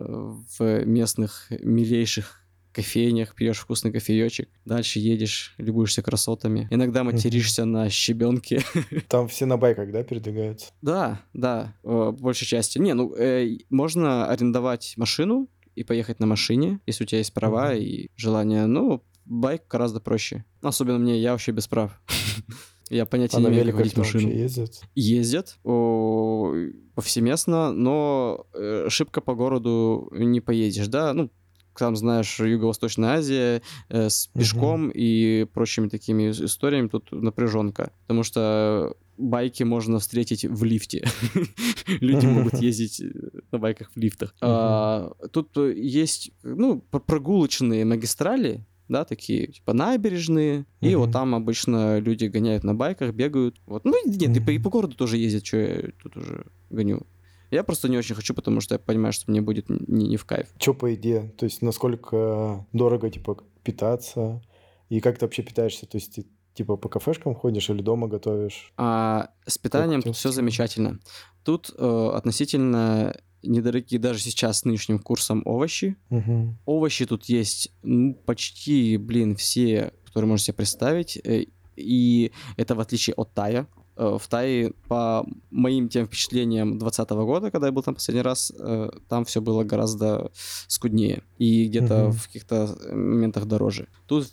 в 0.58 0.84
местных 0.84 1.46
милейших 1.50 2.40
кофейнях, 2.72 3.34
пьешь 3.36 3.58
вкусный 3.58 3.92
кофеечек, 3.92 4.48
дальше 4.64 4.98
едешь, 4.98 5.54
любуешься 5.58 6.02
красотами. 6.02 6.66
Иногда 6.70 7.04
материшься 7.04 7.64
на 7.64 7.88
щебенке. 7.88 8.62
Там 9.08 9.28
все 9.28 9.46
на 9.46 9.56
байках, 9.56 9.92
да, 9.92 10.02
передвигаются? 10.02 10.72
Да, 10.82 11.20
да, 11.32 11.74
по 11.82 12.12
большей 12.12 12.46
части. 12.46 12.78
Не, 12.78 12.94
ну, 12.94 13.14
э, 13.14 13.58
можно 13.70 14.26
арендовать 14.26 14.94
машину 14.96 15.48
и 15.76 15.84
поехать 15.84 16.18
на 16.18 16.26
машине, 16.26 16.80
если 16.86 17.04
у 17.04 17.06
тебя 17.06 17.18
есть 17.18 17.32
права 17.32 17.74
mm-hmm. 17.74 17.80
и 17.80 18.10
желание. 18.16 18.66
Ну, 18.66 19.04
байк 19.24 19.62
гораздо 19.68 20.00
проще. 20.00 20.44
Особенно 20.62 20.98
мне, 20.98 21.18
я 21.18 21.32
вообще 21.32 21.52
без 21.52 21.68
прав. 21.68 22.00
Я 22.90 23.06
понятия 23.06 23.36
а 23.36 23.40
не 23.40 23.46
имею, 23.46 23.66
как 23.66 23.76
водить 23.76 23.96
машину. 23.96 24.28
ездят? 24.28 24.82
Ездят 24.94 25.58
о, 25.64 26.52
повсеместно, 26.94 27.72
но 27.72 28.46
э, 28.52 28.88
шибко 28.88 29.20
по 29.20 29.34
городу 29.34 30.08
не 30.12 30.40
поедешь, 30.40 30.88
да? 30.88 31.14
Ну, 31.14 31.30
там, 31.78 31.96
знаешь, 31.96 32.38
Юго-Восточная 32.40 33.14
Азия 33.14 33.62
э, 33.88 34.10
с 34.10 34.26
пешком 34.26 34.88
угу. 34.88 34.92
и 34.94 35.46
прочими 35.54 35.88
такими 35.88 36.30
историями 36.30 36.88
тут 36.88 37.10
напряженка. 37.12 37.92
Потому 38.02 38.24
что 38.24 38.96
байки 39.16 39.62
можно 39.62 39.98
встретить 39.98 40.44
в 40.44 40.64
лифте. 40.64 41.06
Люди 41.86 42.26
могут 42.26 42.54
ездить 42.56 43.00
э, 43.00 43.12
на 43.52 43.58
байках 43.58 43.92
в 43.94 43.96
лифтах. 43.96 44.34
А, 44.40 45.12
тут 45.32 45.56
есть, 45.56 46.32
ну, 46.42 46.80
прогулочные 46.80 47.84
магистрали, 47.84 48.66
да, 48.90 49.04
такие, 49.04 49.46
типа, 49.46 49.72
набережные, 49.72 50.66
и 50.80 50.94
вот 50.94 51.12
там 51.12 51.34
обычно 51.34 51.98
люди 51.98 52.26
гоняют 52.26 52.64
на 52.64 52.74
байках, 52.74 53.14
бегают, 53.14 53.60
вот, 53.66 53.84
ну, 53.84 53.94
нет, 54.04 54.36
и 54.36 54.40
по, 54.40 54.50
и 54.50 54.58
по 54.58 54.68
городу 54.68 54.96
тоже 54.96 55.16
ездят, 55.16 55.46
что 55.46 55.56
я 55.58 55.90
тут 56.02 56.16
уже 56.16 56.46
гоню. 56.68 57.06
Я 57.50 57.64
просто 57.64 57.88
не 57.88 57.96
очень 57.96 58.14
хочу, 58.14 58.34
потому 58.34 58.60
что 58.60 58.74
я 58.74 58.78
понимаю, 58.78 59.12
что 59.12 59.30
мне 59.30 59.40
будет 59.40 59.68
не, 59.68 60.08
не 60.08 60.16
в 60.16 60.24
кайф. 60.24 60.48
Что 60.58 60.74
по 60.74 60.94
идее? 60.94 61.32
То 61.36 61.44
есть 61.44 61.62
насколько 61.62 62.64
дорого, 62.72 63.10
типа, 63.10 63.42
питаться? 63.64 64.42
И 64.88 65.00
как 65.00 65.18
ты 65.18 65.24
вообще 65.24 65.42
питаешься? 65.42 65.86
То 65.86 65.96
есть 65.96 66.14
ты 66.14 66.26
типа 66.54 66.76
по 66.76 66.88
кафешкам 66.88 67.34
ходишь 67.34 67.70
или 67.70 67.82
дома 67.82 68.06
готовишь? 68.06 68.72
А, 68.76 69.30
с 69.46 69.58
питанием 69.58 70.02
тут 70.02 70.16
все 70.16 70.30
замечательно. 70.30 71.00
Тут 71.44 71.74
э, 71.76 72.10
относительно 72.14 73.16
недорогие 73.42 74.00
даже 74.00 74.20
сейчас 74.20 74.60
с 74.60 74.64
нынешним 74.64 74.98
курсом 74.98 75.42
овощи. 75.44 75.96
Угу. 76.10 76.56
Овощи 76.66 77.06
тут 77.06 77.26
есть 77.26 77.72
ну, 77.82 78.14
почти, 78.14 78.96
блин, 78.96 79.36
все, 79.36 79.92
которые 80.04 80.28
можете 80.28 80.46
себе 80.46 80.56
представить. 80.56 81.18
Э, 81.24 81.44
и 81.76 82.32
это 82.56 82.74
в 82.74 82.80
отличие 82.80 83.14
от 83.14 83.32
Тая. 83.32 83.66
Э, 83.96 84.18
в 84.20 84.28
Тае, 84.28 84.72
по 84.88 85.26
моим 85.50 85.88
тем 85.88 86.06
впечатлениям 86.06 86.78
2020 86.78 87.10
года, 87.10 87.50
когда 87.50 87.68
я 87.68 87.72
был 87.72 87.82
там 87.82 87.94
последний 87.94 88.22
раз, 88.22 88.52
э, 88.58 88.90
там 89.08 89.24
все 89.24 89.40
было 89.40 89.64
гораздо 89.64 90.30
скуднее 90.66 91.22
и 91.38 91.66
где-то 91.66 91.94
mm-hmm. 91.94 92.10
в 92.10 92.26
каких-то 92.26 92.76
моментах 92.90 93.46
дороже. 93.46 93.88
Тут 94.06 94.26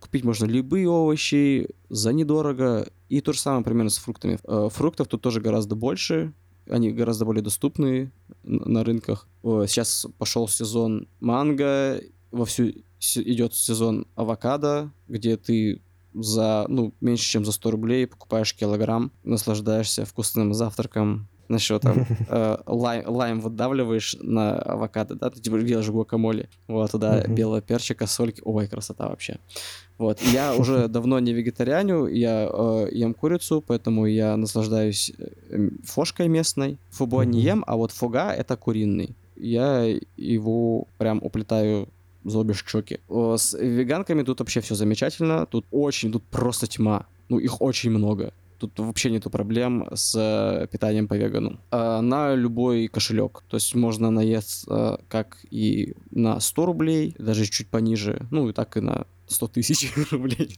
купить 0.00 0.24
можно 0.24 0.46
любые 0.46 0.88
овощи 0.88 1.68
за 1.90 2.12
недорого, 2.12 2.88
и 3.08 3.20
то 3.20 3.32
же 3.32 3.40
самое 3.40 3.64
примерно 3.64 3.90
с 3.90 3.98
фруктами. 3.98 4.38
Фруктов 4.70 5.08
тут 5.08 5.22
тоже 5.22 5.40
гораздо 5.40 5.74
больше, 5.74 6.32
они 6.68 6.90
гораздо 6.90 7.24
более 7.24 7.42
доступны 7.42 8.12
на 8.42 8.84
рынках. 8.84 9.26
Сейчас 9.42 10.06
пошел 10.18 10.48
сезон 10.48 11.08
манго, 11.20 12.00
вовсю 12.30 12.72
идет 13.00 13.54
сезон 13.54 14.06
авокадо, 14.14 14.90
где 15.08 15.36
ты 15.36 15.80
за, 16.14 16.66
ну, 16.68 16.92
меньше, 17.00 17.30
чем 17.30 17.44
за 17.44 17.52
100 17.52 17.70
рублей 17.70 18.06
покупаешь 18.06 18.54
килограмм, 18.54 19.12
наслаждаешься 19.24 20.04
вкусным 20.04 20.54
завтраком, 20.54 21.28
знаешь, 21.48 21.62
что 21.62 21.78
там 21.78 22.06
э, 22.28 22.56
лайм, 22.66 23.08
лайм 23.08 23.40
выдавливаешь 23.40 24.16
на 24.20 24.58
авокадо, 24.58 25.14
да, 25.14 25.30
ты 25.30 25.40
типа 25.40 25.58
делаешь 25.60 25.88
гуакамоле, 25.88 26.48
вот, 26.68 26.90
туда 26.90 27.20
uh-huh. 27.20 27.32
белого 27.32 27.60
перчика, 27.60 28.06
сольки, 28.06 28.42
ой, 28.44 28.68
красота 28.68 29.08
вообще. 29.08 29.38
Вот, 29.96 30.20
я 30.22 30.54
уже 30.54 30.88
давно 30.88 31.18
не 31.18 31.32
вегетарианю, 31.32 32.06
я 32.06 32.48
э, 32.52 32.88
ем 32.92 33.14
курицу, 33.14 33.64
поэтому 33.66 34.06
я 34.06 34.36
наслаждаюсь 34.36 35.12
э, 35.18 35.70
фошкой 35.84 36.28
местной. 36.28 36.78
Фубо 36.90 37.22
не 37.22 37.40
ем, 37.40 37.64
а 37.66 37.76
вот 37.76 37.92
фуга— 37.92 38.32
это 38.38 38.56
куриный. 38.56 39.14
Я 39.36 39.86
его 40.16 40.86
прям 40.98 41.20
уплетаю 41.22 41.88
за 42.24 42.38
обе 42.38 42.54
щеки. 42.54 42.98
С 43.08 43.56
веганками 43.58 44.22
тут 44.22 44.40
вообще 44.40 44.60
все 44.60 44.74
замечательно. 44.74 45.46
Тут 45.46 45.64
очень, 45.70 46.12
тут 46.12 46.24
просто 46.24 46.66
тьма. 46.66 47.06
Ну, 47.28 47.38
их 47.38 47.62
очень 47.62 47.90
много. 47.90 48.32
Тут 48.58 48.78
вообще 48.78 49.10
нету 49.10 49.30
проблем 49.30 49.88
с 49.94 50.14
э, 50.16 50.66
питанием 50.66 51.08
по 51.08 51.14
вегану. 51.14 51.60
А 51.70 52.00
на 52.02 52.34
любой 52.34 52.88
кошелек. 52.88 53.44
То 53.48 53.56
есть 53.56 53.74
можно 53.74 54.10
наесться 54.10 55.00
как 55.08 55.38
и 55.50 55.94
на 56.10 56.40
100 56.40 56.66
рублей, 56.66 57.14
даже 57.18 57.46
чуть 57.46 57.70
пониже, 57.70 58.26
ну 58.30 58.48
и 58.48 58.52
так 58.52 58.76
и 58.76 58.80
на 58.80 59.06
100 59.28 59.48
тысяч 59.48 59.92
рублей. 60.10 60.56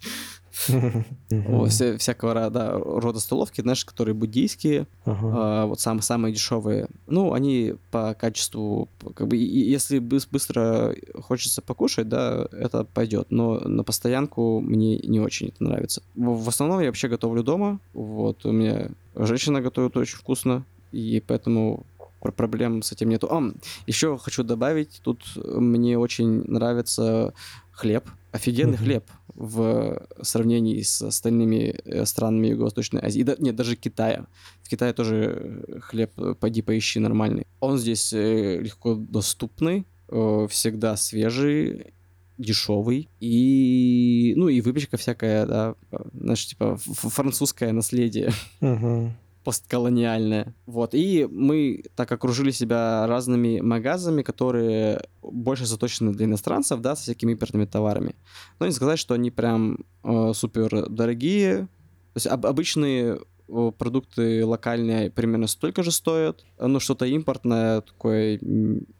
Вся, 1.68 1.97
всякого 1.97 2.35
рода, 2.35 2.73
рода 2.75 3.21
столовки, 3.21 3.61
знаешь, 3.61 3.85
которые 3.85 4.14
буддийские, 4.14 4.87
а, 5.05 5.66
вот 5.66 5.81
самые, 5.81 6.33
дешевые. 6.33 6.89
Ну, 7.07 7.33
они 7.33 7.75
по 7.91 8.14
качеству, 8.14 8.89
как 9.14 9.29
бы, 9.29 9.37
если 9.37 9.99
быстро 9.99 10.95
хочется 11.23 11.62
покушать, 11.62 12.09
да, 12.09 12.47
это 12.53 12.85
пойдет. 12.85 13.29
Но 13.31 13.61
на 13.61 13.85
постоянку 13.85 14.61
мне 14.61 14.99
не 14.99 15.21
очень 15.21 15.49
это 15.49 15.64
нравится. 15.64 16.03
В 16.14 16.49
основном 16.49 16.81
я 16.81 16.87
вообще 16.87 17.09
готовлю 17.09 17.43
дома. 17.43 17.81
Вот, 17.93 18.45
у 18.45 18.53
меня 18.53 18.91
женщина 19.14 19.61
готовит 19.61 19.97
очень 19.97 20.16
вкусно, 20.16 20.64
и 20.93 21.23
поэтому 21.27 21.87
проблем 22.21 22.83
с 22.83 22.93
этим 22.93 23.09
нету. 23.09 23.29
А, 23.31 23.53
еще 23.87 24.18
хочу 24.18 24.43
добавить, 24.43 25.01
тут 25.03 25.25
мне 25.37 25.99
очень 25.99 26.45
нравится 26.45 27.35
хлеб, 27.73 28.09
офигенный 28.33 28.75
mm-hmm. 28.75 28.77
хлеб 28.77 29.05
в 29.35 30.07
сравнении 30.23 30.83
с 30.83 31.01
остальными 31.03 31.75
э, 31.85 32.05
странами 32.05 32.49
Юго-Восточной 32.49 33.01
Азии. 33.01 33.23
Да, 33.23 33.37
нет, 33.39 33.57
даже 33.57 33.75
Китая. 33.77 34.27
В 34.62 34.68
Китае 34.68 34.93
тоже 34.93 35.64
хлеб, 35.81 36.12
э, 36.18 36.35
поди 36.39 36.62
поищи, 36.62 37.01
нормальный. 37.01 37.47
Он 37.61 37.79
здесь 37.79 38.12
э, 38.12 38.61
легко 38.61 38.95
доступный, 38.95 39.87
всегда 40.09 40.97
свежий, 40.97 41.95
дешевый. 42.37 43.09
И, 43.21 44.35
ну, 44.37 44.49
и 44.49 44.61
выпечка 44.61 44.97
всякая, 44.97 45.47
да, 45.47 45.75
знаешь, 46.12 46.47
типа 46.47 46.77
французское 46.77 47.73
наследие. 47.73 48.33
Uh-huh 48.61 49.11
постколониальное. 49.45 50.55
Вот. 50.66 50.95
И 50.95 51.26
мы 51.30 51.84
так 51.95 52.12
окружили 52.12 52.51
себя 52.51 53.07
разными 53.07 53.61
магазами, 53.61 54.22
которые 54.22 55.03
больше 55.22 55.66
заточены 55.66 56.12
для 56.12 56.26
иностранцев, 56.26 56.80
да, 56.80 56.95
с 56.95 57.01
всякими 57.01 57.32
импортными 57.32 57.64
товарами. 57.64 58.14
Но 58.59 58.66
не 58.66 58.72
сказать, 58.72 58.99
что 58.99 59.14
они 59.14 59.30
прям 59.30 59.78
э, 60.05 60.32
супер 60.34 60.88
дорогие. 60.88 61.68
То 62.12 62.16
есть 62.16 62.26
об, 62.26 62.45
обычные 62.47 63.20
э, 63.49 63.72
продукты 63.78 64.45
локальные 64.45 65.11
примерно 65.11 65.47
столько 65.47 65.82
же 65.82 65.91
стоят, 65.91 66.45
но 66.59 66.78
что-то 66.78 67.07
импортное, 67.07 67.80
такое 67.80 68.41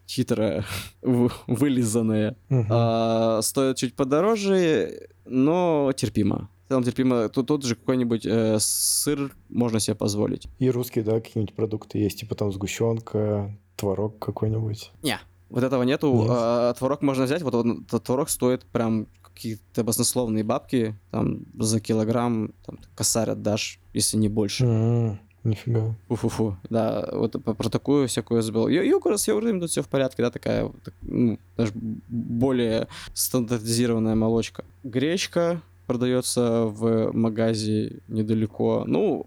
хитрое, 0.07 0.65
вылизанное, 1.01 2.35
uh-huh. 2.49 2.65
а, 2.69 3.41
стоит 3.41 3.77
чуть 3.77 3.95
подороже, 3.95 5.07
но 5.25 5.91
терпимо 5.95 6.49
целом 6.71 6.83
терпимо. 6.83 7.29
Тут 7.29 7.47
тот 7.47 7.63
же 7.63 7.75
какой-нибудь 7.75 8.25
э, 8.25 8.57
сыр 8.59 9.35
можно 9.49 9.79
себе 9.79 9.95
позволить. 9.95 10.47
И 10.59 10.69
русские, 10.69 11.03
да, 11.03 11.19
какие-нибудь 11.19 11.55
продукты 11.55 11.99
есть, 11.99 12.19
типа 12.19 12.35
там 12.35 12.51
сгущенка, 12.51 13.57
творог 13.75 14.19
какой-нибудь. 14.19 14.91
Не, 15.03 15.19
вот 15.49 15.63
этого 15.63 15.83
нету. 15.83 16.13
Нет. 16.13 16.27
А, 16.29 16.73
творог 16.73 17.01
можно 17.01 17.25
взять, 17.25 17.41
вот 17.41 17.55
он, 17.55 17.83
творог 17.85 18.29
стоит 18.29 18.65
прям 18.65 19.07
какие-то 19.21 19.83
баснословные 19.83 20.43
бабки, 20.43 20.95
там 21.09 21.45
за 21.57 21.79
килограмм 21.79 22.53
там, 22.65 22.79
косарь 22.95 23.31
отдашь, 23.31 23.79
если 23.93 24.17
не 24.17 24.29
больше. 24.29 24.65
Mm-hmm. 24.65 25.17
Нифига. 25.43 25.95
Фу-фу-фу. 26.07 26.57
Да, 26.69 27.09
вот 27.13 27.31
про 27.43 27.69
такую 27.69 28.07
всякую 28.07 28.37
я 28.37 28.41
забыл. 28.43 28.67
Йогурт 28.67 29.19
с 29.19 29.27
йогуртом 29.27 29.59
тут 29.59 29.71
все 29.71 29.81
в 29.81 29.87
порядке, 29.87 30.21
да, 30.21 30.29
такая, 30.29 30.71
ну, 31.01 31.39
даже 31.57 31.71
более 31.73 32.87
стандартизированная 33.13 34.13
молочка. 34.13 34.63
Гречка 34.83 35.61
продается 35.91 36.65
в 36.67 37.11
магазе 37.11 37.99
недалеко. 38.07 38.85
Ну, 38.87 39.25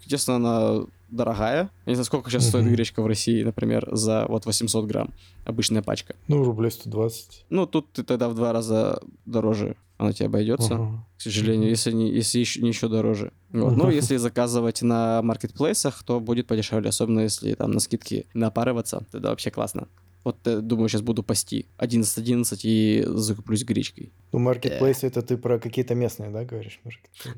естественно, 0.00 0.36
она 0.36 0.86
дорогая. 1.10 1.70
Я 1.84 1.90
не 1.90 1.94
знаю, 1.94 2.06
сколько 2.06 2.30
сейчас 2.30 2.48
стоит 2.48 2.64
гречка 2.66 3.02
в 3.02 3.06
России, 3.06 3.42
например, 3.42 3.88
за 3.92 4.24
вот 4.28 4.46
800 4.46 4.86
грамм. 4.86 5.12
Обычная 5.44 5.82
пачка. 5.82 6.14
Ну, 6.26 6.42
рублей 6.42 6.70
120. 6.70 7.44
Ну, 7.50 7.66
тут 7.66 7.92
ты 7.92 8.02
тогда 8.02 8.28
в 8.30 8.34
два 8.34 8.52
раза 8.52 9.00
дороже 9.26 9.76
она 9.98 10.12
тебе 10.12 10.26
обойдется, 10.26 10.74
uh-huh. 10.74 10.98
к 11.16 11.22
сожалению, 11.22 11.70
если 11.70 11.90
не, 11.90 12.10
если 12.10 12.38
еще, 12.38 12.60
не 12.60 12.68
еще 12.68 12.86
дороже. 12.86 13.32
Вот. 13.50 13.72
Uh-huh. 13.72 13.76
Ну, 13.76 13.90
если 13.90 14.16
заказывать 14.16 14.82
на 14.82 15.22
маркетплейсах, 15.22 16.02
то 16.02 16.20
будет 16.20 16.46
подешевле, 16.46 16.90
особенно 16.90 17.20
если 17.20 17.54
там 17.54 17.70
на 17.70 17.80
скидки 17.80 18.26
напарываться, 18.34 19.06
тогда 19.10 19.30
вообще 19.30 19.50
классно. 19.50 19.88
Вот, 20.26 20.44
э, 20.44 20.60
думаю, 20.60 20.88
сейчас 20.88 21.02
буду 21.02 21.22
пасти 21.22 21.66
11-11 21.78 22.58
и 22.64 23.04
закуплюсь 23.06 23.62
гречкой. 23.62 24.12
Ну, 24.32 24.40
маркетплейс 24.40 25.04
это 25.04 25.22
ты 25.22 25.36
про 25.36 25.60
какие-то 25.60 25.94
местные, 25.94 26.30
да, 26.30 26.44
говоришь? 26.44 26.80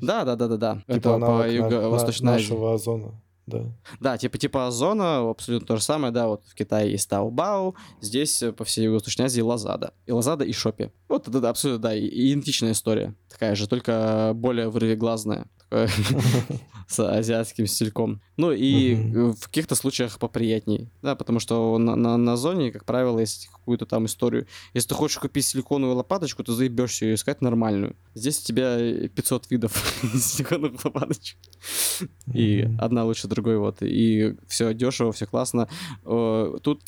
Да, 0.01 0.25
да, 0.25 0.35
да, 0.35 0.47
да, 0.47 0.57
да. 0.57 0.75
Типа 0.75 0.93
это 0.97 1.19
по 1.19 1.47
юго-восточной 1.47 2.33
Азии. 2.33 2.49
нашего 2.49 2.73
Озона 2.73 3.21
да. 3.45 3.65
Да, 3.99 4.17
типа 4.17 4.39
типа 4.39 4.67
Озона, 4.67 5.29
абсолютно 5.29 5.67
то 5.67 5.75
же 5.75 5.83
самое, 5.83 6.11
да, 6.11 6.27
вот 6.29 6.43
в 6.45 6.55
Китае 6.55 6.91
есть 6.91 7.07
Таобао, 7.07 7.75
здесь 8.01 8.41
э, 8.41 8.53
по 8.53 8.63
всей 8.63 8.85
Юго-Восточной 8.85 9.25
Азии 9.25 9.41
Лазада. 9.41 9.93
И 10.07 10.11
Лазада, 10.11 10.45
и 10.45 10.51
Шопи. 10.51 10.89
Вот 11.07 11.27
это, 11.27 11.39
да, 11.41 11.49
абсолютно, 11.49 11.89
да, 11.89 11.99
идентичная 11.99 12.71
история. 12.71 13.13
Такая 13.29 13.53
же, 13.53 13.67
только 13.67 14.31
более 14.33 14.69
вырвиглазная. 14.69 15.45
с 16.87 16.99
азиатским 16.99 17.67
стильком. 17.67 18.21
Ну 18.37 18.51
и 18.51 18.95
в 19.33 19.45
каких-то 19.45 19.75
случаях 19.75 20.17
поприятней, 20.17 20.89
да, 21.01 21.15
потому 21.15 21.39
что 21.39 21.77
на, 21.77 21.95
на, 21.95 22.17
на 22.17 22.35
зоне, 22.35 22.71
как 22.71 22.85
правило, 22.85 23.19
есть 23.19 23.47
какую-то 23.47 23.85
там 23.85 24.05
историю. 24.07 24.47
Если 24.73 24.89
ты 24.89 24.95
хочешь 24.95 25.19
купить 25.19 25.45
силиконовую 25.45 25.97
лопаточку, 25.97 26.43
то 26.43 26.53
заебешься 26.53 27.05
ее 27.05 27.15
искать 27.15 27.41
нормальную. 27.41 27.95
Здесь 28.15 28.41
у 28.41 28.45
тебя 28.45 29.07
500 29.07 29.51
видов 29.51 29.95
силиконовых 30.13 30.83
лопаточек. 30.83 31.37
И 32.33 32.67
одна 32.79 33.05
лучше 33.05 33.27
другой, 33.27 33.57
вот. 33.57 33.77
И 33.81 34.35
все 34.47 34.73
дешево, 34.73 35.11
все 35.11 35.27
классно. 35.27 35.69
Э, 36.05 36.57
тут 36.63 36.81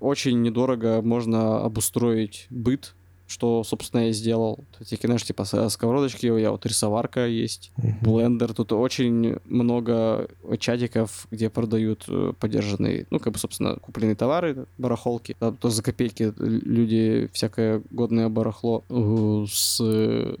очень 0.00 0.40
недорого 0.40 1.02
можно 1.02 1.62
обустроить 1.62 2.46
быт 2.50 2.94
что, 3.32 3.64
собственно, 3.64 4.02
я 4.02 4.12
сделал. 4.12 4.60
Такие, 4.78 4.98
знаешь, 5.02 5.24
типа 5.24 5.44
сковородочки, 5.44 6.26
я 6.26 6.50
вот 6.50 6.66
рисоварка 6.66 7.26
есть, 7.26 7.72
блендер. 8.02 8.52
Тут 8.52 8.72
очень 8.72 9.38
много 9.46 10.28
чатиков, 10.58 11.26
где 11.30 11.48
продают 11.48 12.04
э, 12.08 12.34
поддержанные, 12.38 13.06
ну, 13.10 13.18
как 13.18 13.32
бы, 13.32 13.38
собственно, 13.38 13.76
купленные 13.76 14.16
товары, 14.16 14.66
барахолки. 14.76 15.34
Да, 15.40 15.50
то 15.50 15.70
за 15.70 15.82
копейки 15.82 16.32
люди 16.38 17.30
всякое 17.32 17.82
годное 17.90 18.28
барахло 18.28 18.84
э, 18.90 19.46
с, 19.48 19.80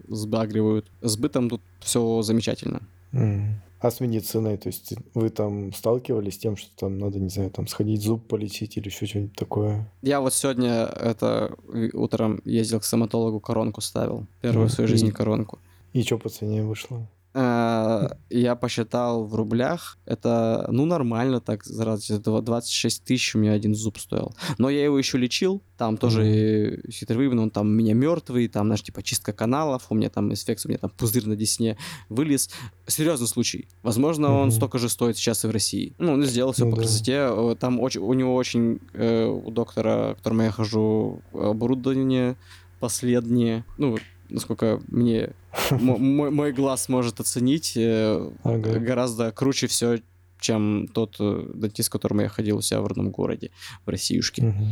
сбагривают. 0.08 0.86
С 1.00 1.16
бытом 1.16 1.48
тут 1.48 1.62
все 1.80 2.20
замечательно. 2.20 2.82
А 3.82 3.90
с 3.90 3.98
медициной, 3.98 4.58
то 4.58 4.68
есть 4.68 4.94
вы 5.12 5.28
там 5.28 5.72
сталкивались 5.72 6.34
с 6.34 6.38
тем, 6.38 6.56
что 6.56 6.70
там 6.76 6.98
надо, 6.98 7.18
не 7.18 7.28
знаю, 7.28 7.50
там 7.50 7.66
сходить 7.66 8.00
зуб 8.00 8.28
полечить 8.28 8.76
или 8.76 8.86
еще 8.86 9.06
что-нибудь 9.06 9.34
такое? 9.34 9.90
Я 10.02 10.20
вот 10.20 10.32
сегодня 10.32 10.84
это 10.84 11.56
утром 11.92 12.40
ездил 12.44 12.78
к 12.78 12.84
стоматологу, 12.84 13.40
коронку 13.40 13.80
ставил. 13.80 14.28
Первую 14.40 14.68
в 14.68 14.72
своей 14.72 14.88
жизни 14.88 15.10
коронку. 15.10 15.58
И 15.94 16.04
что 16.04 16.16
по 16.16 16.28
цене 16.28 16.62
вышло? 16.62 17.08
Э, 17.34 18.08
я 18.28 18.54
посчитал 18.56 19.24
в 19.24 19.34
рублях, 19.34 19.98
это, 20.04 20.66
ну, 20.70 20.84
нормально 20.84 21.40
так, 21.40 21.64
зараза, 21.64 22.18
26 22.18 23.04
тысяч 23.04 23.34
у 23.34 23.38
меня 23.38 23.52
один 23.52 23.74
зуб 23.74 23.98
стоил. 23.98 24.34
Но 24.58 24.68
я 24.68 24.84
его 24.84 24.98
еще 24.98 25.16
лечил, 25.16 25.62
там 25.78 25.96
тоже 25.96 26.82
хитровый, 26.90 27.28
он 27.28 27.50
там 27.50 27.66
у 27.66 27.70
меня 27.70 27.94
мертвый, 27.94 28.48
там, 28.48 28.66
знаешь, 28.66 28.82
типа 28.82 29.02
чистка 29.02 29.32
каналов, 29.32 29.86
у 29.88 29.94
меня 29.94 30.10
там 30.10 30.30
инфекция, 30.30 30.68
у 30.68 30.70
меня 30.70 30.78
там 30.78 30.90
пузырь 30.90 31.26
на 31.26 31.36
десне 31.36 31.78
вылез. 32.08 32.50
Серьезный 32.86 33.28
случай. 33.28 33.66
Возможно, 33.82 34.32
он 34.32 34.52
столько 34.52 34.78
же 34.78 34.88
стоит 34.88 35.16
сейчас 35.16 35.44
и 35.44 35.48
в 35.48 35.50
России. 35.50 35.94
Ну, 35.98 36.12
он 36.12 36.24
сделал 36.24 36.52
все 36.52 36.66
ну, 36.66 36.72
по 36.72 36.76
красоте. 36.78 37.56
Там 37.58 37.80
очень, 37.80 38.00
у 38.02 38.12
него 38.12 38.34
очень, 38.34 38.80
э, 38.92 39.24
у 39.24 39.50
доктора, 39.50 40.14
к 40.14 40.16
которому 40.18 40.42
я 40.42 40.50
хожу, 40.50 41.22
оборудование 41.32 42.36
последнее, 42.82 43.64
ну, 43.78 43.96
насколько 44.32 44.80
мне 44.88 45.34
мой, 45.70 46.30
мой 46.30 46.52
глаз 46.52 46.88
может 46.88 47.20
оценить, 47.20 47.76
э, 47.76 48.30
ага. 48.42 48.78
гораздо 48.78 49.32
круче 49.32 49.66
все, 49.66 50.00
чем 50.40 50.88
тот 50.92 51.16
э, 51.20 51.50
дантист, 51.54 51.88
к 51.88 51.92
которому 51.92 52.22
я 52.22 52.28
ходил 52.28 52.58
у 52.58 52.62
себя 52.62 52.80
в 52.80 52.86
родном 52.86 53.10
городе, 53.10 53.50
в 53.86 53.88
Россиюшке. 53.88 54.48
Угу. 54.48 54.64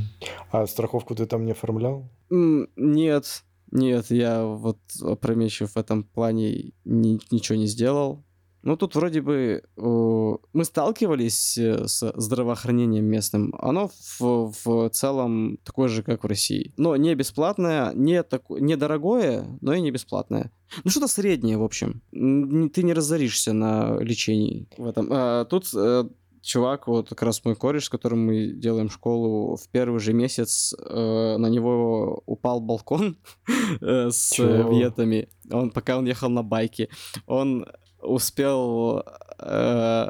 А 0.53 0.67
страховку 0.67 1.15
ты 1.15 1.27
там 1.27 1.45
не 1.45 1.53
оформлял? 1.53 2.09
Нет, 2.31 3.45
нет, 3.71 4.11
я 4.11 4.45
вот 4.45 4.79
опрометчив 5.01 5.73
в 5.73 5.77
этом 5.77 6.03
плане 6.03 6.73
ни, 6.85 7.21
ничего 7.31 7.57
не 7.57 7.67
сделал. 7.67 8.25
Ну, 8.63 8.77
тут 8.77 8.95
вроде 8.95 9.21
бы 9.23 9.63
э, 9.77 10.37
мы 10.53 10.65
сталкивались 10.65 11.57
э, 11.59 11.87
с 11.87 12.13
здравоохранением 12.15 13.05
местным. 13.05 13.55
Оно 13.59 13.91
в, 14.19 14.53
в 14.65 14.91
целом 14.91 15.59
такое 15.65 15.89
же, 15.89 16.03
как 16.03 16.25
в 16.25 16.27
России. 16.27 16.73
Но 16.77 16.97
не 16.97 17.15
бесплатное, 17.15 17.93
не, 17.95 18.23
так, 18.23 18.43
не 18.51 18.77
дорогое, 18.77 19.47
но 19.61 19.75
и 19.75 19.81
не 19.81 19.91
бесплатное. 19.91 20.53
Ну, 20.85 20.91
что-то 20.91 21.09
среднее, 21.09 21.57
в 21.57 21.65
общем. 21.65 22.03
Ты 22.13 22.83
не 22.83 22.93
разоришься 22.93 23.53
на 23.53 23.99
лечении 24.01 24.69
в 24.77 24.87
этом. 24.87 25.09
А, 25.11 25.45
тут 25.47 25.67
э, 25.75 26.05
чувак, 26.43 26.87
вот 26.87 27.09
как 27.09 27.23
раз 27.23 27.45
мой 27.45 27.57
кореш, 27.57 27.85
с 27.85 27.89
которым 27.89 28.27
мы 28.27 28.53
делаем 28.53 28.91
школу, 28.91 29.57
в 29.57 29.69
первый 29.69 30.01
же 30.01 30.13
месяц 30.13 30.75
э, 30.75 31.37
на 31.39 31.47
него 31.47 32.23
упал 32.27 32.61
балкон 32.61 33.17
э, 33.81 34.11
с 34.11 34.31
Чего? 34.31 34.71
вьетами. 34.71 35.29
Он, 35.51 35.71
пока 35.71 35.99
он 35.99 36.07
ехал 36.07 36.29
на 36.31 36.43
байке. 36.43 36.89
Он 37.27 37.67
успел 38.03 39.05
э, 39.39 40.09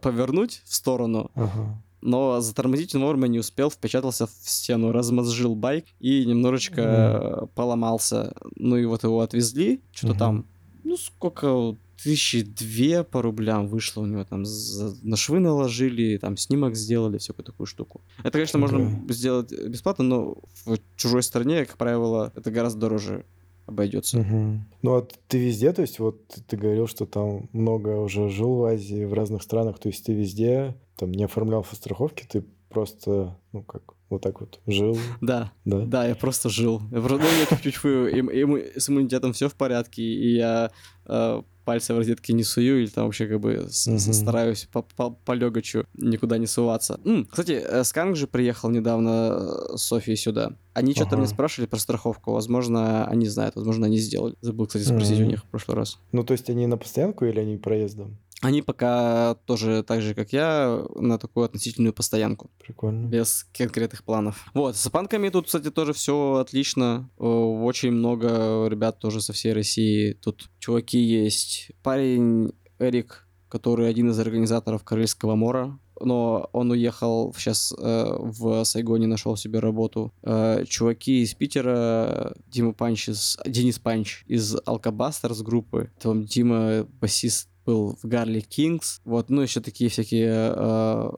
повернуть 0.00 0.62
в 0.64 0.74
сторону, 0.74 1.30
ага. 1.34 1.82
но 2.00 2.40
затормозить 2.40 2.94
вовремя 2.94 3.28
не 3.28 3.38
успел, 3.38 3.70
впечатался 3.70 4.26
в 4.26 4.32
стену, 4.42 4.92
размозжил 4.92 5.54
байк 5.54 5.86
и 6.00 6.24
немножечко 6.24 6.80
mm. 6.80 7.46
поломался. 7.54 8.34
Ну 8.56 8.76
и 8.76 8.84
вот 8.84 9.04
его 9.04 9.20
отвезли, 9.20 9.80
что-то 9.92 10.14
mm 10.14 10.18
там, 10.18 10.46
ну 10.84 10.96
сколько, 10.96 11.76
тысячи 12.02 12.42
две 12.42 13.04
по 13.04 13.22
рублям 13.22 13.66
вышло 13.66 14.02
у 14.02 14.06
него, 14.06 14.24
там 14.24 14.44
за, 14.46 14.94
на 15.02 15.16
швы 15.16 15.40
наложили, 15.40 16.16
там 16.16 16.36
снимок 16.36 16.76
сделали, 16.76 17.18
всякую 17.18 17.44
такую 17.44 17.66
штуку. 17.66 18.00
Это, 18.20 18.32
конечно, 18.32 18.58
можно 18.58 19.04
сделать 19.08 19.52
бесплатно, 19.52 20.04
но 20.04 20.38
в 20.64 20.78
чужой 20.96 21.22
стране, 21.22 21.66
как 21.66 21.76
правило, 21.76 22.32
это 22.34 22.50
гораздо 22.50 22.80
дороже 22.80 23.24
обойдется. 23.68 24.18
Угу. 24.18 24.60
Ну 24.82 24.96
а 24.96 25.06
ты 25.28 25.38
везде, 25.38 25.72
то 25.72 25.82
есть 25.82 25.98
вот 25.98 26.26
ты 26.46 26.56
говорил, 26.56 26.86
что 26.86 27.06
там 27.06 27.48
много 27.52 28.00
уже 28.00 28.28
жил 28.28 28.56
в 28.56 28.64
Азии, 28.64 29.04
в 29.04 29.12
разных 29.12 29.42
странах, 29.42 29.78
то 29.78 29.88
есть 29.88 30.04
ты 30.06 30.14
везде 30.14 30.74
там 30.96 31.12
не 31.12 31.24
оформлял 31.24 31.64
страховки, 31.64 32.26
ты 32.26 32.44
просто, 32.68 33.36
ну 33.52 33.62
как, 33.62 33.82
вот 34.10 34.22
так 34.22 34.40
вот 34.40 34.60
жил. 34.66 34.98
Да, 35.20 35.52
да, 35.64 35.80
да, 35.80 36.06
я 36.06 36.14
просто 36.14 36.48
жил. 36.48 36.82
Я 36.90 37.00
просто, 37.00 37.26
ну, 37.26 37.40
я 37.40 37.56
чуть-чуть 37.56 37.84
и, 37.84 38.18
и, 38.18 38.78
с 38.78 38.88
иммунитетом 38.88 39.32
все 39.32 39.48
в 39.48 39.54
порядке, 39.54 40.02
и 40.02 40.36
я 40.36 40.70
э, 41.06 41.42
пальцы 41.68 41.92
в 41.92 41.98
розетки 41.98 42.32
не 42.32 42.44
сую, 42.44 42.80
или 42.80 42.88
там 42.88 43.04
вообще 43.04 43.26
как 43.26 43.40
бы 43.40 43.54
mm-hmm. 43.54 44.12
стараюсь 44.14 44.66
по, 44.72 44.80
по, 44.80 45.10
по 45.10 45.32
легочу 45.32 45.84
никуда 45.94 46.38
не 46.38 46.46
суваться. 46.46 46.98
М, 47.04 47.26
кстати, 47.26 47.62
э, 47.62 47.84
Сканг 47.84 48.16
же 48.16 48.26
приехал 48.26 48.70
недавно 48.70 49.36
э, 49.72 49.76
с 49.76 49.82
Софией 49.82 50.16
сюда. 50.16 50.52
Они 50.72 50.92
ага. 50.92 51.02
что-то 51.02 51.16
меня 51.16 51.26
спрашивали 51.26 51.68
про 51.68 51.78
страховку. 51.78 52.32
Возможно, 52.32 53.06
они 53.06 53.26
знают, 53.26 53.56
возможно, 53.56 53.84
они 53.84 53.98
сделали. 53.98 54.34
Забыл, 54.40 54.66
кстати, 54.66 54.84
спросить 54.84 55.18
mm-hmm. 55.18 55.24
у 55.24 55.26
них 55.26 55.44
в 55.44 55.46
прошлый 55.48 55.76
раз. 55.76 55.98
Ну, 56.12 56.24
то 56.24 56.32
есть 56.32 56.48
они 56.48 56.66
на 56.66 56.78
постоянку 56.78 57.26
или 57.26 57.38
они 57.38 57.58
проездом? 57.58 58.16
Они 58.40 58.62
пока 58.62 59.34
тоже 59.46 59.82
так 59.82 60.00
же, 60.00 60.14
как 60.14 60.32
я, 60.32 60.84
на 60.94 61.18
такую 61.18 61.44
относительную 61.44 61.92
постоянку. 61.92 62.50
Прикольно. 62.58 63.06
Без 63.08 63.46
конкретных 63.52 64.04
планов. 64.04 64.46
Вот, 64.54 64.76
с 64.76 64.88
панками 64.88 65.28
тут, 65.28 65.46
кстати, 65.46 65.70
тоже 65.70 65.92
все 65.92 66.34
отлично. 66.34 67.10
Очень 67.16 67.92
много 67.92 68.66
ребят 68.68 69.00
тоже 69.00 69.20
со 69.20 69.32
всей 69.32 69.52
России. 69.52 70.12
Тут 70.12 70.50
чуваки 70.60 70.98
есть. 70.98 71.72
Парень 71.82 72.52
Эрик, 72.78 73.26
который 73.48 73.88
один 73.88 74.10
из 74.10 74.18
организаторов 74.20 74.84
Корейского 74.84 75.34
мора, 75.34 75.78
но 76.00 76.48
он 76.52 76.70
уехал 76.70 77.34
сейчас 77.36 77.74
э, 77.76 78.16
в 78.18 78.64
Сайгоне, 78.64 79.08
нашел 79.08 79.36
себе 79.36 79.58
работу. 79.58 80.12
Э, 80.22 80.64
чуваки 80.68 81.22
из 81.22 81.34
Питера, 81.34 82.34
Дима 82.46 82.72
Панч 82.72 83.08
из, 83.08 83.36
Денис 83.44 83.80
Панч 83.80 84.22
из 84.26 84.56
Alcobusters 84.64 85.42
группы, 85.42 85.90
там 86.00 86.24
Дима 86.24 86.86
басист 87.00 87.48
был 87.68 87.98
в 88.02 88.08
Гарли 88.08 88.40
Кингс, 88.40 89.02
вот, 89.04 89.28
ну, 89.28 89.42
еще 89.42 89.60
такие 89.60 89.90
всякие 89.90 90.54
э, 90.56 91.10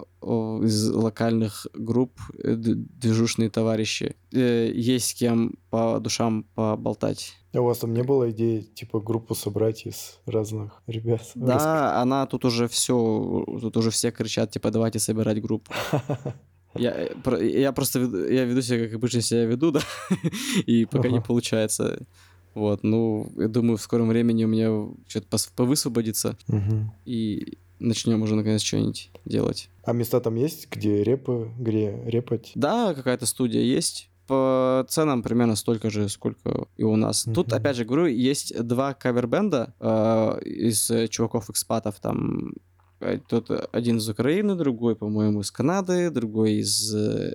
из 0.64 0.90
локальных 0.90 1.68
групп, 1.74 2.18
э, 2.42 2.54
движушные 2.56 3.50
товарищи. 3.50 4.16
Э, 4.32 4.68
есть 4.74 5.10
с 5.10 5.14
кем 5.14 5.54
по 5.70 6.00
душам 6.00 6.44
поболтать. 6.56 7.34
А 7.54 7.60
у 7.60 7.64
вас 7.66 7.78
там 7.78 7.94
не 7.94 8.02
было 8.02 8.30
идеи, 8.30 8.62
типа, 8.62 9.00
группу 9.00 9.36
собрать 9.36 9.86
из 9.86 10.18
разных 10.26 10.82
ребят? 10.88 11.22
Да, 11.36 11.54
Расскажи. 11.54 12.02
она 12.02 12.26
тут 12.26 12.44
уже 12.44 12.66
все, 12.66 13.44
тут 13.60 13.76
уже 13.76 13.90
все 13.90 14.10
кричат, 14.10 14.50
типа, 14.50 14.72
давайте 14.72 14.98
собирать 14.98 15.40
группу. 15.40 15.72
Я, 16.74 16.92
э, 16.92 17.14
я 17.42 17.72
просто 17.72 18.00
я 18.00 18.44
веду 18.44 18.62
себя, 18.62 18.86
как 18.86 18.94
обычно 18.94 19.22
себя 19.22 19.44
веду, 19.44 19.72
да, 19.72 19.80
и 20.66 20.84
пока 20.84 21.08
не 21.08 21.20
получается. 21.20 22.06
Вот, 22.54 22.82
ну, 22.82 23.32
я 23.36 23.48
думаю, 23.48 23.76
в 23.76 23.82
скором 23.82 24.08
времени 24.08 24.44
у 24.44 24.48
меня 24.48 24.88
что-то 25.06 25.36
повысвободится, 25.54 26.36
угу. 26.48 26.92
и 27.04 27.58
начнем 27.78 28.22
уже 28.22 28.34
наконец 28.34 28.62
что-нибудь 28.62 29.10
делать. 29.24 29.70
А 29.84 29.92
места 29.92 30.20
там 30.20 30.34
есть, 30.34 30.68
где 30.70 31.02
репы, 31.02 31.50
где 31.58 32.02
репать? 32.04 32.52
Да, 32.54 32.94
какая-то 32.94 33.26
студия 33.26 33.62
есть. 33.62 34.08
По 34.26 34.86
ценам 34.88 35.24
примерно 35.24 35.56
столько 35.56 35.90
же, 35.90 36.08
сколько 36.08 36.68
и 36.76 36.84
у 36.84 36.94
нас. 36.94 37.26
Mm-hmm. 37.26 37.34
Тут, 37.34 37.52
опять 37.52 37.76
же, 37.76 37.84
говорю, 37.84 38.06
есть 38.06 38.56
два 38.62 38.94
кавербенда 38.94 39.74
э, 39.80 40.40
из 40.44 40.88
чуваков-экспатов, 41.10 41.98
там 41.98 42.52
Э, 43.00 43.18
тот 43.28 43.50
один 43.72 43.96
из 43.96 44.08
Украины, 44.08 44.54
другой, 44.54 44.94
по-моему, 44.94 45.40
из 45.40 45.50
Канады, 45.50 46.10
другой 46.10 46.54
из 46.54 46.94
э, 46.94 47.34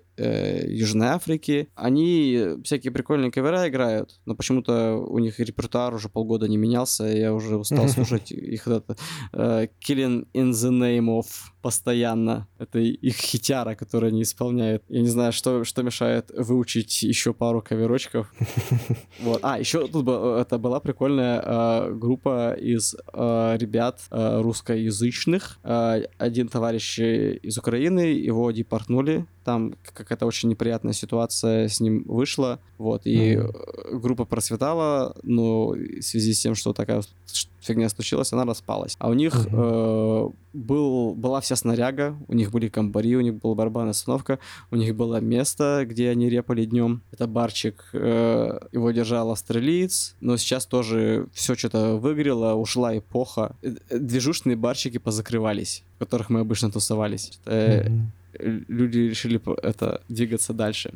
Южной 0.68 1.08
Африки. 1.08 1.70
Они 1.76 2.56
всякие 2.64 2.92
прикольные 2.92 3.32
кавера 3.32 3.68
играют, 3.68 4.20
но 4.26 4.36
почему-то 4.36 4.96
у 4.96 5.20
них 5.20 5.40
репертуар 5.40 5.94
уже 5.94 6.10
полгода 6.10 6.48
не 6.48 6.58
менялся, 6.58 7.12
и 7.12 7.20
я 7.20 7.34
уже 7.34 7.58
устал 7.58 7.88
слушать 7.90 8.32
их 8.32 8.68
это 8.68 8.96
э, 9.34 9.68
Killing 9.88 10.28
in 10.34 10.52
the 10.52 10.70
Name 10.72 11.20
of 11.20 11.26
постоянно. 11.66 12.48
Это 12.60 12.78
их 12.78 13.16
хитяра, 13.16 13.74
которые 13.74 14.10
они 14.10 14.22
исполняют. 14.22 14.84
Я 14.88 15.02
не 15.02 15.08
знаю, 15.08 15.32
что, 15.34 15.64
что 15.64 15.82
мешает 15.82 16.30
выучить 16.30 17.02
еще 17.02 17.34
пару 17.34 17.64
каверочков. 17.64 18.32
Вот. 19.22 19.40
А, 19.42 19.60
еще 19.60 19.88
тут 19.88 20.08
это 20.08 20.58
была 20.58 20.80
прикольная 20.80 21.42
э, 21.44 21.94
группа 21.94 22.54
из 22.54 22.96
э, 23.14 23.58
ребят 23.58 24.02
э, 24.12 24.42
русскоязычных. 24.42 25.55
Э, 25.64 26.04
один 26.18 26.48
товарищ 26.48 27.00
из 27.00 27.58
Украины, 27.58 28.02
его 28.02 28.52
депортнули 28.52 29.26
там 29.46 29.76
какая-то 29.94 30.26
очень 30.26 30.50
неприятная 30.50 30.94
ситуация 30.94 31.68
с 31.68 31.80
ним 31.80 32.04
вышла, 32.08 32.60
вот, 32.80 33.06
и 33.06 33.36
mm-hmm. 33.36 34.00
группа 34.00 34.26
процветала, 34.26 35.16
но 35.22 35.68
в 35.70 36.02
связи 36.02 36.34
с 36.34 36.40
тем, 36.40 36.56
что 36.56 36.74
такая 36.74 37.04
фигня 37.62 37.90
случилась, 37.90 38.34
она 38.34 38.44
распалась. 38.44 38.96
А 38.98 39.10
у 39.10 39.14
них 39.14 39.34
mm-hmm. 39.36 40.30
э, 40.30 40.30
был, 40.54 41.14
была 41.14 41.42
вся 41.42 41.56
снаряга, 41.56 42.18
у 42.28 42.34
них 42.34 42.52
были 42.52 42.70
комбари, 42.70 43.16
у 43.16 43.22
них 43.22 43.36
была 43.36 43.54
барабанная 43.54 43.92
остановка, 43.92 44.40
у 44.72 44.76
них 44.76 44.96
было 44.96 45.22
место, 45.22 45.86
где 45.88 46.10
они 46.10 46.28
репали 46.28 46.66
днем. 46.66 47.04
Это 47.12 47.28
барчик, 47.28 47.86
э, 47.94 48.60
его 48.72 48.92
держал 48.92 49.32
австралиец, 49.32 50.16
но 50.22 50.38
сейчас 50.38 50.66
тоже 50.66 51.28
все 51.34 51.54
что-то 51.56 51.98
выгорело, 51.98 52.56
ушла 52.56 52.98
эпоха. 52.98 53.56
Э, 53.62 53.76
движушные 53.92 54.56
барчики 54.56 54.98
позакрывались, 54.98 55.84
в 55.96 56.00
которых 56.00 56.32
мы 56.32 56.40
обычно 56.40 56.72
тусовались. 56.72 57.40
Mm-hmm 57.46 58.02
люди 58.40 59.00
решили 59.00 59.42
это 59.64 60.02
двигаться 60.10 60.54
дальше. 60.54 60.94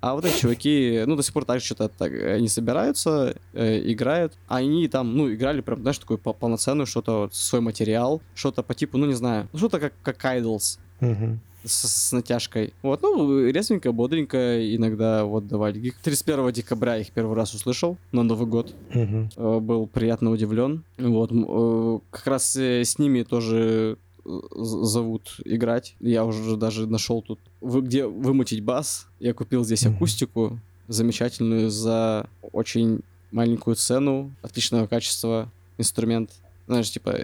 А 0.00 0.14
вот 0.14 0.24
эти 0.24 0.38
чуваки, 0.38 1.02
ну, 1.06 1.16
до 1.16 1.22
сих 1.22 1.32
пор 1.32 1.44
так 1.44 1.60
что-то 1.60 1.88
так, 1.88 2.12
они 2.12 2.48
собираются, 2.48 3.36
э, 3.52 3.80
играют. 3.92 4.34
Они 4.46 4.88
там, 4.88 5.16
ну, 5.16 5.32
играли 5.32 5.60
прям, 5.60 5.80
знаешь, 5.80 5.98
такой 5.98 6.18
полноценную 6.18 6.86
что-то, 6.86 7.20
вот, 7.20 7.34
свой 7.34 7.60
материал, 7.60 8.20
что-то 8.34 8.62
по 8.62 8.74
типу, 8.74 8.98
ну, 8.98 9.06
не 9.06 9.14
знаю, 9.14 9.48
ну, 9.52 9.58
что-то 9.58 9.80
как, 9.80 9.92
как 10.02 10.24
Idols. 10.24 10.78
С, 11.64 11.88
с 11.88 12.12
натяжкой. 12.12 12.72
Вот, 12.82 13.02
ну, 13.02 13.48
резвенько, 13.48 13.90
бодренько 13.92 14.74
иногда 14.76 15.24
вот 15.24 15.48
давать. 15.48 15.74
31 16.02 16.52
декабря 16.52 16.94
я 16.94 17.00
их 17.00 17.10
первый 17.10 17.36
раз 17.36 17.52
услышал 17.52 17.98
на 18.12 18.22
Новый 18.22 18.46
год. 18.46 18.72
Угу. 18.94 19.60
Был 19.60 19.86
приятно 19.88 20.30
удивлен. 20.30 20.84
Вот, 20.98 21.32
э, 21.32 21.98
как 22.10 22.26
раз 22.28 22.54
э, 22.56 22.84
с 22.84 22.98
ними 22.98 23.24
тоже 23.24 23.98
зовут 24.54 25.36
играть. 25.44 25.94
Я 26.00 26.24
уже 26.24 26.56
даже 26.56 26.86
нашел 26.86 27.22
тут, 27.22 27.38
где 27.60 28.06
вымутить 28.06 28.62
бас. 28.62 29.06
Я 29.20 29.34
купил 29.34 29.64
здесь 29.64 29.86
акустику 29.86 30.58
замечательную 30.88 31.70
за 31.70 32.28
очень 32.52 33.00
маленькую 33.30 33.76
цену, 33.76 34.32
отличного 34.42 34.86
качества 34.86 35.50
инструмент 35.76 36.30
знаешь, 36.68 36.90
типа 36.90 37.18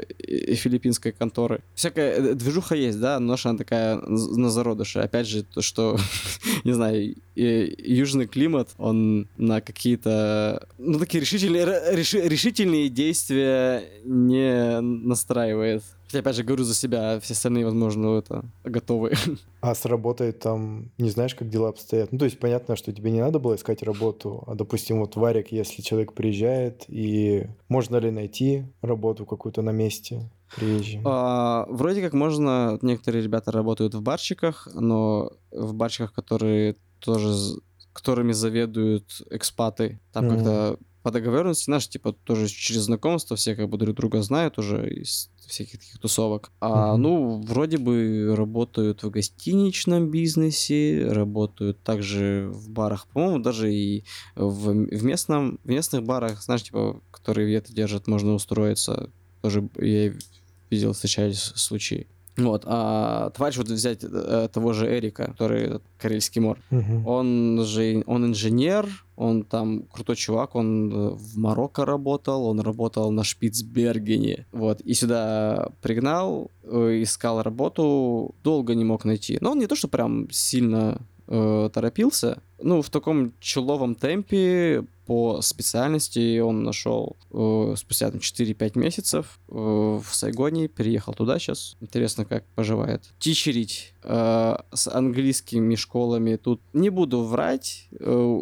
филиппинской 0.54 1.12
конторы. 1.12 1.60
Всякая 1.74 2.14
э, 2.14 2.34
движуха 2.34 2.74
есть, 2.74 2.98
да, 2.98 3.20
но 3.20 3.36
она 3.44 3.58
такая 3.58 3.96
на 3.96 4.48
зародыше. 4.48 5.00
Опять 5.00 5.28
же, 5.28 5.42
то, 5.42 5.60
что, 5.60 5.98
не 6.64 6.72
знаю, 6.72 7.14
южный 7.36 8.26
климат, 8.26 8.70
он 8.78 9.28
на 9.36 9.60
какие-то, 9.60 10.66
ну, 10.78 10.98
такие 10.98 11.20
решительные, 11.20 11.66
решительные 11.94 12.88
действия 12.88 13.84
не 14.04 14.80
настраивает. 14.80 15.82
Я 16.14 16.20
опять 16.20 16.36
же 16.36 16.44
говорю 16.44 16.64
за 16.64 16.74
себя, 16.74 17.18
все 17.20 17.34
остальные, 17.34 17.64
возможно, 17.64 18.18
это 18.18 18.44
готовы. 18.64 19.14
А 19.60 19.74
с 19.74 19.86
работой 19.86 20.32
там 20.32 20.90
не 20.98 21.08
знаешь, 21.08 21.34
как 21.34 21.48
дела 21.48 21.70
обстоят? 21.70 22.12
Ну, 22.12 22.18
то 22.18 22.26
есть 22.26 22.38
понятно, 22.38 22.76
что 22.76 22.92
тебе 22.92 23.10
не 23.10 23.20
надо 23.20 23.38
было 23.38 23.54
искать 23.54 23.82
работу, 23.82 24.44
а, 24.46 24.54
допустим, 24.54 25.00
вот 25.00 25.16
Варик, 25.16 25.52
если 25.52 25.80
человек 25.80 26.12
приезжает, 26.12 26.84
и 26.88 27.46
можно 27.68 27.96
ли 27.96 28.10
найти 28.10 28.66
работу 28.82 29.24
какую-то 29.24 29.62
на 29.62 29.70
месте? 29.70 30.30
приезжим? 30.56 31.02
А, 31.06 31.66
вроде 31.68 32.02
как 32.02 32.12
можно, 32.12 32.78
некоторые 32.82 33.22
ребята 33.22 33.52
работают 33.52 33.94
в 33.94 34.02
барчиках, 34.02 34.68
но 34.74 35.32
в 35.50 35.74
барчиках, 35.74 36.12
которые 36.12 36.76
тоже 37.00 37.58
которыми 37.92 38.32
заведуют 38.32 39.22
экспаты, 39.30 40.00
там 40.12 40.24
mm-hmm. 40.24 40.34
как-то 40.34 40.78
по 41.04 41.10
договоренности, 41.10 41.66
знаешь, 41.66 41.86
типа 41.86 42.12
тоже 42.12 42.48
через 42.48 42.84
знакомство 42.84 43.36
все 43.36 43.54
как 43.54 43.68
бы 43.68 43.76
друг 43.76 43.94
друга 43.94 44.22
знают 44.22 44.56
уже 44.56 44.88
из 44.88 45.30
всяких 45.46 45.78
таких 45.78 45.98
тусовок. 45.98 46.50
А, 46.60 46.94
mm-hmm. 46.94 46.96
ну, 46.96 47.42
вроде 47.42 47.76
бы 47.76 48.34
работают 48.34 49.02
в 49.02 49.10
гостиничном 49.10 50.10
бизнесе, 50.10 51.06
работают 51.06 51.82
также 51.82 52.50
в 52.50 52.70
барах, 52.70 53.06
по-моему, 53.08 53.40
даже 53.40 53.70
и 53.70 54.04
в, 54.34 54.70
в 54.70 55.04
местном, 55.04 55.60
в 55.62 55.68
местных 55.68 56.04
барах, 56.04 56.42
знаешь, 56.42 56.62
типа, 56.62 57.02
которые 57.10 57.48
веты 57.48 57.74
держат, 57.74 58.06
можно 58.06 58.32
устроиться. 58.32 59.10
Тоже 59.42 59.68
я 59.76 60.14
видел, 60.70 60.94
встречались 60.94 61.52
случаи. 61.54 62.06
Вот, 62.36 62.64
а 62.66 63.30
товарищ 63.30 63.58
вот 63.58 63.68
взять 63.68 64.00
э, 64.02 64.48
того 64.52 64.72
же 64.72 64.86
Эрика, 64.86 65.26
который 65.26 65.80
Карельский 65.98 66.40
мор, 66.40 66.58
угу. 66.70 67.08
он 67.08 67.64
же, 67.64 68.02
он 68.06 68.26
инженер, 68.26 68.88
он 69.14 69.44
там 69.44 69.84
крутой 69.84 70.16
чувак, 70.16 70.56
он 70.56 70.92
э, 70.92 71.10
в 71.10 71.38
Марокко 71.38 71.84
работал, 71.84 72.46
он 72.46 72.58
работал 72.58 73.12
на 73.12 73.22
Шпицбергене, 73.22 74.46
вот, 74.50 74.80
и 74.80 74.94
сюда 74.94 75.70
пригнал, 75.80 76.50
э, 76.64 77.02
искал 77.02 77.40
работу, 77.40 78.34
долго 78.42 78.74
не 78.74 78.84
мог 78.84 79.04
найти. 79.04 79.38
Но 79.40 79.52
он 79.52 79.60
не 79.60 79.68
то, 79.68 79.76
что 79.76 79.86
прям 79.86 80.28
сильно 80.32 81.00
э, 81.28 81.70
торопился, 81.72 82.42
ну, 82.64 82.80
в 82.80 82.88
таком 82.88 83.34
чуловом 83.40 83.94
темпе 83.94 84.84
по 85.06 85.42
специальности 85.42 86.38
он 86.38 86.62
нашел 86.62 87.14
э, 87.30 87.74
спустя 87.76 88.10
там, 88.10 88.20
4-5 88.20 88.78
месяцев 88.78 89.38
э, 89.48 89.52
в 89.52 90.06
Сайгоне, 90.10 90.68
переехал 90.68 91.12
туда 91.12 91.38
сейчас. 91.38 91.76
Интересно, 91.82 92.24
как 92.24 92.44
поживает. 92.54 93.02
Тичерить 93.18 93.92
э, 94.02 94.56
с 94.72 94.88
английскими 94.88 95.74
школами 95.74 96.36
тут 96.36 96.62
не 96.72 96.88
буду 96.88 97.22
врать. 97.22 97.86
Э, 98.00 98.40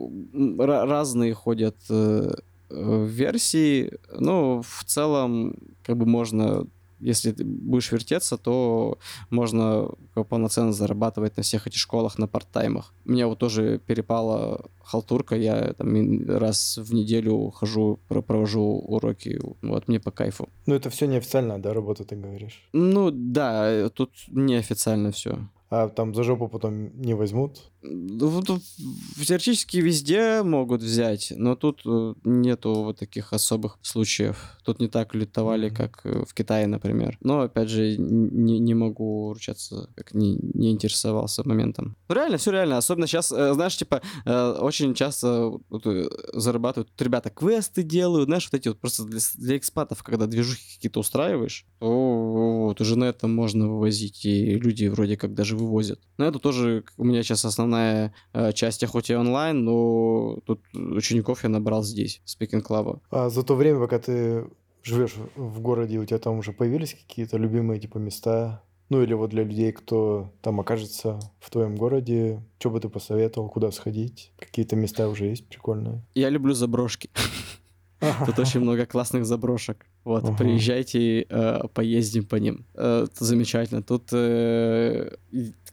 разные 0.58 1.34
ходят 1.34 1.76
э, 1.90 2.32
э, 2.70 3.06
версии, 3.06 3.92
но 4.16 4.62
в 4.62 4.84
целом 4.84 5.56
как 5.82 5.96
бы 5.96 6.06
можно 6.06 6.66
если 7.02 7.32
ты 7.32 7.44
будешь 7.44 7.92
вертеться, 7.92 8.36
то 8.36 8.98
можно 9.30 9.88
полноценно 10.28 10.72
зарабатывать 10.72 11.36
на 11.36 11.42
всех 11.42 11.66
этих 11.66 11.78
школах 11.78 12.18
на 12.18 12.26
парт-таймах. 12.26 12.94
Мне 13.04 13.26
вот 13.26 13.38
тоже 13.38 13.78
перепала 13.78 14.64
халтурка, 14.84 15.36
я 15.36 15.72
там 15.74 16.28
раз 16.28 16.78
в 16.78 16.94
неделю 16.94 17.50
хожу, 17.50 17.98
провожу 18.08 18.62
уроки, 18.62 19.40
вот 19.62 19.88
мне 19.88 20.00
по 20.00 20.10
кайфу. 20.10 20.48
Ну 20.66 20.74
это 20.74 20.90
все 20.90 21.06
неофициально, 21.06 21.58
да, 21.58 21.74
работа, 21.74 22.04
ты 22.04 22.16
говоришь? 22.16 22.68
Ну 22.72 23.10
да, 23.10 23.88
тут 23.90 24.10
неофициально 24.28 25.10
все. 25.10 25.38
а 25.70 25.88
там 25.88 26.14
за 26.14 26.22
жопу 26.22 26.48
потом 26.48 27.00
не 27.00 27.14
возьмут? 27.14 27.71
Теоретически 27.82 29.78
везде 29.78 30.42
могут 30.42 30.82
взять, 30.82 31.32
но 31.36 31.56
тут 31.56 31.82
э, 31.84 32.14
нету 32.24 32.74
вот 32.74 32.98
таких 32.98 33.32
особых 33.32 33.78
случаев. 33.82 34.58
Тут 34.64 34.80
не 34.80 34.88
так 34.88 35.14
лютовали, 35.14 35.70
mm-hmm. 35.70 35.76
как 35.76 36.00
э, 36.04 36.24
в 36.26 36.34
Китае, 36.34 36.66
например. 36.66 37.18
Но, 37.20 37.40
опять 37.40 37.68
же, 37.68 37.96
не, 37.96 38.58
не 38.58 38.74
могу 38.74 39.32
ручаться, 39.32 39.90
как 39.96 40.14
не, 40.14 40.38
не 40.54 40.70
интересовался 40.70 41.46
моментом. 41.46 41.96
Ну, 42.08 42.14
реально, 42.14 42.38
все 42.38 42.50
реально. 42.52 42.78
Особенно 42.78 43.06
сейчас, 43.06 43.32
э, 43.32 43.54
знаешь, 43.54 43.76
типа, 43.76 44.00
очень 44.24 44.94
часто 44.94 45.52
зарабатывают 46.32 46.90
ребята 47.00 47.30
квесты 47.30 47.82
делают, 47.82 48.26
знаешь, 48.26 48.48
вот 48.50 48.58
эти 48.58 48.68
вот 48.68 48.78
просто 48.78 49.04
для, 49.04 49.20
для 49.36 49.56
экспатов, 49.56 50.02
когда 50.02 50.26
движухи 50.26 50.76
какие-то 50.76 51.00
устраиваешь, 51.00 51.66
то 51.78 52.66
вот 52.68 52.80
уже 52.80 52.96
на 52.96 53.04
этом 53.04 53.34
можно 53.34 53.68
вывозить, 53.68 54.24
и 54.24 54.58
люди 54.58 54.86
вроде 54.86 55.16
как 55.16 55.34
даже 55.34 55.56
вывозят. 55.56 56.00
Но 56.18 56.26
это 56.26 56.38
тоже 56.38 56.84
у 56.96 57.04
меня 57.04 57.22
сейчас 57.22 57.44
основная 57.44 57.71
э, 57.76 58.52
часть, 58.52 58.84
хоть 58.86 59.10
и 59.10 59.16
онлайн, 59.16 59.64
но 59.64 60.38
тут 60.46 60.60
учеников 60.74 61.44
я 61.44 61.48
набрал 61.48 61.82
здесь, 61.82 62.22
в 62.24 62.28
Speaking 62.28 62.62
Club. 62.66 63.00
А 63.10 63.28
за 63.28 63.42
то 63.42 63.54
время, 63.54 63.80
пока 63.80 63.98
ты 63.98 64.46
живешь 64.82 65.14
в 65.36 65.60
городе, 65.60 65.98
у 65.98 66.04
тебя 66.04 66.18
там 66.18 66.38
уже 66.38 66.52
появились 66.52 66.94
какие-то 66.94 67.36
любимые 67.38 67.80
типа 67.80 67.98
места? 67.98 68.62
Ну 68.88 69.02
или 69.02 69.14
вот 69.14 69.30
для 69.30 69.44
людей, 69.44 69.72
кто 69.72 70.32
там 70.42 70.60
окажется 70.60 71.18
в 71.40 71.50
твоем 71.50 71.76
городе, 71.76 72.42
что 72.58 72.70
бы 72.70 72.78
ты 72.78 72.88
посоветовал, 72.88 73.48
куда 73.48 73.70
сходить? 73.70 74.32
Какие-то 74.38 74.76
места 74.76 75.08
уже 75.08 75.26
есть 75.26 75.48
прикольные? 75.48 76.02
Я 76.14 76.28
люблю 76.28 76.52
заброшки. 76.52 77.08
Тут 78.26 78.38
очень 78.38 78.60
много 78.60 78.84
классных 78.84 79.24
заброшек. 79.24 79.86
Вот, 80.04 80.24
uh-huh. 80.24 80.36
приезжайте, 80.36 81.22
э, 81.22 81.68
поездим 81.72 82.24
по 82.24 82.36
ним. 82.36 82.66
Э, 82.74 83.04
это 83.04 83.24
замечательно. 83.24 83.82
Тут 83.82 84.08
э, 84.12 85.16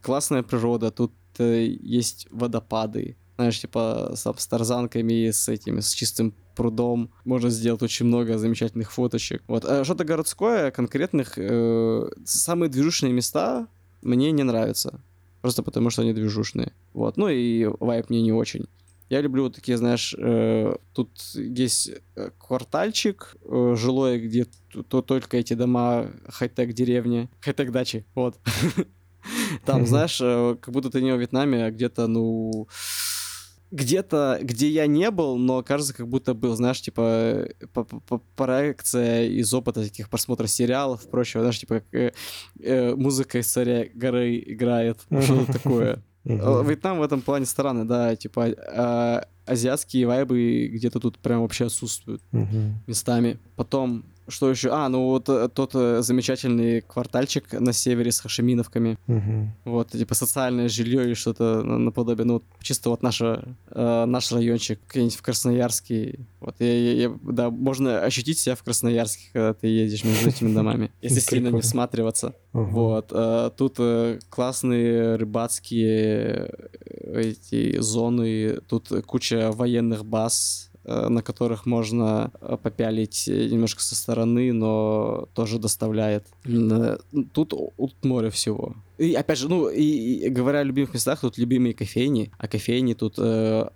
классная 0.02 0.44
природа, 0.44 0.92
тут 0.92 1.12
э, 1.40 1.66
есть 1.66 2.28
водопады. 2.32 3.18
Знаешь, 3.36 3.60
типа 3.60 4.14
с, 4.16 4.34
с 4.38 4.48
тарзанками, 4.48 5.32
с 5.32 5.48
этими, 5.48 5.80
с 5.80 5.92
чистым 5.92 6.34
прудом. 6.56 7.10
Можно 7.24 7.50
сделать 7.50 7.82
очень 7.82 8.06
много 8.06 8.38
замечательных 8.38 8.92
фоточек. 8.92 9.44
Вот. 9.48 9.64
А 9.66 9.86
что-то 9.86 10.04
городское, 10.04 10.72
конкретных, 10.72 11.34
э, 11.38 12.10
самые 12.26 12.70
движущие 12.70 13.12
места 13.12 13.68
мне 14.02 14.32
не 14.32 14.44
нравятся. 14.44 15.02
Просто 15.42 15.64
потому, 15.64 15.90
что 15.90 16.02
они 16.02 16.14
движушные. 16.14 16.74
Вот. 16.94 17.16
Ну 17.16 17.30
и 17.30 17.70
вайп 17.80 18.10
мне 18.10 18.22
не 18.22 18.34
очень. 18.34 18.68
Я 19.10 19.22
люблю 19.22 19.44
вот 19.44 19.56
такие, 19.56 19.78
знаешь, 19.78 20.14
э, 20.18 20.76
тут 20.94 21.10
есть 21.34 21.92
э, 22.16 22.30
квартальчик 22.38 23.36
э, 23.42 23.76
жилой, 23.76 24.20
где 24.20 24.46
то 24.88 25.02
только 25.02 25.38
эти 25.38 25.56
дома 25.56 26.12
хай-тек 26.28 26.74
деревни, 26.74 27.28
хай-тек 27.40 27.72
дачи, 27.72 28.06
вот. 28.14 28.38
Там, 29.66 29.86
знаешь, 29.86 30.20
э, 30.22 30.56
как 30.60 30.74
будто 30.74 30.90
ты 30.90 31.02
не 31.02 31.14
в 31.14 31.20
Вьетнаме, 31.20 31.66
а 31.66 31.72
где-то, 31.72 32.08
ну, 32.08 32.68
где-то, 33.72 34.40
где 34.42 34.70
я 34.70 34.88
не 34.88 35.12
был, 35.12 35.38
но 35.38 35.62
кажется, 35.62 35.94
как 35.94 36.08
будто 36.08 36.34
был, 36.34 36.56
знаешь, 36.56 36.82
типа 36.82 37.48
проекция 38.36 39.28
из 39.28 39.54
опыта 39.54 39.84
таких 39.84 40.10
просмотров 40.10 40.50
сериалов 40.50 41.06
и 41.06 41.10
прочего, 41.10 41.44
знаешь, 41.44 41.60
типа 41.60 41.82
как, 41.82 41.94
э, 41.94 42.14
э, 42.60 42.96
музыка 42.96 43.40
из 43.40 43.48
царя 43.48 43.86
горы 43.94 44.40
играет, 44.40 45.02
что-то 45.22 45.54
такое. 45.54 46.04
Угу. 46.26 46.64
Вьетнам 46.64 47.00
в 47.00 47.04
этом 47.04 47.22
плане 47.22 47.46
странный, 47.46 47.86
да, 47.86 48.16
типа 48.16 48.48
а, 48.68 49.26
азиатские 49.46 50.06
вайбы 50.06 50.70
где-то 50.72 51.00
тут 51.00 51.18
прям 51.18 51.42
вообще 51.42 51.66
отсутствуют 51.66 52.22
местами. 52.88 53.40
Потом 53.56 54.06
что 54.30 54.50
еще? 54.50 54.70
А, 54.72 54.90
ну 54.90 55.06
вот 55.06 55.30
э, 55.30 55.50
тот 55.50 55.72
э, 55.74 56.02
замечательный 56.02 56.82
квартальчик 56.82 57.52
на 57.54 57.74
севере 57.74 58.12
с 58.12 58.20
хашиминовками. 58.20 58.98
Угу. 59.08 59.52
Вот, 59.66 59.90
типа 59.92 60.16
социальное 60.16 60.70
жилье 60.70 61.04
или 61.04 61.14
что-то 61.14 61.64
наподобие. 61.64 62.26
Ну, 62.26 62.44
чисто 62.62 62.90
вот 62.90 63.04
наша, 63.04 63.56
э, 63.72 64.06
наш 64.06 64.32
райончик, 64.32 64.80
где-нибудь 64.90 65.16
в 65.16 65.22
Красноярске. 65.22 66.20
Вот, 66.40 66.56
я, 66.60 66.74
я, 66.74 66.94
я, 66.94 67.20
да, 67.24 67.50
можно 67.50 68.02
ощутить 68.02 68.40
себя 68.40 68.56
в 68.56 68.64
Красноярске, 68.64 69.30
когда 69.34 69.54
ты 69.54 69.68
едешь 69.68 70.04
между 70.04 70.30
этими 70.30 70.54
домами, 70.54 70.92
если 71.02 71.20
сильно 71.20 71.50
не 71.50 71.62
всматриваться. 71.62 72.36
Вот, 72.54 73.12
э, 73.12 73.52
тут 73.58 73.78
классные 74.30 75.16
рыбацкие 75.16 76.54
эти 77.14 77.80
зоны, 77.80 78.60
тут 78.68 78.90
куча 79.06 79.52
военных 79.52 80.06
баз, 80.06 80.69
на 81.10 81.22
которых 81.22 81.66
можно 81.66 82.32
э, 82.42 82.58
попялить 82.62 83.26
немножко 83.28 83.82
со 83.82 83.96
стороны, 83.96 84.54
но 84.54 85.28
тоже 85.34 85.60
доставляет. 85.60 86.26
Тут, 87.34 87.50
тут 87.50 87.94
море 88.04 88.30
всего. 88.30 88.76
И 88.98 89.14
опять 89.14 89.38
же, 89.38 89.48
ну, 89.48 89.70
и, 89.70 89.82
и 89.82 90.30
говоря 90.30 90.60
о 90.60 90.64
любимых 90.64 90.94
местах, 90.94 91.22
тут 91.22 91.38
любимые 91.38 91.74
кофейни, 91.74 92.32
а 92.38 92.48
кофейни 92.48 92.94
тут 92.94 93.16
э, 93.18 93.70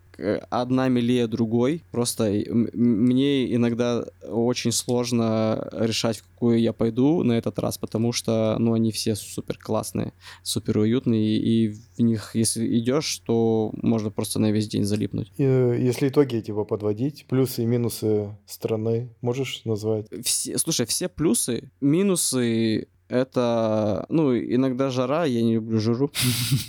одна 0.50 0.88
милее 0.90 1.28
другой. 1.28 1.84
Просто 1.92 2.32
мне 2.74 3.54
иногда 3.54 4.06
очень 4.28 4.72
сложно 4.72 5.70
решать, 5.72 6.18
в 6.18 6.24
какую 6.24 6.60
я 6.60 6.74
пойду 6.74 7.24
на 7.24 7.34
этот 7.34 7.60
раз, 7.60 7.78
потому 7.78 8.12
что, 8.12 8.56
ну, 8.60 8.74
они 8.74 8.92
все 8.92 9.16
супер 9.16 9.58
классные, 9.58 10.14
супер 10.42 10.80
уютные, 10.80 11.38
и 11.38 11.70
в 11.70 12.00
них, 12.00 12.32
если 12.36 12.80
идешь, 12.80 13.20
то 13.26 13.72
можно 13.82 14.12
просто 14.12 14.40
на 14.40 14.52
весь 14.52 14.68
день 14.68 14.84
залипнуть. 14.84 15.32
И, 15.38 15.44
если 15.44 16.10
итоги 16.10 16.40
типа 16.42 16.64
подводить, 16.66 17.26
плюсы 17.28 17.64
и 17.64 17.66
минусы 17.66 18.36
страны, 18.46 19.10
можешь 19.22 19.62
назвать? 19.66 20.08
Все, 20.24 20.58
слушай, 20.58 20.86
все 20.86 21.10
плюсы, 21.10 21.72
минусы 21.82 22.88
это, 23.14 24.06
ну, 24.10 24.36
иногда 24.36 24.90
жара, 24.90 25.26
я 25.26 25.44
не 25.44 25.54
люблю 25.54 25.80
жару 25.80 26.12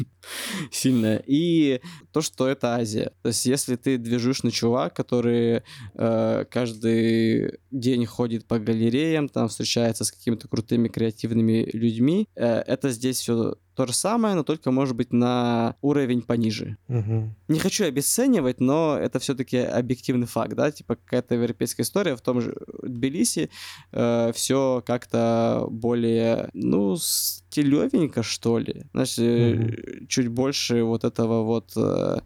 сильно, 0.71 1.23
и 1.27 1.81
то, 2.13 2.21
что 2.21 2.47
это 2.47 2.75
Азия. 2.75 3.13
То 3.23 3.29
есть, 3.29 3.47
если 3.47 3.77
ты 3.77 3.97
движущий 3.97 4.51
чувак, 4.51 4.95
который 4.95 5.63
э, 5.95 6.45
каждый 6.51 7.59
день 7.71 8.05
ходит 8.05 8.47
по 8.47 8.59
галереям, 8.59 9.29
там 9.29 9.49
встречается 9.49 10.05
с 10.05 10.13
какими-то 10.13 10.47
крутыми 10.49 10.89
креативными 10.89 11.71
людьми, 11.73 12.29
э, 12.35 12.63
это 12.67 12.91
здесь 12.91 13.21
все 13.21 13.57
то 13.75 13.87
же 13.87 13.93
самое, 13.93 14.35
но 14.35 14.43
только, 14.43 14.71
может 14.71 14.97
быть, 14.97 15.13
на 15.13 15.77
уровень 15.83 16.23
пониже. 16.23 16.77
Угу. 16.89 17.35
Не 17.49 17.59
хочу 17.59 17.85
обесценивать, 17.85 18.61
но 18.61 18.97
это 18.99 19.19
все-таки 19.19 19.59
объективный 19.59 20.27
факт, 20.27 20.55
да, 20.55 20.71
типа 20.71 20.97
какая-то 20.97 21.35
европейская 21.35 21.83
история 21.83 22.17
в 22.17 22.21
том 22.21 22.41
же 22.41 22.57
Тбилиси 22.83 23.51
э, 23.93 24.33
все 24.35 24.83
как-то 24.87 25.67
более, 25.71 26.49
ну, 26.53 26.97
стилевенько, 26.97 28.23
что 28.23 28.59
ли. 28.59 28.85
Знаешь, 28.93 29.19
угу. 29.19 30.07
чуть 30.09 30.29
больше 30.29 30.83
вот 30.85 31.05
этого 31.05 31.43
вот, 31.43 31.73
э, 31.77 32.19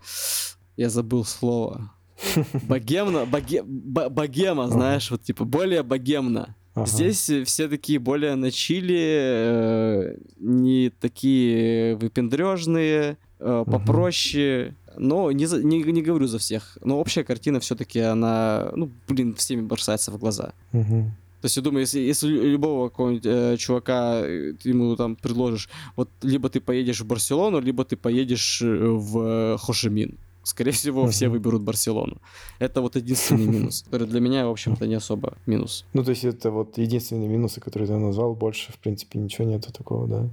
я 0.76 0.90
забыл 0.90 1.24
слово, 1.24 1.92
богемно, 2.68 3.26
боге, 3.26 3.62
богема, 3.62 4.68
знаешь, 4.68 5.10
вот 5.10 5.22
типа 5.22 5.44
более 5.44 5.82
богемно. 5.82 6.56
Ага. 6.82 6.86
Здесь 6.86 7.30
все 7.44 7.68
такие 7.68 7.98
более 7.98 8.34
на 8.34 8.50
чили, 8.50 9.06
э, 9.08 10.16
не 10.38 10.90
такие 10.90 11.96
выпендрежные, 11.96 13.16
э, 13.38 13.64
попроще. 13.66 14.74
Но 14.96 15.30
не, 15.30 15.46
за, 15.46 15.62
не, 15.62 15.82
не 15.82 16.02
говорю 16.02 16.26
за 16.26 16.38
всех. 16.38 16.78
Но 16.82 16.98
общая 16.98 17.24
картина 17.24 17.60
все-таки 17.60 18.00
она, 18.00 18.72
ну, 18.74 18.90
блин, 19.06 19.34
всеми 19.34 19.62
бросается 19.62 20.10
в 20.10 20.18
глаза. 20.18 20.52
Угу. 20.72 21.10
То 21.40 21.44
есть 21.44 21.56
я 21.56 21.62
думаю, 21.62 21.82
если, 21.82 22.00
если 22.00 22.28
любого 22.28 22.88
какого-нибудь 22.88 23.26
э, 23.26 23.56
чувака 23.58 24.22
э, 24.24 24.54
ты 24.60 24.70
ему 24.70 24.96
там 24.96 25.14
предложишь, 25.14 25.68
вот 25.94 26.08
либо 26.22 26.48
ты 26.48 26.60
поедешь 26.60 27.00
в 27.00 27.06
Барселону, 27.06 27.60
либо 27.60 27.84
ты 27.84 27.96
поедешь 27.96 28.60
э, 28.60 28.66
в 28.66 29.56
Хошимин. 29.58 30.18
Скорее 30.48 30.70
всего, 30.72 31.04
uh-huh. 31.04 31.10
все 31.10 31.28
выберут 31.28 31.62
Барселону. 31.62 32.22
Это 32.58 32.80
вот 32.80 32.96
единственный 32.96 33.46
минус, 33.54 33.82
который 33.82 34.06
для 34.06 34.20
меня, 34.20 34.46
в 34.46 34.50
общем-то, 34.50 34.86
не 34.86 34.94
особо 34.94 35.36
минус. 35.44 35.84
Ну, 35.92 36.02
то 36.02 36.10
есть 36.10 36.24
это 36.24 36.50
вот 36.50 36.78
единственные 36.78 37.28
минусы, 37.28 37.60
которые 37.60 37.86
ты 37.86 37.96
назвал, 37.96 38.34
больше, 38.34 38.72
в 38.72 38.78
принципе, 38.78 39.18
ничего 39.18 39.46
нету 39.46 39.72
такого, 39.72 40.08
да? 40.08 40.30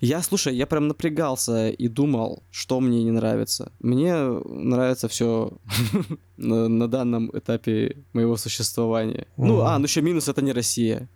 Я, 0.00 0.22
слушай, 0.22 0.54
я 0.54 0.66
прям 0.66 0.86
напрягался 0.86 1.68
и 1.68 1.88
думал, 1.88 2.44
что 2.52 2.78
мне 2.78 3.02
не 3.02 3.10
нравится. 3.10 3.72
Мне 3.80 4.14
нравится 4.14 5.08
все 5.08 5.50
на, 6.36 6.68
на 6.68 6.86
данном 6.86 7.30
этапе 7.36 7.96
моего 8.12 8.36
существования. 8.36 9.26
Uh-huh. 9.36 9.46
Ну, 9.46 9.60
а, 9.62 9.76
ну 9.78 9.84
еще 9.86 10.00
минус 10.00 10.28
это 10.28 10.42
не 10.42 10.52
Россия. 10.52 11.08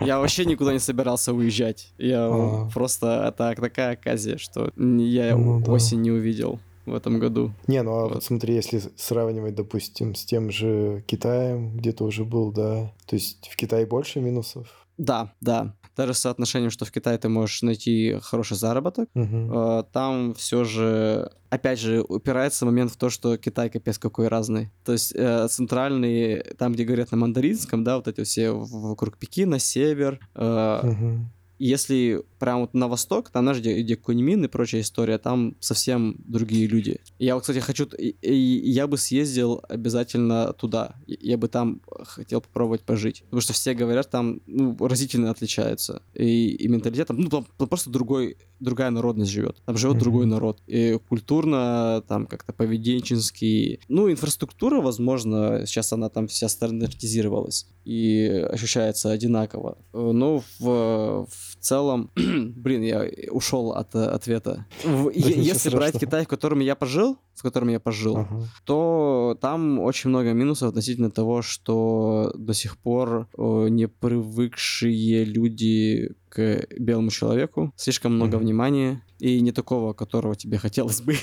Я 0.00 0.20
вообще 0.20 0.44
никуда 0.44 0.72
не 0.72 0.78
собирался 0.78 1.32
уезжать. 1.32 1.92
Я 1.98 2.28
uh-huh. 2.28 2.72
просто 2.72 3.34
так, 3.36 3.60
такая 3.60 3.94
оказия, 3.94 4.38
что 4.38 4.70
я 4.76 5.36
ну, 5.36 5.64
осень 5.66 5.98
да. 5.98 6.02
не 6.04 6.10
увидел 6.12 6.60
в 6.86 6.94
этом 6.94 7.18
году. 7.18 7.52
Не, 7.66 7.82
ну 7.82 7.92
а 7.92 8.08
вот. 8.08 8.24
смотри, 8.24 8.54
если 8.54 8.80
сравнивать, 8.96 9.54
допустим, 9.54 10.14
с 10.14 10.24
тем 10.24 10.50
же 10.50 11.04
Китаем, 11.06 11.76
где 11.76 11.92
ты 11.92 12.04
уже 12.04 12.24
был, 12.24 12.52
да, 12.52 12.92
то 13.06 13.16
есть 13.16 13.48
в 13.48 13.56
Китае 13.56 13.86
больше 13.86 14.20
минусов? 14.20 14.86
Да, 14.98 15.32
да. 15.40 15.74
Даже 15.96 16.14
с 16.14 16.18
соотношением, 16.18 16.70
что 16.70 16.84
в 16.84 16.92
Китае 16.92 17.18
ты 17.18 17.28
можешь 17.28 17.62
найти 17.62 18.16
хороший 18.22 18.56
заработок, 18.56 19.10
угу. 19.14 19.86
там 19.92 20.32
все 20.34 20.64
же, 20.64 21.30
опять 21.50 21.78
же, 21.80 22.02
упирается 22.02 22.64
момент 22.64 22.92
в 22.92 22.96
то, 22.96 23.10
что 23.10 23.36
Китай 23.36 23.68
капец 23.68 23.98
какой 23.98 24.28
разный. 24.28 24.70
То 24.84 24.92
есть 24.92 25.12
э, 25.14 25.48
центральный, 25.48 26.42
там, 26.56 26.72
где 26.72 26.84
говорят 26.84 27.10
на 27.10 27.18
мандаринском, 27.18 27.84
да, 27.84 27.96
вот 27.96 28.08
эти 28.08 28.22
все 28.24 28.52
вокруг 28.52 29.18
Пекина, 29.18 29.58
север, 29.58 30.18
угу 30.34 31.26
если 31.64 32.24
прям 32.40 32.62
вот 32.62 32.74
на 32.74 32.88
восток, 32.88 33.30
там, 33.30 33.44
знаешь, 33.44 33.60
где, 33.60 33.80
где 33.80 33.94
Куньмин 33.94 34.44
и 34.44 34.48
прочая 34.48 34.80
история, 34.80 35.18
там 35.18 35.54
совсем 35.60 36.16
другие 36.24 36.66
люди. 36.66 36.98
Я 37.20 37.34
вот, 37.34 37.42
кстати, 37.42 37.60
хочу... 37.60 37.88
Я 38.20 38.88
бы 38.88 38.98
съездил 38.98 39.62
обязательно 39.68 40.52
туда. 40.54 40.96
Я 41.06 41.38
бы 41.38 41.46
там 41.46 41.80
хотел 42.02 42.40
попробовать 42.40 42.80
пожить. 42.80 43.22
Потому 43.26 43.42
что 43.42 43.52
все 43.52 43.74
говорят, 43.74 44.10
там 44.10 44.40
ну, 44.46 44.76
разительно 44.80 45.30
отличаются. 45.30 46.02
И, 46.14 46.48
и 46.48 46.66
менталитет 46.66 47.06
там, 47.06 47.20
ну, 47.20 47.28
там 47.28 47.46
просто 47.68 47.90
другой, 47.90 48.38
другая 48.58 48.90
народность 48.90 49.30
живет. 49.30 49.62
Там 49.64 49.76
живет 49.76 49.96
mm-hmm. 49.96 50.00
другой 50.00 50.26
народ. 50.26 50.60
И 50.66 50.98
культурно, 51.08 52.02
там 52.08 52.26
как-то 52.26 52.52
поведенчески. 52.52 53.78
Ну, 53.86 54.10
инфраструктура, 54.10 54.80
возможно, 54.80 55.64
сейчас 55.64 55.92
она 55.92 56.08
там 56.08 56.26
вся 56.26 56.48
стандартизировалась 56.48 57.68
и 57.84 58.26
ощущается 58.50 59.10
одинаково. 59.10 59.78
Но 59.92 60.42
в, 60.58 61.26
в 61.28 61.51
целом, 61.62 62.10
блин, 62.16 62.82
я 62.82 63.06
ушел 63.30 63.72
от 63.72 63.94
э, 63.94 64.04
ответа. 64.04 64.66
В, 64.84 65.10
если 65.10 65.70
брать 65.70 65.98
Китай, 65.98 66.24
в 66.24 66.28
котором 66.28 66.60
я 66.60 66.74
пожил, 66.74 67.18
в 67.34 67.42
котором 67.42 67.68
я 67.68 67.80
пожил, 67.80 68.18
ага. 68.18 68.44
то 68.64 69.38
там 69.40 69.80
очень 69.80 70.10
много 70.10 70.32
минусов 70.32 70.68
относительно 70.68 71.10
того, 71.10 71.42
что 71.42 72.32
до 72.36 72.54
сих 72.54 72.76
пор 72.76 73.28
не 73.38 73.88
привыкшие 73.88 75.24
люди 75.24 76.14
к 76.28 76.66
белому 76.78 77.10
человеку, 77.10 77.72
слишком 77.76 78.14
много 78.14 78.36
mm-hmm. 78.36 78.40
внимания, 78.40 79.02
и 79.22 79.40
не 79.40 79.52
такого, 79.52 79.92
которого 79.92 80.34
тебе 80.34 80.58
хотелось 80.64 81.00
бы. 81.00 81.14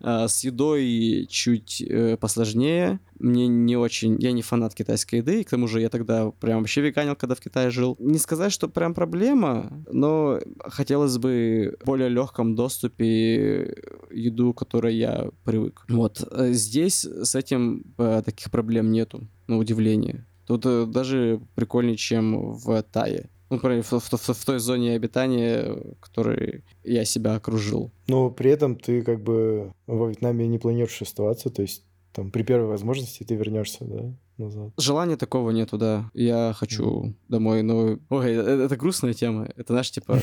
а 0.00 0.28
с 0.28 0.44
едой 0.44 1.26
чуть 1.30 1.80
э, 1.80 2.18
посложнее. 2.18 3.00
Мне 3.18 3.48
не 3.48 3.76
очень... 3.76 4.20
Я 4.20 4.32
не 4.32 4.42
фанат 4.42 4.74
китайской 4.74 5.16
еды, 5.16 5.40
и 5.40 5.44
к 5.44 5.50
тому 5.50 5.66
же 5.66 5.80
я 5.80 5.88
тогда 5.88 6.30
прям 6.30 6.58
вообще 6.58 6.82
веганил, 6.82 7.16
когда 7.16 7.34
в 7.34 7.40
Китае 7.40 7.70
жил. 7.70 7.96
Не 7.98 8.18
сказать, 8.18 8.52
что 8.52 8.68
прям 8.68 8.92
проблема, 8.92 9.82
но 9.90 10.40
хотелось 10.60 11.16
бы 11.16 11.76
в 11.80 11.86
более 11.86 12.10
легком 12.10 12.54
доступе 12.54 13.74
еду, 14.10 14.52
к 14.52 14.58
которой 14.58 14.94
я 14.96 15.30
привык. 15.44 15.86
Вот. 15.88 16.22
Э, 16.30 16.52
здесь 16.52 17.04
с 17.04 17.34
этим 17.34 17.94
э, 17.96 18.22
таких 18.26 18.50
проблем 18.50 18.92
нету, 18.92 19.26
на 19.46 19.56
удивление. 19.56 20.26
Тут 20.46 20.66
э, 20.66 20.84
даже 20.84 21.40
прикольнее, 21.54 21.96
чем 21.96 22.52
в 22.52 22.82
Тае. 22.82 23.30
Ну, 23.50 23.58
в, 23.58 23.62
в, 23.62 23.92
в, 23.92 24.34
в 24.34 24.44
той 24.44 24.58
зоне 24.58 24.94
обитания, 24.94 25.76
которой 26.00 26.64
я 26.84 27.04
себя 27.04 27.34
окружил. 27.34 27.92
Но 28.06 28.30
при 28.30 28.50
этом 28.50 28.76
ты 28.76 29.02
как 29.02 29.22
бы 29.22 29.72
во 29.86 30.08
Вьетнаме 30.08 30.46
не 30.46 30.58
планируешь 30.58 31.02
оставаться, 31.02 31.50
то 31.50 31.62
есть 31.62 31.84
там 32.12 32.30
при 32.30 32.42
первой 32.42 32.66
возможности 32.66 33.22
ты 33.22 33.36
вернешься, 33.36 33.84
да? 33.84 34.14
Назад. 34.38 34.72
Желания 34.76 35.16
такого 35.16 35.50
нету, 35.50 35.78
да. 35.78 36.10
Я 36.14 36.52
хочу 36.56 37.06
mm. 37.06 37.14
домой, 37.28 37.62
но... 37.62 37.98
Ой, 38.08 38.34
это, 38.34 38.50
это 38.50 38.76
грустная 38.76 39.12
тема. 39.12 39.48
Это, 39.56 39.72
знаешь, 39.72 39.90
типа 39.90 40.18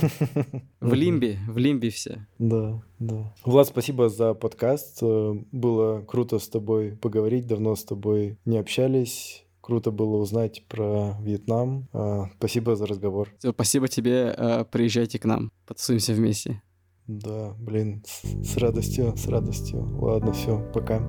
в 0.79 0.93
лимбе, 0.93 1.37
в 1.49 1.57
лимбе 1.57 1.89
все. 1.89 2.25
Да, 2.39 2.81
да. 2.99 3.33
Влад, 3.43 3.67
спасибо 3.67 4.07
за 4.07 4.33
подкаст. 4.33 5.03
Было 5.03 6.01
круто 6.01 6.39
с 6.39 6.47
тобой 6.47 6.91
поговорить. 6.91 7.45
Давно 7.47 7.75
с 7.75 7.83
тобой 7.83 8.37
не 8.45 8.57
общались. 8.57 9.44
Круто 9.65 9.89
было 9.89 10.17
узнать 10.17 10.63
про 10.67 11.17
Вьетнам. 11.21 11.89
А, 11.91 12.29
спасибо 12.37 12.75
за 12.75 12.85
разговор. 12.85 13.33
Спасибо 13.39 13.87
тебе. 13.87 14.29
А, 14.37 14.63
приезжайте 14.63 15.17
к 15.17 15.25
нам. 15.25 15.51
Потусуемся 15.65 16.13
вместе. 16.13 16.61
Да, 17.07 17.55
блин, 17.57 18.03
с 18.43 18.57
радостью, 18.57 19.17
с 19.17 19.27
радостью. 19.27 19.97
Ладно, 19.99 20.33
все, 20.33 20.59
пока. 20.71 20.99